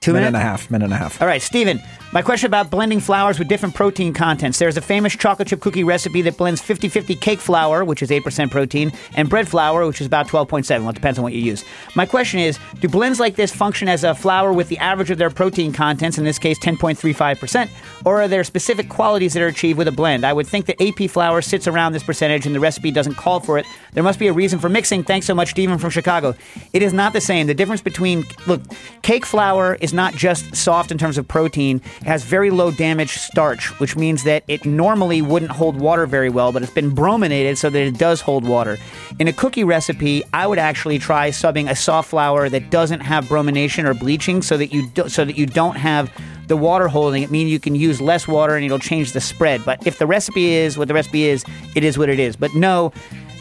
Two 0.00 0.12
minute 0.12 0.26
minutes. 0.26 0.26
and 0.28 0.36
a 0.36 0.40
half. 0.40 0.70
Minute 0.70 0.84
and 0.84 0.94
a 0.94 0.96
half. 0.96 1.20
All 1.20 1.26
right, 1.26 1.42
Steven. 1.42 1.80
My 2.12 2.22
question 2.22 2.46
about 2.46 2.70
blending 2.70 3.00
flours 3.00 3.38
with 3.38 3.48
different 3.48 3.74
protein 3.74 4.14
contents. 4.14 4.60
There's 4.60 4.76
a 4.76 4.80
famous 4.80 5.14
chocolate 5.14 5.48
chip 5.48 5.60
cookie 5.60 5.82
recipe 5.82 6.22
that 6.22 6.36
blends 6.36 6.60
50 6.60 6.88
50 6.88 7.16
cake 7.16 7.40
flour, 7.40 7.84
which 7.84 8.00
is 8.00 8.10
8% 8.10 8.48
protein, 8.50 8.92
and 9.16 9.28
bread 9.28 9.48
flour, 9.48 9.86
which 9.86 10.00
is 10.00 10.06
about 10.06 10.28
12.7. 10.28 10.80
Well, 10.80 10.90
it 10.90 10.94
depends 10.94 11.18
on 11.18 11.24
what 11.24 11.32
you 11.32 11.40
use. 11.40 11.64
My 11.96 12.06
question 12.06 12.38
is 12.38 12.60
do 12.80 12.88
blends 12.88 13.18
like 13.18 13.34
this 13.34 13.52
function 13.52 13.88
as 13.88 14.04
a 14.04 14.14
flour 14.14 14.52
with 14.52 14.68
the 14.68 14.78
average 14.78 15.10
of 15.10 15.18
their 15.18 15.30
protein 15.30 15.72
contents, 15.72 16.16
in 16.16 16.24
this 16.24 16.38
case 16.38 16.58
10.35%, 16.60 17.68
or 18.04 18.22
are 18.22 18.28
there 18.28 18.44
specific 18.44 18.88
qualities 18.88 19.34
that 19.34 19.42
are 19.42 19.48
achieved 19.48 19.76
with 19.76 19.88
a 19.88 19.92
blend? 19.92 20.24
I 20.24 20.32
would 20.32 20.46
think 20.46 20.66
that 20.66 20.80
AP 20.80 21.10
flour 21.10 21.42
sits 21.42 21.66
around 21.66 21.92
this 21.92 22.04
percentage 22.04 22.46
and 22.46 22.54
the 22.54 22.60
recipe 22.60 22.92
doesn't 22.92 23.16
call 23.16 23.40
for 23.40 23.58
it. 23.58 23.66
There 23.94 24.04
must 24.04 24.20
be 24.20 24.28
a 24.28 24.32
reason 24.32 24.60
for 24.60 24.68
mixing. 24.68 25.02
Thanks 25.02 25.26
so 25.26 25.34
much, 25.34 25.50
Stephen 25.50 25.76
from 25.76 25.90
Chicago. 25.90 26.34
It 26.72 26.82
is 26.82 26.92
not 26.92 27.12
the 27.12 27.20
same. 27.20 27.48
The 27.48 27.54
difference 27.54 27.82
between, 27.82 28.24
look, 28.46 28.62
cake 29.02 29.26
flour 29.26 29.76
is 29.80 29.92
not 29.92 30.14
just 30.14 30.54
soft 30.54 30.92
in 30.92 30.98
terms 30.98 31.18
of 31.18 31.26
protein, 31.26 31.82
it 32.00 32.06
has 32.06 32.24
very 32.24 32.50
low 32.50 32.70
damage 32.70 33.12
starch, 33.12 33.78
which 33.80 33.96
means 33.96 34.24
that 34.24 34.44
it 34.48 34.64
normally 34.64 35.22
wouldn't 35.22 35.50
hold 35.50 35.80
water 35.80 36.06
very 36.06 36.28
well, 36.28 36.52
but 36.52 36.62
it's 36.62 36.72
been 36.72 36.94
brominated 36.94 37.58
so 37.58 37.70
that 37.70 37.80
it 37.80 37.98
does 37.98 38.20
hold 38.20 38.46
water. 38.46 38.76
In 39.18 39.28
a 39.28 39.32
cookie 39.32 39.64
recipe, 39.64 40.22
I 40.32 40.46
would 40.46 40.58
actually 40.58 40.98
try 40.98 41.30
subbing 41.30 41.70
a 41.70 41.76
soft 41.76 42.10
flour 42.10 42.48
that 42.48 42.70
doesn't 42.70 43.00
have 43.00 43.26
bromination 43.26 43.84
or 43.84 43.94
bleaching 43.94 44.42
so 44.42 44.56
that 44.56 44.72
you 44.72 44.88
do, 44.90 45.08
so 45.08 45.24
that 45.24 45.36
you 45.36 45.46
don't 45.46 45.76
have 45.76 46.10
the 46.46 46.56
water 46.56 46.86
holding 46.88 47.22
it 47.22 47.30
means 47.30 47.50
you 47.50 47.58
can 47.58 47.74
use 47.74 48.00
less 48.00 48.28
water 48.28 48.54
and 48.54 48.64
it'll 48.64 48.78
change 48.78 49.12
the 49.12 49.20
spread. 49.20 49.64
But 49.64 49.86
if 49.86 49.98
the 49.98 50.06
recipe 50.06 50.54
is 50.54 50.78
what 50.78 50.88
the 50.88 50.94
recipe 50.94 51.24
is, 51.24 51.44
it 51.74 51.82
is 51.82 51.98
what 51.98 52.08
it 52.08 52.20
is. 52.20 52.36
But 52.36 52.54
no, 52.54 52.92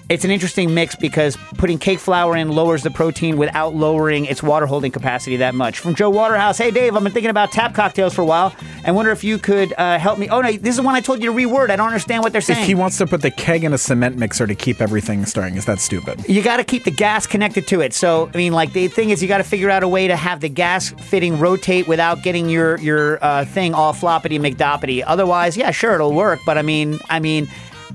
it's 0.09 0.23
an 0.23 0.31
interesting 0.31 0.73
mix 0.73 0.95
because 0.95 1.37
putting 1.57 1.77
cake 1.79 1.99
flour 1.99 2.35
in 2.35 2.49
lowers 2.49 2.83
the 2.83 2.91
protein 2.91 3.37
without 3.37 3.73
lowering 3.75 4.25
its 4.25 4.43
water 4.43 4.65
holding 4.65 4.91
capacity 4.91 5.37
that 5.37 5.55
much. 5.55 5.79
From 5.79 5.95
Joe 5.95 6.09
Waterhouse, 6.09 6.57
hey 6.57 6.71
Dave, 6.71 6.95
I've 6.95 7.03
been 7.03 7.11
thinking 7.11 7.29
about 7.31 7.51
tap 7.51 7.73
cocktails 7.73 8.13
for 8.13 8.21
a 8.21 8.25
while 8.25 8.53
and 8.83 8.95
wonder 8.95 9.11
if 9.11 9.23
you 9.23 9.37
could 9.37 9.73
uh, 9.77 9.97
help 9.97 10.19
me. 10.19 10.29
Oh 10.29 10.41
no, 10.41 10.51
this 10.51 10.75
is 10.75 10.81
one 10.81 10.95
I 10.95 11.01
told 11.01 11.23
you 11.23 11.31
to 11.31 11.35
reword. 11.35 11.69
I 11.69 11.75
don't 11.75 11.87
understand 11.87 12.23
what 12.23 12.31
they're 12.31 12.41
saying. 12.41 12.61
If 12.61 12.67
he 12.67 12.75
wants 12.75 12.97
to 12.99 13.07
put 13.07 13.21
the 13.21 13.31
keg 13.31 13.63
in 13.63 13.73
a 13.73 13.77
cement 13.77 14.17
mixer 14.17 14.45
to 14.45 14.55
keep 14.55 14.81
everything 14.81 15.25
stirring, 15.25 15.55
is 15.55 15.65
that 15.65 15.79
stupid? 15.79 16.23
you 16.27 16.43
got 16.43 16.57
to 16.57 16.63
keep 16.63 16.83
the 16.83 16.91
gas 16.91 17.25
connected 17.25 17.67
to 17.67 17.81
it. 17.81 17.93
So, 17.93 18.29
I 18.33 18.37
mean, 18.37 18.53
like 18.53 18.73
the 18.73 18.87
thing 18.87 19.09
is, 19.09 19.21
you 19.21 19.27
got 19.27 19.37
to 19.39 19.43
figure 19.43 19.69
out 19.69 19.83
a 19.83 19.87
way 19.87 20.07
to 20.07 20.15
have 20.15 20.39
the 20.41 20.49
gas 20.49 20.89
fitting 20.89 21.39
rotate 21.39 21.87
without 21.87 22.21
getting 22.23 22.49
your 22.49 22.77
your 22.79 23.23
uh, 23.23 23.45
thing 23.45 23.73
all 23.73 23.93
floppity 23.93 24.39
McDoppity. 24.39 25.03
Otherwise, 25.05 25.57
yeah, 25.57 25.71
sure, 25.71 25.95
it'll 25.95 26.13
work. 26.13 26.39
But 26.45 26.57
I 26.57 26.61
mean, 26.61 26.99
I 27.09 27.19
mean, 27.19 27.47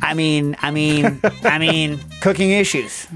I 0.02 0.14
mean, 0.14 0.56
I 0.60 0.70
mean, 0.70 1.20
I 1.44 1.58
mean, 1.58 1.98
cooking 2.20 2.50
issues. 2.50 3.06